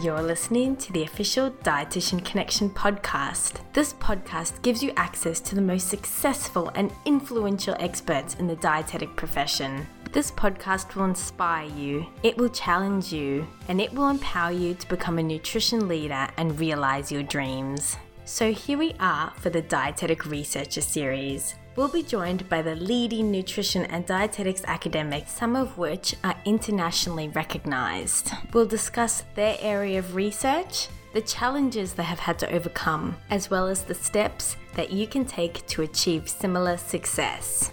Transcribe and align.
You're 0.00 0.22
listening 0.22 0.76
to 0.76 0.94
the 0.94 1.02
official 1.02 1.50
Dietitian 1.50 2.24
Connection 2.24 2.70
podcast. 2.70 3.60
This 3.74 3.92
podcast 3.92 4.62
gives 4.62 4.82
you 4.82 4.94
access 4.96 5.40
to 5.40 5.54
the 5.54 5.60
most 5.60 5.88
successful 5.88 6.70
and 6.74 6.90
influential 7.04 7.76
experts 7.78 8.36
in 8.36 8.46
the 8.46 8.56
dietetic 8.56 9.14
profession. 9.14 9.86
This 10.10 10.30
podcast 10.30 10.94
will 10.94 11.04
inspire 11.04 11.68
you, 11.68 12.06
it 12.22 12.38
will 12.38 12.48
challenge 12.48 13.12
you, 13.12 13.46
and 13.68 13.78
it 13.78 13.92
will 13.92 14.08
empower 14.08 14.52
you 14.52 14.72
to 14.72 14.88
become 14.88 15.18
a 15.18 15.22
nutrition 15.22 15.86
leader 15.86 16.28
and 16.38 16.58
realize 16.58 17.12
your 17.12 17.24
dreams. 17.24 17.98
So, 18.24 18.54
here 18.54 18.78
we 18.78 18.94
are 19.00 19.34
for 19.36 19.50
the 19.50 19.60
Dietetic 19.60 20.24
Researcher 20.24 20.80
series. 20.80 21.56
We'll 21.80 21.88
be 21.88 22.02
joined 22.02 22.46
by 22.50 22.60
the 22.60 22.74
leading 22.74 23.30
nutrition 23.30 23.86
and 23.86 24.04
dietetics 24.04 24.62
academics, 24.66 25.32
some 25.32 25.56
of 25.56 25.78
which 25.78 26.14
are 26.22 26.36
internationally 26.44 27.28
recognized. 27.28 28.32
We'll 28.52 28.66
discuss 28.66 29.24
their 29.34 29.56
area 29.62 29.98
of 29.98 30.14
research, 30.14 30.88
the 31.14 31.22
challenges 31.22 31.94
they 31.94 32.02
have 32.02 32.18
had 32.18 32.38
to 32.40 32.52
overcome, 32.52 33.16
as 33.30 33.48
well 33.48 33.66
as 33.66 33.82
the 33.82 33.94
steps 33.94 34.58
that 34.74 34.92
you 34.92 35.06
can 35.06 35.24
take 35.24 35.66
to 35.68 35.80
achieve 35.80 36.28
similar 36.28 36.76
success. 36.76 37.72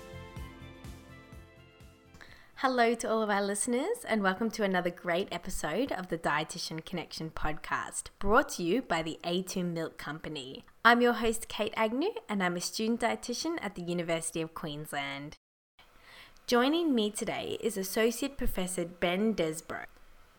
Hello 2.61 2.95
to 2.95 3.07
all 3.07 3.21
of 3.21 3.29
our 3.29 3.43
listeners, 3.43 4.03
and 4.07 4.23
welcome 4.23 4.49
to 4.49 4.63
another 4.63 4.89
great 4.89 5.27
episode 5.31 5.91
of 5.91 6.07
the 6.07 6.17
Dietitian 6.17 6.83
Connection 6.83 7.30
podcast, 7.30 8.05
brought 8.17 8.49
to 8.53 8.63
you 8.63 8.81
by 8.81 9.03
the 9.03 9.20
A2 9.23 9.63
Milk 9.63 9.99
Company. 9.99 10.66
I'm 10.83 10.99
your 10.99 11.13
host, 11.13 11.49
Kate 11.49 11.75
Agnew, 11.77 12.16
and 12.27 12.41
I'm 12.41 12.55
a 12.55 12.59
student 12.59 13.02
dietitian 13.02 13.59
at 13.61 13.75
the 13.75 13.83
University 13.83 14.41
of 14.41 14.55
Queensland. 14.55 15.35
Joining 16.47 16.95
me 16.95 17.11
today 17.11 17.59
is 17.61 17.77
Associate 17.77 18.36
Professor 18.36 18.86
Ben 18.86 19.36
Desbrow. 19.36 19.86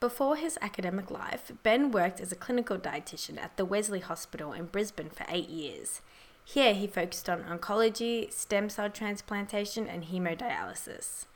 Before 0.01 0.35
his 0.35 0.59
academic 0.61 1.13
life, 1.13 1.53
Ben 1.63 1.93
worked 1.93 2.19
as 2.19 2.33
a 2.33 2.37
clinical 2.37 2.79
dietitian 2.79 3.39
at 3.39 3.57
the 3.57 3.65
Wesley 3.65 4.01
Hospital 4.01 4.53
in 4.53 4.65
Brisbane 4.65 5.11
for 5.11 5.25
eight 5.29 5.51
years. 5.51 6.03
Here, 6.45 6.75
he 6.75 6.89
focused 6.89 7.31
on 7.31 7.45
oncology, 7.45 8.33
stem 8.33 8.71
cell 8.71 8.91
transplantation, 8.91 9.87
and 9.87 10.07
hemodialysis. 10.07 11.27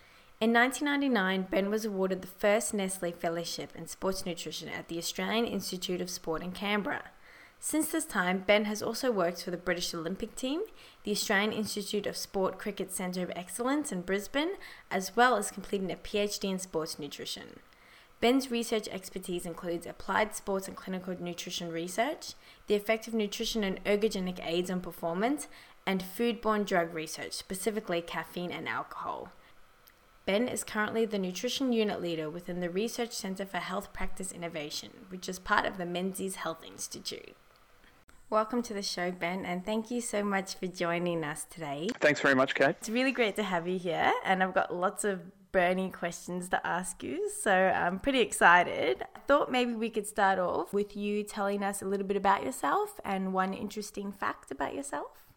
In 0.42 0.52
1999, 0.52 1.46
Ben 1.52 1.70
was 1.70 1.84
awarded 1.84 2.20
the 2.20 2.26
first 2.26 2.74
Nestle 2.74 3.12
Fellowship 3.12 3.70
in 3.76 3.86
Sports 3.86 4.26
Nutrition 4.26 4.68
at 4.68 4.88
the 4.88 4.98
Australian 4.98 5.44
Institute 5.44 6.00
of 6.00 6.10
Sport 6.10 6.42
in 6.42 6.50
Canberra. 6.50 7.12
Since 7.60 7.92
this 7.92 8.04
time, 8.04 8.42
Ben 8.44 8.64
has 8.64 8.82
also 8.82 9.12
worked 9.12 9.44
for 9.44 9.52
the 9.52 9.56
British 9.56 9.94
Olympic 9.94 10.34
team, 10.34 10.62
the 11.04 11.12
Australian 11.12 11.52
Institute 11.52 12.08
of 12.08 12.16
Sport 12.16 12.58
Cricket 12.58 12.90
Centre 12.90 13.22
of 13.22 13.30
Excellence 13.36 13.92
in 13.92 14.02
Brisbane, 14.02 14.54
as 14.90 15.14
well 15.14 15.36
as 15.36 15.52
completing 15.52 15.92
a 15.92 15.94
PhD 15.94 16.50
in 16.50 16.58
sports 16.58 16.98
nutrition. 16.98 17.60
Ben's 18.20 18.50
research 18.50 18.88
expertise 18.88 19.46
includes 19.46 19.86
applied 19.86 20.34
sports 20.34 20.66
and 20.66 20.76
clinical 20.76 21.14
nutrition 21.20 21.70
research, 21.70 22.34
the 22.66 22.74
effect 22.74 23.06
of 23.06 23.14
nutrition 23.14 23.62
and 23.62 23.78
ergogenic 23.84 24.44
aids 24.44 24.72
on 24.72 24.80
performance, 24.80 25.46
and 25.86 26.02
foodborne 26.02 26.66
drug 26.66 26.92
research, 26.92 27.30
specifically 27.30 28.02
caffeine 28.02 28.50
and 28.50 28.68
alcohol. 28.68 29.30
Ben 30.24 30.46
is 30.46 30.62
currently 30.62 31.04
the 31.04 31.18
Nutrition 31.18 31.72
Unit 31.72 32.00
Leader 32.00 32.30
within 32.30 32.60
the 32.60 32.70
Research 32.70 33.10
Centre 33.10 33.44
for 33.44 33.56
Health 33.56 33.92
Practice 33.92 34.30
Innovation, 34.30 34.90
which 35.08 35.28
is 35.28 35.40
part 35.40 35.66
of 35.66 35.78
the 35.78 35.84
Menzies 35.84 36.36
Health 36.36 36.62
Institute. 36.64 37.34
Welcome 38.30 38.62
to 38.62 38.72
the 38.72 38.82
show, 38.82 39.10
Ben, 39.10 39.44
and 39.44 39.66
thank 39.66 39.90
you 39.90 40.00
so 40.00 40.22
much 40.22 40.54
for 40.54 40.68
joining 40.68 41.24
us 41.24 41.44
today. 41.50 41.88
Thanks 41.98 42.20
very 42.20 42.36
much, 42.36 42.54
Kate. 42.54 42.76
It's 42.78 42.88
really 42.88 43.10
great 43.10 43.34
to 43.34 43.42
have 43.42 43.66
you 43.66 43.80
here, 43.80 44.12
and 44.24 44.44
I've 44.44 44.54
got 44.54 44.72
lots 44.72 45.02
of 45.02 45.22
burning 45.50 45.90
questions 45.90 46.48
to 46.50 46.64
ask 46.64 47.02
you, 47.02 47.28
so 47.28 47.52
I'm 47.52 47.98
pretty 47.98 48.20
excited. 48.20 49.02
I 49.16 49.18
thought 49.26 49.50
maybe 49.50 49.72
we 49.72 49.90
could 49.90 50.06
start 50.06 50.38
off 50.38 50.72
with 50.72 50.96
you 50.96 51.24
telling 51.24 51.64
us 51.64 51.82
a 51.82 51.84
little 51.84 52.06
bit 52.06 52.16
about 52.16 52.44
yourself 52.44 53.00
and 53.04 53.34
one 53.34 53.54
interesting 53.54 54.12
fact 54.12 54.52
about 54.52 54.72
yourself. 54.72 55.31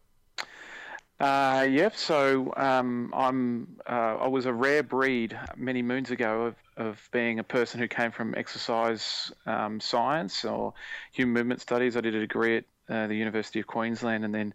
Uh, 1.19 1.65
yep. 1.69 1.95
So 1.95 2.53
um, 2.57 3.13
I'm 3.15 3.77
uh, 3.87 4.17
I 4.21 4.27
was 4.27 4.45
a 4.45 4.53
rare 4.53 4.83
breed 4.83 5.37
many 5.55 5.81
moons 5.81 6.11
ago 6.11 6.47
of, 6.47 6.55
of 6.75 7.09
being 7.11 7.39
a 7.39 7.43
person 7.43 7.79
who 7.79 7.87
came 7.87 8.11
from 8.11 8.35
exercise 8.35 9.31
um, 9.45 9.79
science 9.79 10.43
or 10.43 10.73
human 11.13 11.33
movement 11.33 11.61
studies. 11.61 11.95
I 11.95 12.01
did 12.01 12.15
a 12.15 12.19
degree 12.19 12.57
at 12.57 12.65
uh, 12.89 13.07
the 13.07 13.15
University 13.15 13.61
of 13.61 13.67
Queensland 13.67 14.25
and 14.25 14.35
then 14.35 14.53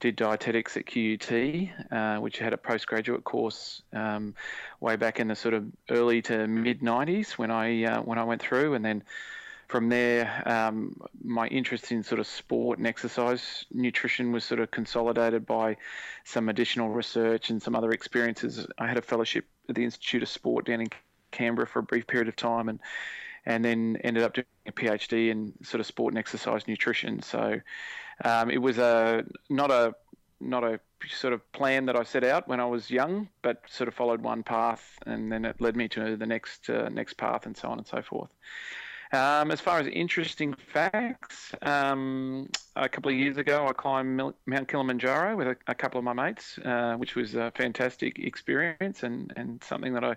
did 0.00 0.16
dietetics 0.16 0.76
at 0.76 0.84
QUT, 0.86 1.70
uh, 1.90 2.20
which 2.20 2.38
had 2.38 2.52
a 2.52 2.58
postgraduate 2.58 3.24
course 3.24 3.82
um, 3.94 4.34
way 4.80 4.96
back 4.96 5.20
in 5.20 5.28
the 5.28 5.36
sort 5.36 5.54
of 5.54 5.64
early 5.88 6.20
to 6.22 6.46
mid 6.46 6.80
90s 6.80 7.32
when 7.32 7.50
I 7.50 7.84
uh, 7.84 8.02
when 8.02 8.18
I 8.18 8.24
went 8.24 8.42
through, 8.42 8.74
and 8.74 8.84
then 8.84 9.02
from 9.74 9.88
there, 9.88 10.40
um, 10.46 10.96
my 11.24 11.48
interest 11.48 11.90
in 11.90 12.00
sort 12.04 12.20
of 12.20 12.28
sport 12.28 12.78
and 12.78 12.86
exercise 12.86 13.64
nutrition 13.72 14.30
was 14.30 14.44
sort 14.44 14.60
of 14.60 14.70
consolidated 14.70 15.44
by 15.44 15.76
some 16.22 16.48
additional 16.48 16.90
research 16.90 17.50
and 17.50 17.60
some 17.60 17.74
other 17.74 17.90
experiences. 17.90 18.68
I 18.78 18.86
had 18.86 18.98
a 18.98 19.02
fellowship 19.02 19.46
at 19.68 19.74
the 19.74 19.82
Institute 19.82 20.22
of 20.22 20.28
Sport 20.28 20.66
down 20.66 20.82
in 20.82 20.86
Canberra 21.32 21.66
for 21.66 21.80
a 21.80 21.82
brief 21.82 22.06
period 22.06 22.28
of 22.28 22.36
time, 22.36 22.68
and 22.68 22.78
and 23.46 23.64
then 23.64 23.98
ended 24.04 24.22
up 24.22 24.34
doing 24.34 24.46
a 24.64 24.70
PhD 24.70 25.30
in 25.30 25.52
sort 25.64 25.80
of 25.80 25.86
sport 25.86 26.12
and 26.12 26.20
exercise 26.20 26.68
nutrition. 26.68 27.20
So 27.20 27.60
um, 28.24 28.50
it 28.50 28.58
was 28.58 28.78
a 28.78 29.24
not 29.50 29.72
a 29.72 29.92
not 30.38 30.62
a 30.62 30.78
sort 31.10 31.32
of 31.32 31.40
plan 31.50 31.86
that 31.86 31.96
I 31.96 32.04
set 32.04 32.22
out 32.22 32.46
when 32.46 32.60
I 32.60 32.66
was 32.66 32.92
young, 32.92 33.28
but 33.42 33.64
sort 33.68 33.88
of 33.88 33.94
followed 33.94 34.20
one 34.20 34.44
path, 34.44 35.00
and 35.04 35.32
then 35.32 35.44
it 35.44 35.60
led 35.60 35.74
me 35.74 35.88
to 35.88 36.16
the 36.16 36.26
next 36.26 36.70
uh, 36.70 36.88
next 36.90 37.14
path, 37.14 37.44
and 37.46 37.56
so 37.56 37.66
on 37.70 37.78
and 37.78 37.86
so 37.88 38.02
forth. 38.02 38.30
Um, 39.14 39.52
as 39.52 39.60
far 39.60 39.78
as 39.78 39.86
interesting 39.86 40.54
facts, 40.72 41.54
um, 41.62 42.48
a 42.74 42.88
couple 42.88 43.12
of 43.12 43.16
years 43.16 43.36
ago, 43.36 43.64
I 43.68 43.72
climbed 43.72 44.16
Mount 44.44 44.68
Kilimanjaro 44.68 45.36
with 45.36 45.46
a, 45.46 45.56
a 45.68 45.74
couple 45.74 45.98
of 45.98 46.04
my 46.04 46.12
mates, 46.12 46.58
uh, 46.58 46.96
which 46.96 47.14
was 47.14 47.36
a 47.36 47.52
fantastic 47.52 48.18
experience 48.18 49.04
and, 49.04 49.32
and 49.36 49.62
something 49.62 49.94
that 49.94 50.02
I 50.02 50.16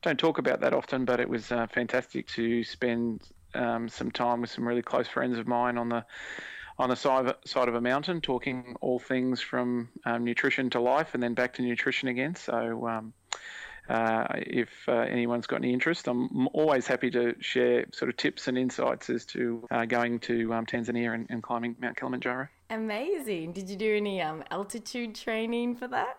don't 0.00 0.18
talk 0.18 0.38
about 0.38 0.62
that 0.62 0.72
often, 0.72 1.04
but 1.04 1.20
it 1.20 1.28
was 1.28 1.52
uh, 1.52 1.66
fantastic 1.66 2.28
to 2.28 2.64
spend 2.64 3.20
um, 3.54 3.90
some 3.90 4.10
time 4.10 4.40
with 4.40 4.50
some 4.50 4.66
really 4.66 4.80
close 4.80 5.06
friends 5.06 5.36
of 5.36 5.46
mine 5.46 5.76
on 5.76 5.90
the 5.90 6.06
on 6.78 6.88
the 6.88 6.96
side 6.96 7.26
of, 7.26 7.36
side 7.44 7.68
of 7.68 7.74
a 7.74 7.80
mountain, 7.80 8.22
talking 8.22 8.74
all 8.80 8.98
things 8.98 9.42
from 9.42 9.90
um, 10.06 10.24
nutrition 10.24 10.70
to 10.70 10.80
life, 10.80 11.12
and 11.12 11.22
then 11.22 11.34
back 11.34 11.52
to 11.52 11.62
nutrition 11.62 12.08
again. 12.08 12.34
So 12.34 12.88
um, 12.88 13.12
uh, 13.90 14.24
if 14.34 14.68
uh, 14.86 14.92
anyone's 14.92 15.48
got 15.48 15.56
any 15.56 15.72
interest, 15.72 16.06
I'm 16.06 16.46
always 16.52 16.86
happy 16.86 17.10
to 17.10 17.34
share 17.40 17.86
sort 17.92 18.08
of 18.08 18.16
tips 18.16 18.46
and 18.46 18.56
insights 18.56 19.10
as 19.10 19.24
to 19.26 19.66
uh, 19.72 19.84
going 19.84 20.20
to 20.20 20.54
um, 20.54 20.64
Tanzania 20.64 21.12
and, 21.12 21.26
and, 21.28 21.42
climbing 21.42 21.74
Mount 21.80 21.96
Kilimanjaro. 21.96 22.46
Amazing. 22.70 23.52
Did 23.52 23.68
you 23.68 23.74
do 23.74 23.96
any 23.96 24.22
um, 24.22 24.44
altitude 24.52 25.16
training 25.16 25.74
for 25.74 25.88
that? 25.88 26.18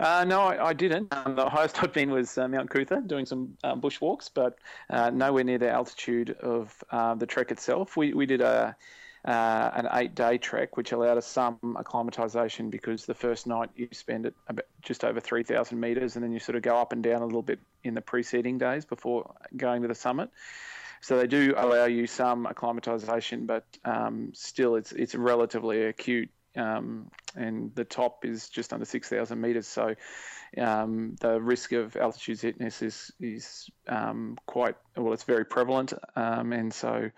Uh, 0.00 0.24
no, 0.26 0.40
I, 0.40 0.68
I 0.68 0.72
didn't. 0.72 1.14
Um, 1.14 1.36
the 1.36 1.50
highest 1.50 1.82
I've 1.82 1.92
been 1.92 2.10
was 2.10 2.38
uh, 2.38 2.48
Mount 2.48 2.70
Coot-tha, 2.70 3.02
doing 3.06 3.26
some 3.26 3.58
bushwalks, 3.62 4.30
but 4.32 4.58
uh, 4.88 5.10
nowhere 5.10 5.44
near 5.44 5.58
the 5.58 5.70
altitude 5.70 6.30
of 6.40 6.82
the 7.18 7.26
trek 7.26 7.50
itself. 7.50 7.94
We 7.94 8.14
we 8.14 8.24
did 8.24 8.40
a 8.40 8.74
uh, 9.24 9.70
an 9.74 9.88
eight 9.94 10.14
day 10.14 10.36
trek, 10.36 10.76
which 10.76 10.92
allowed 10.92 11.16
us 11.16 11.26
some 11.26 11.58
acclimatization 11.78 12.68
because 12.68 13.06
the 13.06 13.14
first 13.14 13.46
night 13.46 13.70
you 13.74 13.88
spend 13.92 14.26
it 14.26 14.34
just 14.82 15.02
over 15.02 15.18
3,000 15.18 15.80
meters 15.80 16.16
and 16.16 16.24
then 16.24 16.32
you 16.32 16.38
sort 16.38 16.56
of 16.56 16.62
go 16.62 16.76
up 16.76 16.92
and 16.92 17.02
down 17.02 17.22
a 17.22 17.24
little 17.24 17.42
bit 17.42 17.58
in 17.82 17.94
the 17.94 18.02
preceding 18.02 18.58
days 18.58 18.84
before 18.84 19.34
going 19.56 19.82
to 19.82 19.88
the 19.88 19.94
summit. 19.94 20.30
So 21.00 21.18
they 21.18 21.26
do 21.26 21.54
allow 21.56 21.84
you 21.84 22.06
some 22.06 22.46
acclimatization, 22.46 23.46
but 23.46 23.64
um, 23.84 24.32
still 24.34 24.76
it's, 24.76 24.92
it's 24.92 25.14
relatively 25.14 25.84
acute. 25.84 26.30
Um, 26.56 27.10
and 27.34 27.74
the 27.74 27.84
top 27.84 28.24
is 28.24 28.48
just 28.48 28.72
under 28.72 28.84
6,000 28.84 29.40
meters. 29.40 29.66
So 29.66 29.94
um, 30.58 31.16
the 31.20 31.40
risk 31.40 31.72
of 31.72 31.96
altitude 31.96 32.38
sickness 32.38 32.80
is, 32.80 33.10
is 33.20 33.68
um, 33.88 34.38
quite, 34.46 34.76
well, 34.96 35.12
it's 35.12 35.24
very 35.24 35.44
prevalent. 35.44 35.94
Um, 36.14 36.52
and 36.52 36.72
so 36.72 37.10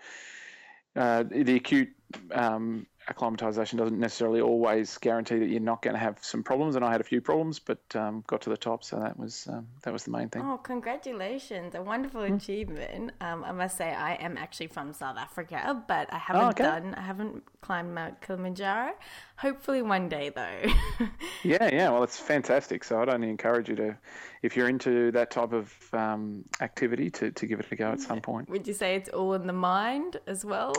uh, 0.97 1.23
the 1.29 1.55
acute 1.55 1.89
um, 2.31 2.87
acclimatization 3.07 3.77
doesn't 3.77 3.99
necessarily 3.99 4.41
always 4.41 4.97
guarantee 4.97 5.39
that 5.39 5.47
you're 5.47 5.59
not 5.59 5.81
going 5.81 5.93
to 5.93 5.99
have 5.99 6.17
some 6.21 6.43
problems. 6.43 6.75
And 6.75 6.83
I 6.83 6.91
had 6.91 7.01
a 7.01 7.05
few 7.05 7.21
problems, 7.21 7.59
but 7.59 7.79
um, 7.95 8.23
got 8.27 8.41
to 8.41 8.49
the 8.49 8.57
top, 8.57 8.83
so 8.83 8.99
that 8.99 9.17
was 9.17 9.47
um, 9.49 9.67
that 9.83 9.93
was 9.93 10.03
the 10.03 10.11
main 10.11 10.29
thing. 10.29 10.41
Oh, 10.43 10.57
congratulations! 10.57 11.75
A 11.75 11.81
wonderful 11.81 12.21
mm. 12.21 12.35
achievement. 12.35 13.11
Um, 13.21 13.43
I 13.43 13.51
must 13.51 13.77
say, 13.77 13.93
I 13.93 14.15
am 14.15 14.37
actually 14.37 14.67
from 14.67 14.93
South 14.93 15.17
Africa, 15.17 15.83
but 15.87 16.11
I 16.13 16.17
haven't 16.17 16.43
oh, 16.43 16.49
okay. 16.49 16.63
done, 16.63 16.95
I 16.95 17.01
haven't 17.01 17.43
climbed 17.61 17.93
Mount 17.95 18.21
Kilimanjaro. 18.21 18.93
Hopefully, 19.37 19.81
one 19.81 20.09
day 20.09 20.29
though. 20.29 20.71
yeah, 21.43 21.69
yeah. 21.71 21.89
Well, 21.89 22.03
it's 22.03 22.19
fantastic. 22.19 22.83
So 22.83 23.01
I'd 23.01 23.09
only 23.09 23.29
encourage 23.29 23.69
you 23.69 23.75
to, 23.77 23.97
if 24.41 24.57
you're 24.57 24.69
into 24.69 25.11
that 25.11 25.31
type 25.31 25.53
of 25.53 25.73
um, 25.93 26.43
activity, 26.59 27.09
to 27.11 27.31
to 27.31 27.45
give 27.45 27.59
it 27.59 27.67
a 27.71 27.75
go 27.75 27.91
at 27.91 28.01
some 28.01 28.19
point. 28.19 28.49
Would 28.49 28.67
you 28.67 28.73
say 28.73 28.95
it's 28.95 29.09
all 29.09 29.33
in 29.33 29.47
the 29.47 29.53
mind 29.53 30.19
as 30.27 30.43
well? 30.43 30.73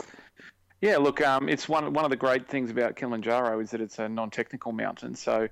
Yeah, 0.81 0.97
look, 0.97 1.19
um, 1.21 1.49
it's 1.49 1.67
one 1.67 1.91
one 1.93 2.05
of 2.05 2.11
the 2.11 2.17
great 2.17 2.47
things 2.47 2.71
about 2.71 2.95
Kilimanjaro 2.95 3.59
is 3.59 3.71
that 3.71 3.81
it's 3.81 3.99
a 3.99 4.07
non-technical 4.07 4.71
mountain, 4.71 5.15
so 5.15 5.49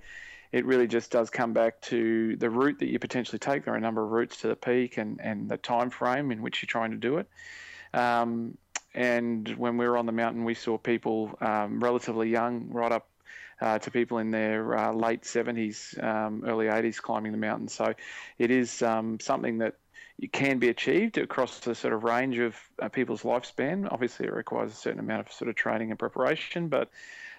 it 0.54 0.66
really 0.66 0.88
just 0.88 1.12
does 1.12 1.30
come 1.30 1.52
back 1.52 1.82
to 1.82 2.38
the 2.38 2.50
route 2.50 2.80
that 2.80 2.88
you 2.88 2.98
potentially 2.98 3.40
take. 3.40 3.66
There 3.66 3.74
are 3.74 3.78
a 3.78 3.82
number 3.82 4.02
of 4.04 4.12
routes 4.12 4.38
to 4.42 4.48
the 4.48 4.56
peak 4.56 4.98
and, 4.98 5.20
and 5.22 5.50
the 5.50 5.58
time 5.58 5.90
frame 5.90 6.32
in 6.32 6.42
which 6.42 6.62
you're 6.62 6.68
trying 6.68 6.92
to 6.92 6.98
do 6.98 7.18
it. 7.18 7.28
Um, 7.94 8.58
and 8.94 9.48
when 9.50 9.78
we 9.78 9.86
were 9.86 9.98
on 9.98 10.06
the 10.06 10.14
mountain, 10.14 10.46
we 10.46 10.54
saw 10.54 10.78
people 10.78 11.38
um, 11.42 11.82
relatively 11.82 12.30
young, 12.30 12.70
right 12.70 12.92
up 12.94 13.10
uh, 13.60 13.80
to 13.80 13.92
people 13.92 14.20
in 14.20 14.32
their 14.32 14.78
uh, 14.78 14.94
late 14.94 15.24
70s, 15.24 16.02
um, 16.02 16.44
early 16.46 16.68
80s 16.68 17.02
climbing 17.02 17.34
the 17.34 17.38
mountain. 17.38 17.68
So 17.68 17.94
it 18.38 18.50
is 18.50 18.82
um, 18.82 19.20
something 19.20 19.58
that 19.58 19.76
it 20.20 20.32
can 20.32 20.58
be 20.58 20.70
achieved 20.70 21.18
across 21.18 21.60
the 21.60 21.76
sort 21.76 21.94
of 21.94 22.04
range 22.04 22.40
of 22.40 22.56
uh, 22.82 22.90
people's 22.90 23.22
lifespan. 23.22 23.88
Obviously, 23.92 24.26
it 24.26 24.34
requires 24.34 24.72
a 24.72 24.76
certain 24.76 25.00
amount 25.00 25.28
of 25.28 25.32
sort 25.32 25.50
of 25.50 25.56
training 25.56 25.92
and 25.92 26.00
preparation, 26.00 26.70
but 26.70 26.90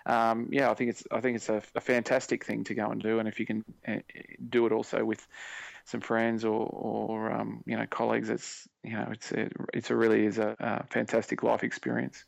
um, 0.07 0.49
yeah, 0.51 0.71
I 0.71 0.75
think 0.75 0.91
it's 0.91 1.05
I 1.11 1.21
think 1.21 1.37
it's 1.37 1.49
a, 1.49 1.63
a, 1.75 1.81
fantastic 1.81 2.45
thing 2.45 2.65
to 2.65 2.75
go 2.75 2.87
and 2.91 3.03
do, 3.03 3.19
and 3.19 3.29
if 3.29 3.41
you 3.41 3.47
can 3.47 3.65
uh, 3.87 3.97
do 4.49 4.65
it 4.67 4.73
also 4.73 5.05
with 5.05 5.27
some 5.85 6.01
friends 6.01 6.45
or, 6.45 6.67
or 6.67 7.33
um, 7.33 7.63
you 7.67 7.77
know 7.77 7.87
colleagues, 7.87 8.31
it's 8.31 8.69
you 8.83 8.93
know 8.93 9.09
it's 9.11 9.33
a, 9.33 9.51
it's 9.75 9.91
a 9.91 9.97
really 9.97 10.25
is 10.25 10.39
a, 10.39 10.57
a 10.61 10.87
fantastic 10.87 11.43
life 11.43 11.65
experience. 11.65 12.25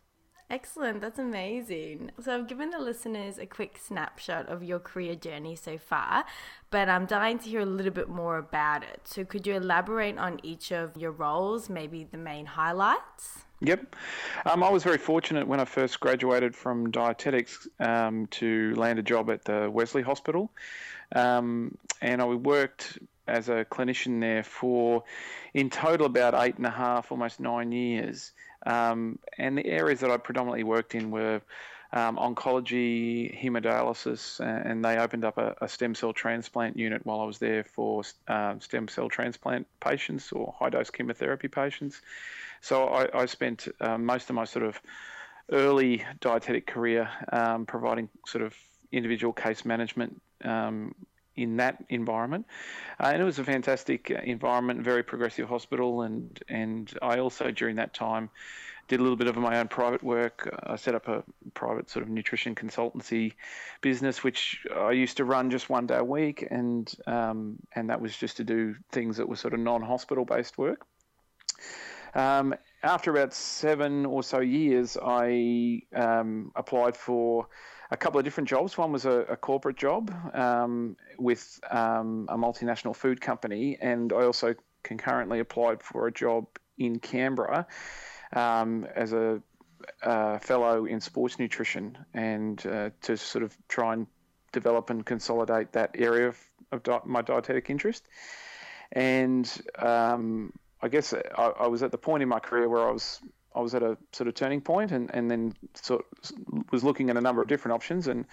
Excellent, 0.50 1.00
that's 1.00 1.20
amazing. 1.20 2.10
So, 2.20 2.34
I've 2.34 2.48
given 2.48 2.70
the 2.70 2.80
listeners 2.80 3.38
a 3.38 3.46
quick 3.46 3.78
snapshot 3.80 4.48
of 4.48 4.64
your 4.64 4.80
career 4.80 5.14
journey 5.14 5.54
so 5.54 5.78
far, 5.78 6.24
but 6.72 6.88
I'm 6.88 7.06
dying 7.06 7.38
to 7.38 7.48
hear 7.48 7.60
a 7.60 7.66
little 7.66 7.92
bit 7.92 8.08
more 8.08 8.36
about 8.36 8.82
it. 8.82 9.02
So, 9.04 9.24
could 9.24 9.46
you 9.46 9.54
elaborate 9.54 10.18
on 10.18 10.40
each 10.42 10.72
of 10.72 10.96
your 10.96 11.12
roles, 11.12 11.70
maybe 11.70 12.02
the 12.02 12.18
main 12.18 12.46
highlights? 12.46 13.44
Yep. 13.60 13.94
Um, 14.44 14.64
I 14.64 14.70
was 14.70 14.82
very 14.82 14.98
fortunate 14.98 15.46
when 15.46 15.60
I 15.60 15.66
first 15.66 16.00
graduated 16.00 16.56
from 16.56 16.90
dietetics 16.90 17.68
um, 17.78 18.26
to 18.32 18.74
land 18.74 18.98
a 18.98 19.02
job 19.02 19.30
at 19.30 19.44
the 19.44 19.70
Wesley 19.70 20.02
Hospital. 20.02 20.50
Um, 21.14 21.76
and 22.00 22.20
I 22.20 22.24
worked 22.24 22.98
as 23.28 23.48
a 23.48 23.64
clinician 23.64 24.20
there 24.20 24.42
for, 24.42 25.04
in 25.54 25.70
total, 25.70 26.06
about 26.06 26.34
eight 26.34 26.56
and 26.56 26.66
a 26.66 26.70
half, 26.70 27.12
almost 27.12 27.38
nine 27.38 27.70
years. 27.70 28.32
Um, 28.66 29.18
and 29.38 29.56
the 29.56 29.66
areas 29.66 30.00
that 30.00 30.10
I 30.10 30.16
predominantly 30.16 30.64
worked 30.64 30.94
in 30.94 31.10
were 31.10 31.40
um, 31.92 32.16
oncology, 32.16 33.36
hemodialysis, 33.42 34.38
and 34.40 34.84
they 34.84 34.98
opened 34.98 35.24
up 35.24 35.38
a, 35.38 35.56
a, 35.60 35.68
stem 35.68 35.94
cell 35.94 36.12
transplant 36.12 36.76
unit 36.76 37.04
while 37.04 37.20
I 37.20 37.24
was 37.24 37.38
there 37.38 37.64
for 37.64 38.02
um, 38.28 38.60
stem 38.60 38.86
cell 38.86 39.08
transplant 39.08 39.66
patients 39.80 40.30
or 40.30 40.54
high 40.56 40.70
dose 40.70 40.90
chemotherapy 40.90 41.48
patients. 41.48 42.00
So 42.60 42.84
I, 42.84 43.22
I 43.22 43.26
spent 43.26 43.66
uh, 43.80 43.98
most 43.98 44.30
of 44.30 44.36
my 44.36 44.44
sort 44.44 44.64
of 44.64 44.80
early 45.50 46.04
dietetic 46.20 46.66
career 46.66 47.08
um, 47.32 47.66
providing 47.66 48.08
sort 48.24 48.44
of 48.44 48.54
individual 48.92 49.32
case 49.32 49.64
management 49.64 50.20
um, 50.44 50.94
in 51.40 51.56
that 51.56 51.84
environment. 51.88 52.46
Uh, 52.98 53.10
and 53.12 53.22
it 53.22 53.24
was 53.24 53.38
a 53.38 53.44
fantastic 53.44 54.10
uh, 54.10 54.20
environment, 54.22 54.82
very 54.82 55.02
progressive 55.02 55.48
hospital, 55.48 56.02
and 56.02 56.42
and 56.48 56.92
I 57.02 57.18
also 57.18 57.50
during 57.50 57.76
that 57.76 57.94
time 57.94 58.30
did 58.88 58.98
a 58.98 59.02
little 59.02 59.16
bit 59.16 59.28
of 59.28 59.36
my 59.36 59.60
own 59.60 59.68
private 59.68 60.02
work. 60.02 60.52
I 60.64 60.74
set 60.74 60.96
up 60.96 61.06
a 61.06 61.22
private 61.54 61.88
sort 61.88 62.02
of 62.02 62.08
nutrition 62.08 62.56
consultancy 62.56 63.34
business, 63.80 64.24
which 64.24 64.66
I 64.76 64.90
used 64.90 65.16
to 65.18 65.24
run 65.24 65.48
just 65.50 65.70
one 65.70 65.86
day 65.86 65.96
a 65.96 66.04
week, 66.04 66.46
and 66.50 66.92
um, 67.06 67.56
and 67.74 67.88
that 67.90 68.00
was 68.00 68.16
just 68.16 68.36
to 68.38 68.44
do 68.44 68.74
things 68.90 69.16
that 69.16 69.28
were 69.28 69.36
sort 69.36 69.54
of 69.54 69.60
non-hospital 69.60 70.24
based 70.24 70.58
work. 70.58 70.84
Um, 72.14 72.54
after 72.82 73.10
about 73.10 73.32
seven 73.32 74.06
or 74.06 74.22
so 74.22 74.40
years, 74.40 74.96
I 75.00 75.82
um, 75.94 76.50
applied 76.56 76.96
for 76.96 77.46
a 77.90 77.96
couple 77.96 78.18
of 78.18 78.24
different 78.24 78.48
jobs. 78.48 78.78
One 78.78 78.92
was 78.92 79.04
a, 79.04 79.20
a 79.28 79.36
corporate 79.36 79.76
job 79.76 80.14
um, 80.34 80.96
with 81.18 81.60
um, 81.70 82.26
a 82.28 82.36
multinational 82.36 82.94
food 82.94 83.20
company, 83.20 83.76
and 83.80 84.12
I 84.12 84.22
also 84.22 84.54
concurrently 84.82 85.40
applied 85.40 85.82
for 85.82 86.06
a 86.06 86.12
job 86.12 86.46
in 86.78 86.98
Canberra 86.98 87.66
um, 88.32 88.86
as 88.94 89.12
a, 89.12 89.42
a, 90.02 90.38
fellow 90.38 90.86
in 90.86 91.00
sports 91.00 91.38
nutrition, 91.38 91.98
and 92.14 92.64
uh, 92.66 92.90
to 93.02 93.16
sort 93.16 93.42
of 93.44 93.56
try 93.68 93.92
and 93.94 94.06
develop 94.52 94.90
and 94.90 95.04
consolidate 95.04 95.72
that 95.72 95.90
area 95.94 96.28
of, 96.28 96.38
of 96.72 96.82
di- 96.82 97.00
my 97.04 97.22
dietetic 97.22 97.70
interest. 97.70 98.06
And 98.92 99.50
um, 99.78 100.52
I 100.80 100.88
guess 100.88 101.12
I, 101.12 101.42
I 101.42 101.66
was 101.66 101.82
at 101.82 101.92
the 101.92 101.98
point 101.98 102.22
in 102.22 102.28
my 102.28 102.40
career 102.40 102.68
where 102.68 102.88
I 102.88 102.90
was 102.90 103.20
I 103.54 103.60
was 103.60 103.74
at 103.74 103.82
a 103.82 103.96
sort 104.12 104.28
of 104.28 104.34
turning 104.34 104.60
point 104.60 104.92
and, 104.92 105.10
and 105.12 105.30
then 105.30 105.54
sort 105.74 106.06
was 106.70 106.84
looking 106.84 107.10
at 107.10 107.16
a 107.16 107.20
number 107.20 107.42
of 107.42 107.48
different 107.48 107.74
options 107.74 108.06
and, 108.06 108.24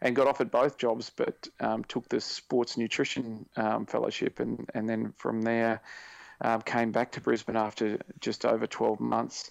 and 0.00 0.16
got 0.16 0.26
offered 0.26 0.50
both 0.50 0.78
jobs, 0.78 1.10
but 1.14 1.48
um, 1.60 1.84
took 1.84 2.08
the 2.08 2.20
sports 2.20 2.78
nutrition 2.78 3.46
um, 3.56 3.84
fellowship 3.86 4.40
and, 4.40 4.70
and 4.74 4.88
then 4.88 5.12
from 5.16 5.42
there 5.42 5.82
um, 6.40 6.62
came 6.62 6.90
back 6.90 7.12
to 7.12 7.20
Brisbane 7.20 7.56
after 7.56 7.98
just 8.20 8.44
over 8.44 8.66
12 8.66 9.00
months. 9.00 9.50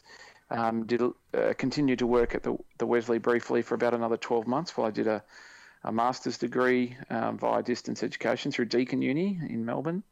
Um, 0.50 0.86
did 0.86 1.02
uh, 1.02 1.54
continue 1.58 1.96
to 1.96 2.06
work 2.06 2.36
at 2.36 2.44
the, 2.44 2.58
the 2.78 2.86
Wesley 2.86 3.20
briefly 3.20 3.62
for 3.62 3.76
about 3.76 3.94
another 3.94 4.18
12 4.18 4.48
months 4.48 4.76
while 4.76 4.88
I 4.88 4.92
did 4.92 5.08
a, 5.08 5.24
a 5.84 5.92
master's 5.92 6.38
degree 6.38 6.98
um, 7.10 7.38
via 7.38 7.64
distance 7.64 8.04
education 8.04 8.52
through 8.52 8.66
Deakin 8.66 9.02
Uni 9.02 9.40
in 9.50 9.64
Melbourne, 9.64 10.04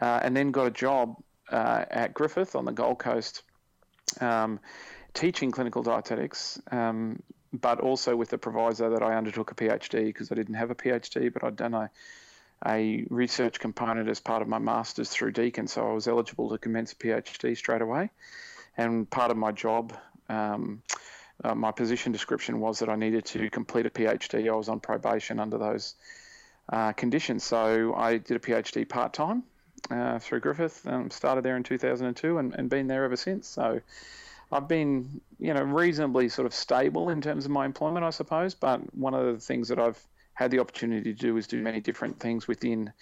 uh, 0.00 0.20
and 0.22 0.36
then 0.36 0.52
got 0.52 0.66
a 0.66 0.70
job 0.70 1.16
uh, 1.50 1.84
at 1.90 2.14
Griffith 2.14 2.54
on 2.54 2.64
the 2.64 2.70
Gold 2.70 3.00
Coast 3.00 3.42
um, 4.20 4.60
teaching 5.14 5.50
clinical 5.50 5.82
dietetics, 5.82 6.60
um, 6.70 7.22
but 7.52 7.80
also 7.80 8.16
with 8.16 8.30
the 8.30 8.38
proviso 8.38 8.90
that 8.90 9.02
I 9.02 9.14
undertook 9.16 9.50
a 9.50 9.54
PhD 9.54 10.06
because 10.06 10.32
I 10.32 10.34
didn't 10.34 10.54
have 10.54 10.70
a 10.70 10.74
PhD, 10.74 11.32
but 11.32 11.44
I'd 11.44 11.56
done 11.56 11.74
a, 11.74 11.90
a 12.66 13.04
research 13.10 13.60
component 13.60 14.08
as 14.08 14.20
part 14.20 14.42
of 14.42 14.48
my 14.48 14.58
master's 14.58 15.10
through 15.10 15.32
Deakin, 15.32 15.66
so 15.66 15.88
I 15.88 15.92
was 15.92 16.08
eligible 16.08 16.50
to 16.50 16.58
commence 16.58 16.92
a 16.92 16.96
PhD 16.96 17.56
straight 17.56 17.82
away. 17.82 18.10
And 18.76 19.08
part 19.08 19.30
of 19.30 19.36
my 19.36 19.52
job, 19.52 19.94
um, 20.28 20.82
uh, 21.44 21.54
my 21.54 21.72
position 21.72 22.12
description 22.12 22.60
was 22.60 22.78
that 22.78 22.88
I 22.88 22.96
needed 22.96 23.26
to 23.26 23.50
complete 23.50 23.84
a 23.84 23.90
PhD. 23.90 24.48
I 24.48 24.56
was 24.56 24.68
on 24.68 24.80
probation 24.80 25.38
under 25.38 25.58
those 25.58 25.94
uh, 26.72 26.92
conditions, 26.92 27.44
so 27.44 27.94
I 27.94 28.16
did 28.16 28.36
a 28.36 28.40
PhD 28.40 28.88
part 28.88 29.12
time 29.12 29.42
uh, 29.90 30.18
through 30.18 30.40
Griffith. 30.40 30.86
Um, 30.86 31.10
started 31.10 31.44
there 31.44 31.56
in 31.56 31.62
2002 31.62 32.38
and, 32.38 32.54
and 32.54 32.68
been 32.68 32.86
there 32.86 33.04
ever 33.04 33.16
since. 33.16 33.48
So 33.48 33.80
I've 34.50 34.68
been, 34.68 35.20
you 35.38 35.54
know, 35.54 35.62
reasonably 35.62 36.28
sort 36.28 36.46
of 36.46 36.54
stable 36.54 37.08
in 37.08 37.20
terms 37.20 37.44
of 37.44 37.50
my 37.50 37.64
employment, 37.64 38.04
I 38.04 38.10
suppose. 38.10 38.54
But 38.54 38.94
one 38.94 39.14
of 39.14 39.24
the 39.24 39.40
things 39.40 39.68
that 39.68 39.78
I've 39.78 40.00
had 40.34 40.50
the 40.50 40.60
opportunity 40.60 41.12
to 41.12 41.18
do 41.18 41.36
is 41.36 41.46
do 41.46 41.60
many 41.60 41.80
different 41.80 42.20
things 42.20 42.48
within 42.48 42.92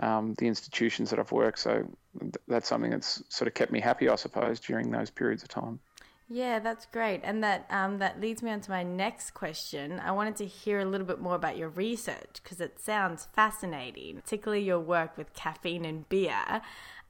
um, 0.00 0.34
the 0.38 0.46
institutions 0.46 1.10
that 1.10 1.18
I've 1.18 1.32
worked. 1.32 1.58
So 1.58 1.86
th- 2.20 2.34
that's 2.48 2.68
something 2.68 2.90
that's 2.90 3.22
sort 3.28 3.48
of 3.48 3.54
kept 3.54 3.72
me 3.72 3.80
happy, 3.80 4.08
I 4.08 4.16
suppose, 4.16 4.60
during 4.60 4.90
those 4.90 5.10
periods 5.10 5.42
of 5.42 5.48
time. 5.48 5.80
Yeah, 6.28 6.58
that's 6.58 6.86
great, 6.86 7.20
and 7.22 7.42
that 7.44 7.66
um, 7.70 7.98
that 7.98 8.20
leads 8.20 8.42
me 8.42 8.50
on 8.50 8.60
to 8.62 8.70
my 8.70 8.82
next 8.82 9.30
question. 9.30 10.00
I 10.00 10.10
wanted 10.10 10.34
to 10.36 10.46
hear 10.46 10.80
a 10.80 10.84
little 10.84 11.06
bit 11.06 11.20
more 11.20 11.36
about 11.36 11.56
your 11.56 11.68
research 11.68 12.40
because 12.42 12.60
it 12.60 12.80
sounds 12.80 13.28
fascinating, 13.32 14.16
particularly 14.16 14.64
your 14.64 14.80
work 14.80 15.16
with 15.16 15.32
caffeine 15.34 15.84
and 15.84 16.08
beer, 16.08 16.62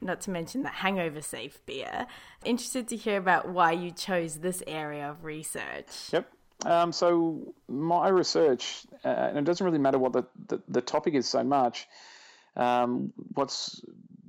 not 0.03 0.21
to 0.23 0.31
mention 0.31 0.65
the 0.65 0.69
hangover 0.69 1.23
safe 1.23 1.65
beer. 1.65 2.07
Interested 2.45 2.89
to 2.89 2.97
hear 2.97 3.17
about 3.17 3.49
why 3.49 3.73
you 3.73 3.91
chose 3.91 4.37
this 4.37 4.63
area 4.67 5.09
of 5.09 5.25
research. 5.25 6.13
Yep. 6.13 6.31
Um, 6.67 6.93
so 6.93 7.55
my 7.69 8.09
research, 8.09 8.87
uh, 9.03 9.09
and 9.09 9.39
it 9.39 9.45
doesn't 9.45 9.65
really 9.65 9.79
matter 9.79 9.99
what 9.99 10.13
the, 10.13 10.25
the, 10.49 10.63
the 10.69 10.81
topic 10.83 11.15
is 11.15 11.27
so 11.27 11.43
much. 11.43 11.87
Um, 12.55 13.15
what's 13.33 13.81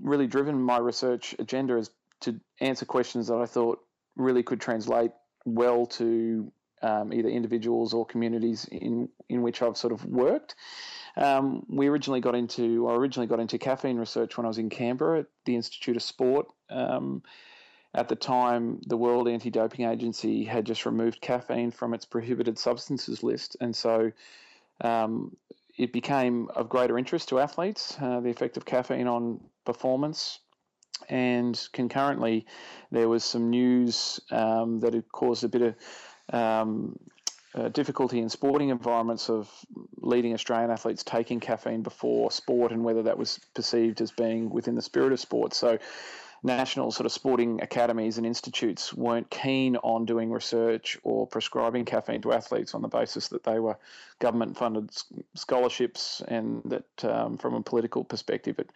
really 0.02 0.28
driven 0.28 0.62
my 0.62 0.78
research 0.78 1.36
agenda 1.40 1.78
is 1.78 1.90
to 2.22 2.40
answer 2.60 2.86
questions 2.86 3.28
that 3.28 3.38
I 3.38 3.46
thought 3.46 3.80
really 4.18 4.44
could 4.44 4.60
translate 4.60 5.12
well 5.46 5.86
to 5.86 6.52
um, 6.82 7.14
either 7.14 7.30
individuals 7.30 7.94
or 7.94 8.06
communities 8.06 8.66
in 8.66 9.10
in 9.30 9.42
which 9.42 9.62
I've 9.62 9.78
sort 9.78 9.94
of 9.94 10.06
worked. 10.06 10.56
Um, 11.16 11.66
we 11.68 11.88
originally 11.88 12.22
got 12.22 12.36
into, 12.36 12.88
I 12.88 12.94
originally 12.94 13.26
got 13.28 13.40
into 13.40 13.58
caffeine 13.58 13.98
research 13.98 14.38
when 14.38 14.46
I 14.46 14.50
was 14.50 14.60
in 14.60 14.70
Canberra 14.70 15.22
at 15.22 15.26
the 15.46 15.56
Institute 15.56 15.96
of 15.96 16.04
Sport. 16.04 16.48
Um, 16.70 17.24
at 17.96 18.08
the 18.08 18.16
time, 18.16 18.80
the 18.86 18.98
World 18.98 19.28
Anti 19.28 19.50
Doping 19.50 19.86
Agency 19.86 20.44
had 20.44 20.66
just 20.66 20.86
removed 20.86 21.20
caffeine 21.20 21.72
from 21.72 21.96
its 21.96 22.06
prohibited 22.06 22.60
substances 22.60 23.24
list, 23.24 23.58
and 23.60 23.76
so 23.76 24.12
um, 24.82 25.36
it 25.78 25.92
became 25.92 26.50
of 26.56 26.70
greater 26.70 26.98
interest 26.98 27.30
to 27.30 27.40
athletes 27.40 27.98
uh, 28.00 28.20
the 28.20 28.30
effect 28.30 28.58
of 28.58 28.66
caffeine 28.66 29.08
on 29.08 29.40
performance 29.66 30.40
and 31.10 31.68
concurrently, 31.74 32.46
there 32.92 33.10
was 33.10 33.24
some 33.24 33.50
news 33.50 34.20
um, 34.32 34.80
that 34.82 34.94
had 34.94 35.10
caused 35.12 35.44
a 35.44 35.48
bit 35.48 35.62
of 35.62 35.76
um, 36.34 36.98
uh, 37.56 37.70
difficulty 37.70 38.20
in 38.20 38.30
sporting 38.30 38.70
environments 38.70 39.30
of 39.30 39.50
leading 39.98 40.34
Australian 40.34 40.70
athletes 40.70 41.04
taking 41.04 41.40
caffeine 41.40 41.82
before 41.82 42.30
sport 42.32 42.72
and 42.72 42.84
whether 42.84 43.04
that 43.04 43.18
was 43.18 43.40
perceived 43.56 44.02
as 44.02 44.12
being 44.12 44.50
within 44.50 44.76
the 44.76 44.82
spirit 44.82 45.12
of 45.12 45.20
sport. 45.20 45.54
So 45.54 45.80
national 46.44 46.92
sort 46.92 47.06
of 47.06 47.12
sporting 47.12 47.62
academies 47.62 48.18
and 48.18 48.26
institutes 48.26 48.94
weren't 48.94 49.30
keen 49.30 49.76
on 49.78 50.06
doing 50.06 50.32
research 50.32 50.98
or 51.04 51.26
prescribing 51.28 51.86
caffeine 51.86 52.22
to 52.22 52.34
athletes 52.34 52.74
on 52.74 52.82
the 52.82 52.88
basis 52.88 53.28
that 53.30 53.44
they 53.44 53.60
were 53.60 53.78
government 54.20 54.56
funded 54.58 54.90
scholarships 55.36 56.22
and 56.28 56.62
that 56.66 57.06
um, 57.06 57.38
from 57.38 57.54
a 57.54 57.62
political 57.62 58.04
perspective 58.04 58.60
it, 58.60 58.70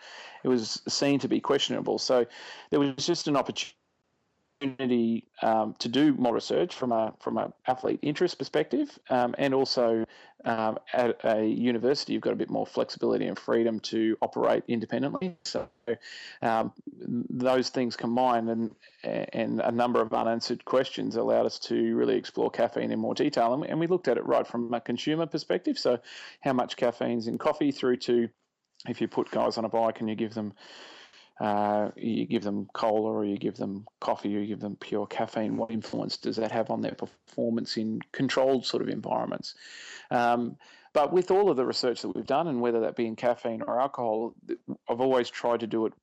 it 0.43 0.47
was 0.47 0.81
seen 0.87 1.19
to 1.19 1.27
be 1.27 1.39
questionable. 1.39 1.97
So 1.97 2.25
there 2.69 2.79
was 2.79 3.05
just 3.05 3.27
an 3.27 3.35
opportunity 3.35 3.75
opportunity 4.61 5.25
um, 5.41 5.75
to 5.79 5.89
do 5.89 6.13
more 6.13 6.33
research 6.33 6.75
from 6.75 6.91
a 6.91 7.13
from 7.19 7.37
an 7.37 7.53
athlete 7.67 7.99
interest 8.01 8.37
perspective, 8.37 8.97
um, 9.09 9.35
and 9.37 9.53
also 9.53 10.05
um, 10.45 10.77
at 10.93 11.19
a 11.23 11.45
university, 11.45 12.13
you've 12.13 12.21
got 12.21 12.33
a 12.33 12.35
bit 12.35 12.49
more 12.49 12.65
flexibility 12.65 13.27
and 13.27 13.37
freedom 13.37 13.79
to 13.79 14.17
operate 14.21 14.63
independently. 14.67 15.35
So 15.43 15.67
um, 16.41 16.71
those 17.29 17.69
things 17.69 17.95
combined, 17.95 18.49
and 18.49 18.71
and 19.03 19.61
a 19.61 19.71
number 19.71 20.01
of 20.01 20.13
unanswered 20.13 20.63
questions 20.65 21.15
allowed 21.15 21.45
us 21.45 21.59
to 21.59 21.95
really 21.95 22.15
explore 22.15 22.49
caffeine 22.49 22.91
in 22.91 22.99
more 22.99 23.15
detail, 23.15 23.53
and 23.53 23.65
and 23.65 23.79
we 23.79 23.87
looked 23.87 24.07
at 24.07 24.17
it 24.17 24.25
right 24.25 24.45
from 24.45 24.73
a 24.73 24.81
consumer 24.81 25.25
perspective. 25.25 25.77
So 25.77 25.99
how 26.41 26.53
much 26.53 26.77
caffeine's 26.77 27.27
in 27.27 27.37
coffee, 27.37 27.71
through 27.71 27.97
to 27.97 28.29
if 28.87 28.99
you 28.99 29.07
put 29.07 29.29
guys 29.29 29.59
on 29.59 29.65
a 29.65 29.69
bike 29.69 29.99
and 29.99 30.09
you 30.09 30.15
give 30.15 30.33
them 30.33 30.53
uh, 31.39 31.89
you 31.95 32.25
give 32.25 32.43
them 32.43 32.67
cola 32.73 33.11
or 33.11 33.25
you 33.25 33.37
give 33.37 33.55
them 33.55 33.85
coffee 33.99 34.35
or 34.35 34.41
you 34.41 34.47
give 34.47 34.59
them 34.59 34.75
pure 34.75 35.07
caffeine, 35.07 35.57
what 35.57 35.71
influence 35.71 36.17
does 36.17 36.35
that 36.35 36.51
have 36.51 36.69
on 36.69 36.81
their 36.81 36.93
performance 36.93 37.77
in 37.77 37.99
controlled 38.11 38.65
sort 38.65 38.83
of 38.83 38.89
environments? 38.89 39.55
Um, 40.11 40.57
but 40.93 41.13
with 41.13 41.31
all 41.31 41.49
of 41.49 41.57
the 41.57 41.65
research 41.65 42.01
that 42.01 42.09
we've 42.09 42.25
done, 42.25 42.47
and 42.47 42.61
whether 42.61 42.81
that 42.81 42.95
be 42.95 43.07
in 43.07 43.15
caffeine 43.15 43.61
or 43.61 43.79
alcohol, 43.79 44.35
I've 44.89 44.99
always 44.99 45.29
tried 45.29 45.61
to 45.61 45.67
do 45.67 45.85
it 45.85 45.93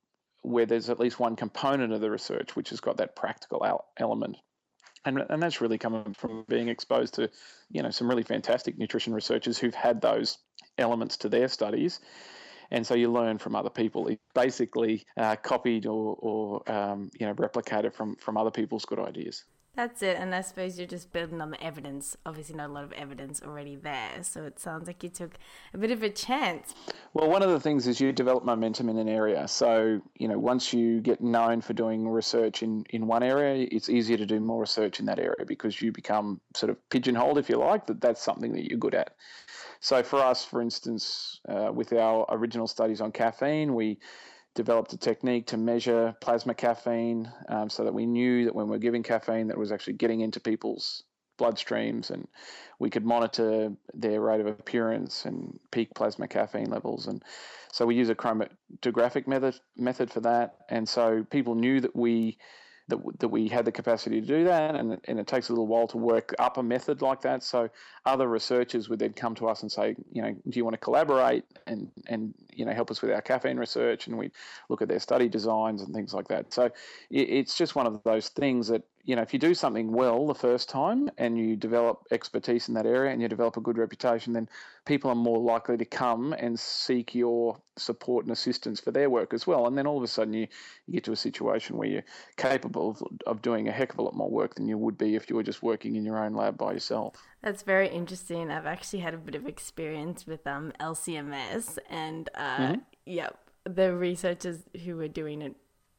where 0.43 0.67
there's 0.67 0.89
at 0.89 1.01
least 1.01 1.21
one 1.21 1.37
component 1.37 1.93
of 1.93 2.01
the 2.01 2.11
research 2.11 2.57
which 2.57 2.71
has 2.71 2.81
got 2.81 2.97
that 2.97 3.15
practical 3.15 3.85
element. 3.99 4.37
And, 5.05 5.19
and 5.29 5.43
that's 5.43 5.61
really 5.61 5.79
coming 5.79 6.15
from 6.15 6.45
being 6.49 6.69
exposed 6.69 7.15
to, 7.15 7.31
you 7.71 7.83
know, 7.83 7.91
some 7.91 8.09
really 8.09 8.23
fantastic 8.23 8.79
nutrition 8.79 9.15
researchers 9.15 9.59
who've 9.59 9.75
had 9.75 10.01
those 10.01 10.39
elements 10.79 11.17
to 11.19 11.29
their 11.29 11.49
studies 11.49 12.01
and 12.71 12.87
so 12.87 12.95
you 12.95 13.11
learn 13.11 13.39
from 13.39 13.55
other 13.55 13.71
people. 13.71 14.09
It 14.09 14.21
basically 14.35 15.05
uh, 15.17 15.37
copied 15.37 15.87
or, 15.87 16.17
or 16.19 16.71
um, 16.71 17.11
you 17.19 17.27
know 17.27 17.35
replicated 17.35 17.95
from 17.95 18.17
from 18.17 18.37
other 18.37 18.51
people's 18.51 18.85
good 18.85 18.99
ideas. 18.99 19.45
That's 19.77 20.03
it, 20.03 20.17
and 20.17 20.35
I 20.35 20.41
suppose 20.41 20.77
you're 20.77 20.89
just 20.89 21.13
building 21.13 21.41
on 21.41 21.53
the 21.53 21.63
evidence. 21.63 22.17
Obviously, 22.27 22.57
not 22.57 22.71
a 22.71 22.73
lot 22.73 22.83
of 22.83 22.93
evidence 22.95 23.41
already 23.45 23.77
there, 23.77 24.23
so 24.23 24.43
it 24.43 24.59
sounds 24.59 24.89
like 24.89 25.05
you 25.05 25.09
took 25.09 25.39
a 25.73 25.79
bit 25.79 25.93
of 25.93 26.03
a 26.03 26.11
chance. 26.11 26.75
Well, 27.15 27.31
one 27.31 27.45
of 27.45 27.51
the 27.51 27.61
things 27.61 27.87
is 27.87 28.01
you 28.01 28.11
develop 28.11 28.45
momentum 28.45 28.89
in 28.89 28.99
an 28.99 29.09
area. 29.09 29.47
So, 29.47 30.01
you 30.17 30.27
know, 30.27 30.37
once 30.37 30.73
you 30.73 31.01
get 31.01 31.21
known 31.21 31.61
for 31.61 31.75
doing 31.75 32.09
research 32.09 32.65
in, 32.65 32.87
in 32.91 33.07
one 33.07 33.23
area, 33.23 33.69
it's 33.71 33.89
easier 33.89 34.17
to 34.17 34.27
do 34.27 34.41
more 34.41 34.63
research 34.63 34.99
in 34.99 35.07
that 35.07 35.21
area 35.21 35.47
because 35.47 35.81
you 35.81 35.93
become 35.93 36.41
sort 36.57 36.71
of 36.71 36.89
pigeonholed, 36.91 37.39
if 37.39 37.49
you 37.49 37.57
like, 37.57 37.87
that 37.87 38.01
that's 38.01 38.21
something 38.21 38.53
that 38.55 38.69
you're 38.69 38.81
good 38.81 38.97
at. 38.97 39.15
So 39.79 40.03
for 40.03 40.19
us, 40.19 40.45
for 40.45 40.61
instance, 40.61 41.41
uh, 41.49 41.71
with 41.73 41.93
our 41.93 42.27
original 42.31 42.67
studies 42.67 43.01
on 43.01 43.13
caffeine, 43.13 43.77
we 43.77 43.99
developed 44.55 44.93
a 44.93 44.97
technique 44.97 45.47
to 45.47 45.57
measure 45.57 46.15
plasma 46.21 46.55
caffeine 46.55 47.31
um, 47.49 47.69
so 47.71 47.85
that 47.85 47.95
we 47.95 48.07
knew 48.07 48.45
that 48.45 48.55
when 48.55 48.69
we're 48.69 48.79
giving 48.79 49.03
caffeine 49.03 49.49
that 49.49 49.59
was 49.59 49.71
actually 49.71 49.93
getting 49.93 50.21
into 50.21 50.41
people's 50.41 51.05
bloodstreams 51.39 52.11
and 52.11 52.27
we 52.79 52.91
could 52.91 53.05
monitor 53.05 53.73
their 53.95 54.21
rate 54.21 54.41
of 54.41 54.47
appearance 54.47 55.25
and 55.25 55.59
peak 55.71 55.89
plasma 55.95 56.27
caffeine 56.27 56.69
levels. 56.71 57.07
And 57.07 57.23
so 57.73 57.87
we 57.87 57.95
use 57.95 58.09
a 58.09 58.15
chromatographic 58.15 59.27
method 59.27 59.59
method 59.77 60.11
for 60.11 60.21
that. 60.21 60.57
And 60.69 60.89
so 60.89 61.25
people 61.31 61.55
knew 61.55 61.81
that 61.81 61.95
we 61.95 62.39
that, 62.89 62.99
that 63.19 63.29
we 63.29 63.49
had 63.49 63.65
the 63.65 63.73
capacity 63.73 64.21
to 64.21 64.27
do 64.27 64.45
that, 64.45 64.75
and, 64.75 64.99
and 65.05 65.21
it 65.21 65.27
takes 65.27 65.51
a 65.51 65.53
little 65.53 65.67
while 65.67 65.87
to 65.89 65.99
work 65.99 66.35
up 66.39 66.57
a 66.57 66.63
method 66.63 67.03
like 67.03 67.21
that. 67.21 67.43
So 67.43 67.69
other 68.07 68.29
researchers 68.29 68.89
would 68.89 68.99
then 68.99 69.13
come 69.13 69.35
to 69.37 69.47
us 69.47 69.63
and 69.63 69.71
say, 69.71 69.95
you 70.13 70.23
know, 70.23 70.33
do 70.33 70.59
you 70.59 70.65
want 70.65 70.75
to 70.75 70.79
collaborate 70.79 71.45
and 71.67 71.91
and 72.07 72.35
you 72.53 72.65
know 72.65 72.73
help 72.73 72.91
us 72.91 73.03
with 73.03 73.11
our 73.11 73.21
caffeine 73.21 73.59
research, 73.59 74.07
and 74.07 74.17
we 74.17 74.31
look 74.69 74.83
at 74.83 74.89
their 74.89 75.01
study 75.01 75.29
designs 75.29 75.83
and 75.83 75.95
things 75.95 76.15
like 76.15 76.29
that. 76.29 76.53
So 76.53 76.65
it, 76.65 76.73
it's 77.11 77.57
just 77.57 77.77
one 77.77 77.87
of 77.87 78.03
those 78.05 78.29
things 78.29 78.69
that 78.69 78.83
you 79.09 79.17
know, 79.17 79.23
if 79.23 79.33
you 79.33 79.39
do 79.39 79.55
something 79.55 79.91
well 79.91 80.27
the 80.27 80.35
first 80.35 80.69
time 80.69 81.09
and 81.17 81.39
you 81.39 81.57
develop 81.57 82.05
expertise 82.11 82.69
in 82.69 82.75
that 82.75 82.85
area 82.85 83.11
and 83.11 83.23
you 83.23 83.27
develop 83.27 83.57
a 83.57 83.61
good 83.63 83.79
reputation, 83.79 84.35
then 84.35 84.47
people 84.85 85.11
are 85.11 85.15
more 85.15 85.39
likely 85.39 85.79
to 85.79 85.87
come 85.87 86.35
and 86.35 86.61
seek 86.61 87.15
your 87.15 87.59
support 87.79 88.27
and 88.27 88.33
assistance 88.33 88.81
for 88.81 88.91
their 88.91 89.09
work 89.09 89.33
as 89.33 89.47
well. 89.47 89.67
And 89.67 89.79
then 89.79 89.87
all 89.87 89.97
of 89.97 90.03
a 90.03 90.07
sudden 90.07 90.35
you, 90.35 90.47
you 90.87 90.93
get 90.93 91.05
to 91.05 91.13
a 91.13 91.17
situation 91.17 91.79
where 91.79 91.89
you're 91.89 92.05
capable 92.37 92.91
of, 92.91 93.03
of 93.27 93.41
doing 93.41 93.67
a 93.67 93.73
heck 93.73 93.95
of 93.95 93.99
a 93.99 94.03
lot 94.03 94.15
more 94.15 94.29
work 94.29 94.57
than 94.57 94.69
you 94.69 94.77
would 94.77 94.99
be 94.99 95.15
if 95.15 95.31
you 95.31 95.37
were 95.37 95.43
just 95.43 95.63
working 95.63 95.97
in 95.97 96.05
your 96.05 96.23
own 96.23 96.35
lab 96.35 96.59
by 96.59 96.73
yourself. 96.73 97.15
That's 97.41 97.63
very 97.63 97.89
interesting. 97.89 98.51
I've 98.51 98.67
actually 98.67 98.99
had 98.99 99.15
a 99.15 99.19
bit 99.19 99.35
of 99.35 99.47
experience 99.47 100.27
with 100.27 100.47
um, 100.47 100.75
LCMS 100.79 101.79
and, 101.89 102.29
uh, 102.35 102.59
mm-hmm. 102.59 102.81
yeah, 103.07 103.31
the 103.65 103.95
researchers 103.95 104.65
who 104.85 104.97
were 104.97 105.09
doing 105.09 105.41
it 105.41 105.57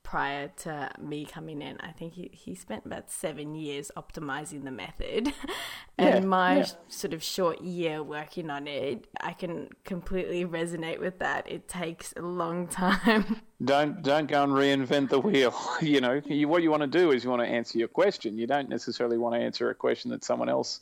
prior 0.10 0.48
to 0.58 0.90
me 1.00 1.24
coming 1.24 1.62
in. 1.62 1.80
I 1.82 1.92
think 1.92 2.14
he, 2.14 2.32
he 2.34 2.56
spent 2.56 2.84
about 2.84 3.12
seven 3.12 3.54
years 3.54 3.92
optimizing 3.96 4.64
the 4.64 4.72
method. 4.72 5.28
and 6.00 6.16
yeah, 6.16 6.20
my 6.22 6.58
yeah. 6.58 6.66
sort 6.88 7.14
of 7.14 7.22
short 7.22 7.62
year 7.62 8.02
working 8.02 8.50
on 8.50 8.68
it, 8.68 9.06
I 9.22 9.34
can 9.34 9.70
completely 9.84 10.46
resonate 10.46 11.00
with 11.00 11.20
that. 11.20 11.50
It 11.52 11.68
takes 11.68 12.12
a 12.18 12.24
long 12.24 12.68
time. 12.68 13.42
Don't 13.64 14.02
don't 14.02 14.28
go 14.28 14.42
and 14.42 14.54
reinvent 14.54 15.10
the 15.10 15.20
wheel. 15.20 15.54
You 15.82 16.00
know, 16.00 16.22
you, 16.26 16.48
what 16.48 16.64
you 16.64 16.72
want 16.72 16.82
to 16.82 16.88
do 16.88 17.12
is 17.12 17.26
you 17.26 17.30
want 17.30 17.42
to 17.42 17.48
answer 17.48 17.78
your 17.78 17.90
question. 17.90 18.38
You 18.38 18.48
don't 18.48 18.70
necessarily 18.70 19.18
want 19.18 19.36
to 19.36 19.42
answer 19.42 19.70
a 19.70 19.76
question 19.76 20.12
that 20.12 20.24
someone 20.24 20.48
else 20.48 20.80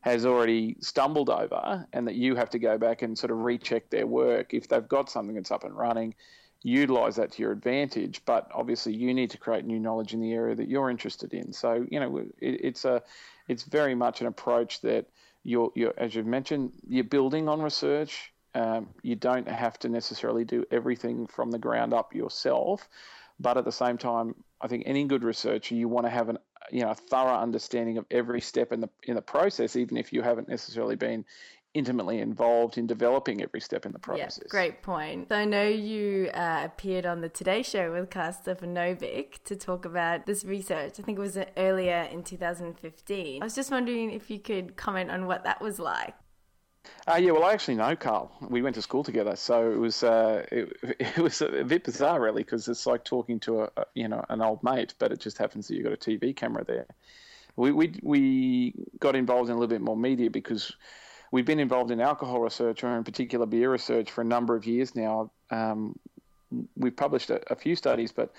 has 0.00 0.24
already 0.24 0.76
stumbled 0.80 1.28
over 1.28 1.86
and 1.92 2.08
that 2.08 2.14
you 2.14 2.34
have 2.34 2.48
to 2.50 2.58
go 2.58 2.78
back 2.78 3.02
and 3.02 3.18
sort 3.18 3.30
of 3.30 3.40
recheck 3.40 3.90
their 3.90 4.06
work 4.06 4.54
if 4.54 4.66
they've 4.66 4.88
got 4.88 5.10
something 5.10 5.34
that's 5.34 5.50
up 5.50 5.64
and 5.64 5.76
running 5.76 6.14
utilize 6.66 7.16
that 7.16 7.30
to 7.32 7.42
your 7.42 7.52
advantage. 7.52 8.22
But 8.24 8.50
obviously, 8.52 8.94
you 8.94 9.14
need 9.14 9.30
to 9.30 9.38
create 9.38 9.64
new 9.64 9.78
knowledge 9.78 10.12
in 10.12 10.20
the 10.20 10.32
area 10.32 10.54
that 10.56 10.68
you're 10.68 10.90
interested 10.90 11.32
in. 11.32 11.52
So 11.52 11.86
you 11.90 12.00
know, 12.00 12.18
it, 12.18 12.30
it's 12.40 12.84
a 12.84 13.02
it's 13.48 13.62
very 13.62 13.94
much 13.94 14.20
an 14.20 14.26
approach 14.26 14.80
that 14.80 15.06
you're, 15.44 15.70
you're 15.74 15.94
as 15.96 16.14
you've 16.14 16.26
mentioned, 16.26 16.72
you're 16.88 17.04
building 17.04 17.48
on 17.48 17.62
research. 17.62 18.32
Um, 18.54 18.88
you 19.02 19.14
don't 19.16 19.46
have 19.46 19.78
to 19.80 19.88
necessarily 19.88 20.44
do 20.44 20.64
everything 20.70 21.26
from 21.26 21.50
the 21.50 21.58
ground 21.58 21.92
up 21.92 22.14
yourself, 22.14 22.88
but 23.38 23.58
at 23.58 23.66
the 23.66 23.72
same 23.72 23.98
time, 23.98 24.34
I 24.62 24.66
think 24.66 24.84
any 24.86 25.04
good 25.04 25.24
researcher 25.24 25.74
you 25.74 25.88
want 25.88 26.06
to 26.06 26.10
have 26.10 26.30
an 26.30 26.38
you 26.72 26.80
know 26.80 26.90
a 26.90 26.94
thorough 26.94 27.38
understanding 27.38 27.98
of 27.98 28.06
every 28.10 28.40
step 28.40 28.72
in 28.72 28.80
the 28.80 28.88
in 29.04 29.14
the 29.14 29.22
process, 29.22 29.76
even 29.76 29.96
if 29.96 30.12
you 30.12 30.22
haven't 30.22 30.48
necessarily 30.48 30.96
been 30.96 31.24
intimately 31.76 32.20
involved 32.20 32.78
in 32.78 32.86
developing 32.86 33.42
every 33.42 33.60
step 33.60 33.84
in 33.84 33.92
the 33.92 33.98
process. 33.98 34.38
Yeah, 34.42 34.48
great 34.48 34.82
point. 34.82 35.28
So 35.28 35.36
I 35.36 35.44
know 35.44 35.68
you 35.68 36.30
uh, 36.32 36.62
appeared 36.64 37.04
on 37.04 37.20
the 37.20 37.28
Today 37.28 37.62
Show 37.62 37.92
with 37.92 38.08
Karl 38.08 38.32
Stefanovic 38.32 39.44
to 39.44 39.56
talk 39.56 39.84
about 39.84 40.24
this 40.24 40.42
research. 40.44 40.94
I 40.98 41.02
think 41.02 41.18
it 41.18 41.20
was 41.20 41.38
earlier 41.56 42.08
in 42.10 42.22
2015. 42.22 43.42
I 43.42 43.44
was 43.44 43.54
just 43.54 43.70
wondering 43.70 44.10
if 44.10 44.30
you 44.30 44.38
could 44.38 44.76
comment 44.76 45.10
on 45.10 45.26
what 45.26 45.44
that 45.44 45.60
was 45.60 45.78
like. 45.78 46.14
Uh, 47.06 47.16
yeah, 47.16 47.32
well, 47.32 47.44
I 47.44 47.52
actually 47.52 47.74
know 47.74 47.94
Karl. 47.94 48.32
We 48.48 48.62
went 48.62 48.74
to 48.76 48.82
school 48.82 49.04
together, 49.04 49.36
so 49.36 49.70
it 49.70 49.76
was 49.76 50.02
uh, 50.02 50.46
it, 50.50 50.72
it, 50.98 51.18
was 51.18 51.42
a 51.42 51.64
bit 51.64 51.84
bizarre, 51.84 52.20
really, 52.20 52.42
because 52.42 52.68
it's 52.68 52.86
like 52.86 53.04
talking 53.04 53.38
to 53.40 53.62
a, 53.62 53.70
a, 53.76 53.84
you 53.94 54.08
know 54.08 54.24
an 54.30 54.40
old 54.40 54.62
mate, 54.62 54.94
but 54.98 55.12
it 55.12 55.20
just 55.20 55.36
happens 55.36 55.68
that 55.68 55.74
you've 55.74 55.84
got 55.84 55.92
a 55.92 55.96
TV 55.96 56.34
camera 56.34 56.64
there. 56.64 56.86
We 57.56 57.72
we 57.72 57.98
we 58.02 58.74
got 58.98 59.14
involved 59.16 59.50
in 59.50 59.56
a 59.56 59.58
little 59.58 59.68
bit 59.68 59.80
more 59.80 59.96
media 59.96 60.30
because 60.30 60.74
we've 61.30 61.44
been 61.44 61.60
involved 61.60 61.90
in 61.90 62.00
alcohol 62.00 62.40
research, 62.40 62.84
or 62.84 62.96
in 62.96 63.04
particular 63.04 63.46
beer 63.46 63.70
research, 63.70 64.10
for 64.10 64.20
a 64.20 64.24
number 64.24 64.56
of 64.56 64.66
years 64.66 64.94
now. 64.94 65.30
Um, 65.50 65.98
we've 66.76 66.96
published 66.96 67.30
a, 67.30 67.40
a, 67.52 67.56
few 67.56 67.76
studies, 67.76 68.12
but 68.12 68.32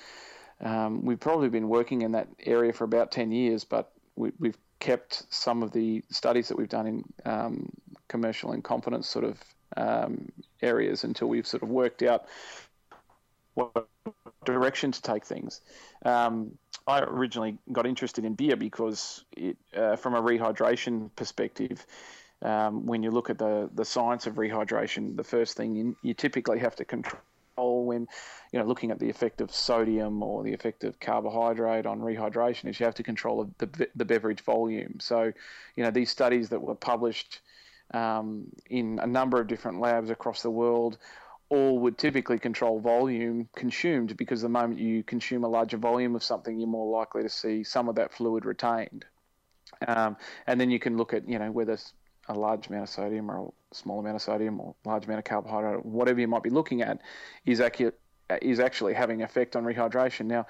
um, 0.62 1.04
we've 1.04 1.20
probably 1.20 1.50
been 1.50 1.68
working 1.68 2.02
in 2.02 2.14
that 2.14 2.28
area 2.46 2.74
for 2.74 2.84
about 2.84 3.12
10 3.12 3.32
years, 3.32 3.64
but 3.64 3.92
we, 4.16 4.32
have 4.44 4.58
kept 4.80 5.24
some 5.30 5.64
of 5.64 5.72
the 5.72 6.04
studies 6.10 6.48
that 6.48 6.58
we've 6.58 6.70
done 6.70 6.88
in 6.88 7.04
um, 7.26 7.70
commercial 8.08 8.52
and 8.52 8.64
confidence 8.64 9.08
sort 9.08 9.26
of 9.26 9.40
um, 9.76 10.32
areas 10.62 11.04
until 11.04 11.28
we've 11.28 11.48
sort 11.48 11.64
of 11.64 11.70
worked 11.70 12.04
out 12.04 12.26
what 13.56 13.88
direction 14.46 14.92
to 14.92 15.02
take 15.02 15.26
things. 15.26 15.62
Um, 16.06 16.58
I 16.86 17.02
originally 17.02 17.58
got 17.72 17.86
interested 17.86 18.24
in 18.24 18.34
beer 18.34 18.56
because, 18.56 19.26
it, 19.36 19.58
uh, 19.76 19.98
from 19.98 20.16
a 20.16 20.22
rehydration 20.22 21.10
perspective, 21.16 21.86
um, 22.42 22.86
when 22.86 23.04
you 23.04 23.12
look 23.12 23.30
at 23.30 23.38
the, 23.38 23.70
the 23.74 23.86
science 23.86 24.28
of 24.28 24.36
rehydration, 24.36 25.16
the 25.16 25.24
first 25.24 25.58
thing 25.58 25.76
you, 25.76 25.96
you 26.02 26.14
typically 26.14 26.60
have 26.60 26.76
to 26.76 26.86
control 26.86 27.20
when 27.58 28.08
you 28.52 28.60
know 28.60 28.66
looking 28.66 28.92
at 28.92 29.00
the 29.00 29.10
effect 29.10 29.42
of 29.42 29.52
sodium 29.52 30.22
or 30.22 30.44
the 30.44 30.54
effect 30.54 30.84
of 30.84 31.00
carbohydrate 31.00 31.88
on 31.88 32.00
rehydration 32.00 32.70
is 32.70 32.80
you 32.80 32.86
have 32.86 32.94
to 32.94 33.02
control 33.02 33.52
the, 33.58 33.88
the 33.96 34.06
beverage 34.06 34.42
volume. 34.42 35.00
So, 35.00 35.34
you 35.76 35.84
know, 35.84 35.90
these 35.90 36.12
studies 36.12 36.50
that 36.50 36.62
were 36.62 36.76
published 36.76 37.42
um, 37.94 38.48
in 38.70 39.00
a 39.02 39.08
number 39.08 39.40
of 39.40 39.48
different 39.48 39.80
labs 39.80 40.12
across 40.12 40.44
the 40.44 40.52
world 40.52 40.98
all 41.50 41.80
would 41.80 41.98
typically 41.98 42.38
control 42.38 42.80
volume 42.80 43.48
consumed 43.56 44.18
because 44.18 44.42
the 44.42 44.50
moment 44.50 44.80
you 44.80 45.02
consume 45.04 45.44
a 45.44 45.48
larger 45.48 45.78
volume 45.78 46.16
of 46.16 46.24
something, 46.24 46.60
you're 46.60 46.68
more 46.68 46.92
likely 46.98 47.24
to 47.24 47.30
see 47.30 47.64
some 47.64 47.88
of 47.88 47.96
that 47.96 48.14
fluid 48.14 48.46
retained. 48.46 49.06
Um, 49.88 50.18
and 50.46 50.60
then 50.60 50.70
you 50.70 50.80
can 50.80 50.98
look 50.98 51.14
at, 51.14 51.28
you 51.28 51.40
know, 51.40 51.52
whether 51.52 51.78
a 52.30 52.34
large 52.34 52.68
amount 52.68 52.84
of 52.84 52.90
sodium 52.90 53.30
or 53.32 53.52
a 53.72 53.76
small 53.76 54.00
amount 54.00 54.16
of 54.16 54.22
sodium 54.22 54.60
or 54.60 54.76
large 54.86 55.06
amount 55.06 55.20
of 55.20 55.26
carbohydrate, 55.26 55.86
whatever 55.86 56.20
you 56.20 56.28
might 56.28 56.44
be 56.44 56.50
looking 56.50 56.82
at, 56.82 57.02
is 57.46 57.62
accurate 57.62 58.00
is 58.42 58.60
actually 58.60 58.94
having 58.94 59.22
effect 59.22 59.56
on 59.56 59.64
rehydration. 59.64 60.26
Now, 60.26 60.46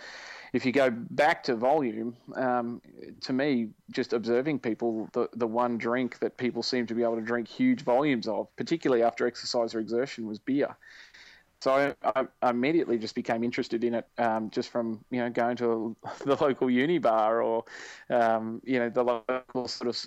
if 0.53 0.65
you 0.65 0.71
go 0.71 0.89
back 0.89 1.43
to 1.43 1.55
volume, 1.55 2.15
um, 2.35 2.81
to 3.21 3.33
me, 3.33 3.69
just 3.91 4.13
observing 4.13 4.59
people, 4.59 5.09
the, 5.13 5.29
the 5.33 5.47
one 5.47 5.77
drink 5.77 6.19
that 6.19 6.37
people 6.37 6.63
seem 6.63 6.87
to 6.87 6.95
be 6.95 7.03
able 7.03 7.15
to 7.15 7.21
drink 7.21 7.47
huge 7.47 7.81
volumes 7.83 8.27
of, 8.27 8.47
particularly 8.55 9.03
after 9.03 9.27
exercise 9.27 9.75
or 9.75 9.79
exertion, 9.79 10.25
was 10.25 10.39
beer. 10.39 10.75
So 11.59 11.93
I, 12.03 12.25
I 12.41 12.49
immediately 12.49 12.97
just 12.97 13.15
became 13.15 13.43
interested 13.43 13.83
in 13.83 13.95
it, 13.95 14.07
um, 14.19 14.49
just 14.51 14.69
from 14.69 15.03
you 15.09 15.19
know 15.19 15.29
going 15.29 15.57
to 15.57 15.95
the 16.25 16.35
local 16.35 16.69
uni 16.69 16.99
bar 16.99 17.41
or 17.41 17.65
um, 18.09 18.61
you 18.63 18.79
know 18.79 18.89
the 18.89 19.03
local 19.03 19.67
sort 19.67 19.89
of 19.89 20.05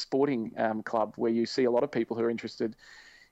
sporting 0.00 0.52
um, 0.56 0.82
club 0.82 1.14
where 1.16 1.30
you 1.30 1.46
see 1.46 1.64
a 1.64 1.70
lot 1.70 1.84
of 1.84 1.90
people 1.90 2.16
who 2.16 2.24
are 2.24 2.30
interested 2.30 2.74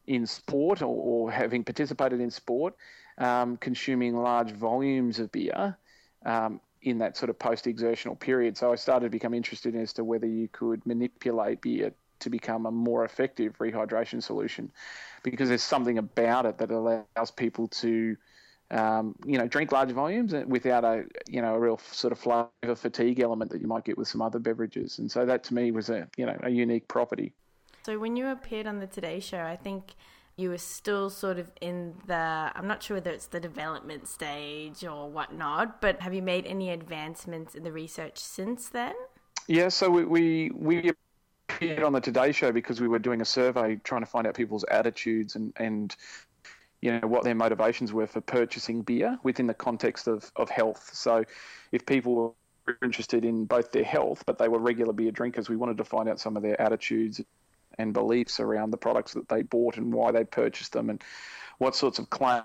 in 0.07 0.27
sport 0.27 0.81
or, 0.83 0.87
or 0.87 1.31
having 1.31 1.65
participated 1.65 2.21
in 2.21 2.31
sport, 2.31 2.75
um, 3.19 3.57
consuming 3.57 4.17
large 4.17 4.53
volumes 4.53 5.19
of 5.19 5.31
beer 5.33 5.77
um, 6.25 6.61
in 6.83 6.99
that 6.99 7.17
sort 7.17 7.31
of 7.31 7.39
post-exertional 7.39 8.17
period. 8.17 8.57
So 8.57 8.73
I 8.73 8.77
started 8.77 9.07
to 9.07 9.11
become 9.11 9.35
interested 9.35 9.75
as 9.75 9.93
to 9.95 10.05
whether 10.05 10.27
you 10.27 10.49
could 10.49 10.87
manipulate 10.87 11.61
beer 11.61 11.93
to 12.21 12.31
become 12.31 12.67
a 12.67 12.71
more 12.71 13.05
effective 13.05 13.57
rehydration 13.59 14.23
solution, 14.23 14.73
because 15.23 15.49
there's 15.49 15.63
something 15.63 15.99
about 15.99 16.47
it 16.47 16.59
that 16.59 16.71
allows 16.71 17.31
people 17.37 17.69
to, 17.69 18.17
um, 18.71 19.15
you 19.25 19.39
know, 19.39 19.47
drink 19.47 19.73
large 19.73 19.91
volumes 19.91 20.35
without 20.47 20.85
a, 20.85 21.05
you 21.29 21.41
know, 21.41 21.55
a 21.55 21.59
real 21.59 21.81
sort 21.91 22.13
of 22.13 22.19
flavour 22.19 22.77
fatigue 22.77 23.21
element 23.21 23.51
that 23.51 23.61
you 23.61 23.67
might 23.67 23.85
get 23.85 23.97
with 23.97 24.09
some 24.09 24.21
other 24.21 24.39
beverages. 24.39 24.99
And 24.99 25.11
so 25.11 25.25
that 25.25 25.45
to 25.45 25.55
me 25.55 25.71
was 25.71 25.89
a, 25.89 26.07
you 26.17 26.27
know, 26.27 26.39
a 26.43 26.51
unique 26.51 26.87
property. 26.89 27.33
So 27.85 27.99
when 27.99 28.17
you 28.17 28.29
appeared 28.29 28.67
on 28.67 28.81
the 28.81 28.87
Today 28.87 29.21
Show, 29.21 29.41
I 29.41 29.57
think 29.57 29.95
you 30.37 30.51
were 30.51 30.59
still 30.59 31.11
sort 31.11 31.39
of 31.39 31.51
in 31.61 31.95
the 32.07 32.15
I'm 32.15 32.67
not 32.67 32.83
sure 32.83 32.97
whether 32.99 33.11
it's 33.11 33.27
the 33.27 33.41
development 33.41 34.07
stage 34.07 34.85
or 34.85 35.09
whatnot, 35.09 35.81
but 35.81 36.01
have 36.01 36.13
you 36.13 36.23
made 36.23 36.47
any 36.47 36.71
advancements 36.71 37.55
in 37.55 37.65
the 37.65 37.73
research 37.73 38.19
since 38.19 38.69
then? 38.69 38.95
Yeah, 39.47 39.69
so 39.69 39.89
we 39.89 40.05
we, 40.05 40.51
we 40.55 40.93
appeared 41.49 41.83
on 41.83 41.93
the 41.93 42.01
Today 42.01 42.33
Show 42.33 42.53
because 42.53 42.81
we 42.81 42.87
were 42.87 42.99
doing 42.99 43.23
a 43.23 43.25
survey 43.25 43.77
trying 43.83 44.03
to 44.03 44.07
find 44.07 44.27
out 44.27 44.35
people's 44.35 44.65
attitudes 44.71 45.35
and 45.35 45.53
and 45.57 45.97
you 46.81 46.93
know 46.93 47.07
what 47.07 47.25
their 47.25 47.35
motivations 47.35 47.93
were 47.93 48.07
for 48.07 48.21
purchasing 48.21 48.83
beer 48.83 49.19
within 49.23 49.47
the 49.47 49.55
context 49.55 50.07
of, 50.07 50.31
of 50.37 50.49
health. 50.49 50.91
So 50.93 51.25
if 51.73 51.85
people 51.85 52.37
were 52.67 52.79
interested 52.83 53.25
in 53.25 53.45
both 53.47 53.73
their 53.73 53.85
health, 53.85 54.23
but 54.27 54.39
they 54.39 54.49
were 54.49 54.59
regular 54.59 54.93
beer 54.93 55.11
drinkers, 55.11 55.49
we 55.49 55.57
wanted 55.57 55.79
to 55.79 55.85
find 55.85 56.09
out 56.09 56.21
some 56.21 56.37
of 56.37 56.43
their 56.43 56.61
attitudes 56.61 57.21
and 57.79 57.93
beliefs 57.93 58.41
around 58.41 58.71
the 58.71 58.77
products 58.77 59.15
that 59.15 59.29
they 59.29 59.43
bought 59.43 59.77
and 59.77 59.93
why 59.93 60.13
they 60.13 60.25
purchased 60.25 60.73
them 60.73 60.91
and 60.91 61.03
what 61.59 61.75
sorts 61.75 61.99
of 61.99 62.11
claims 62.11 62.45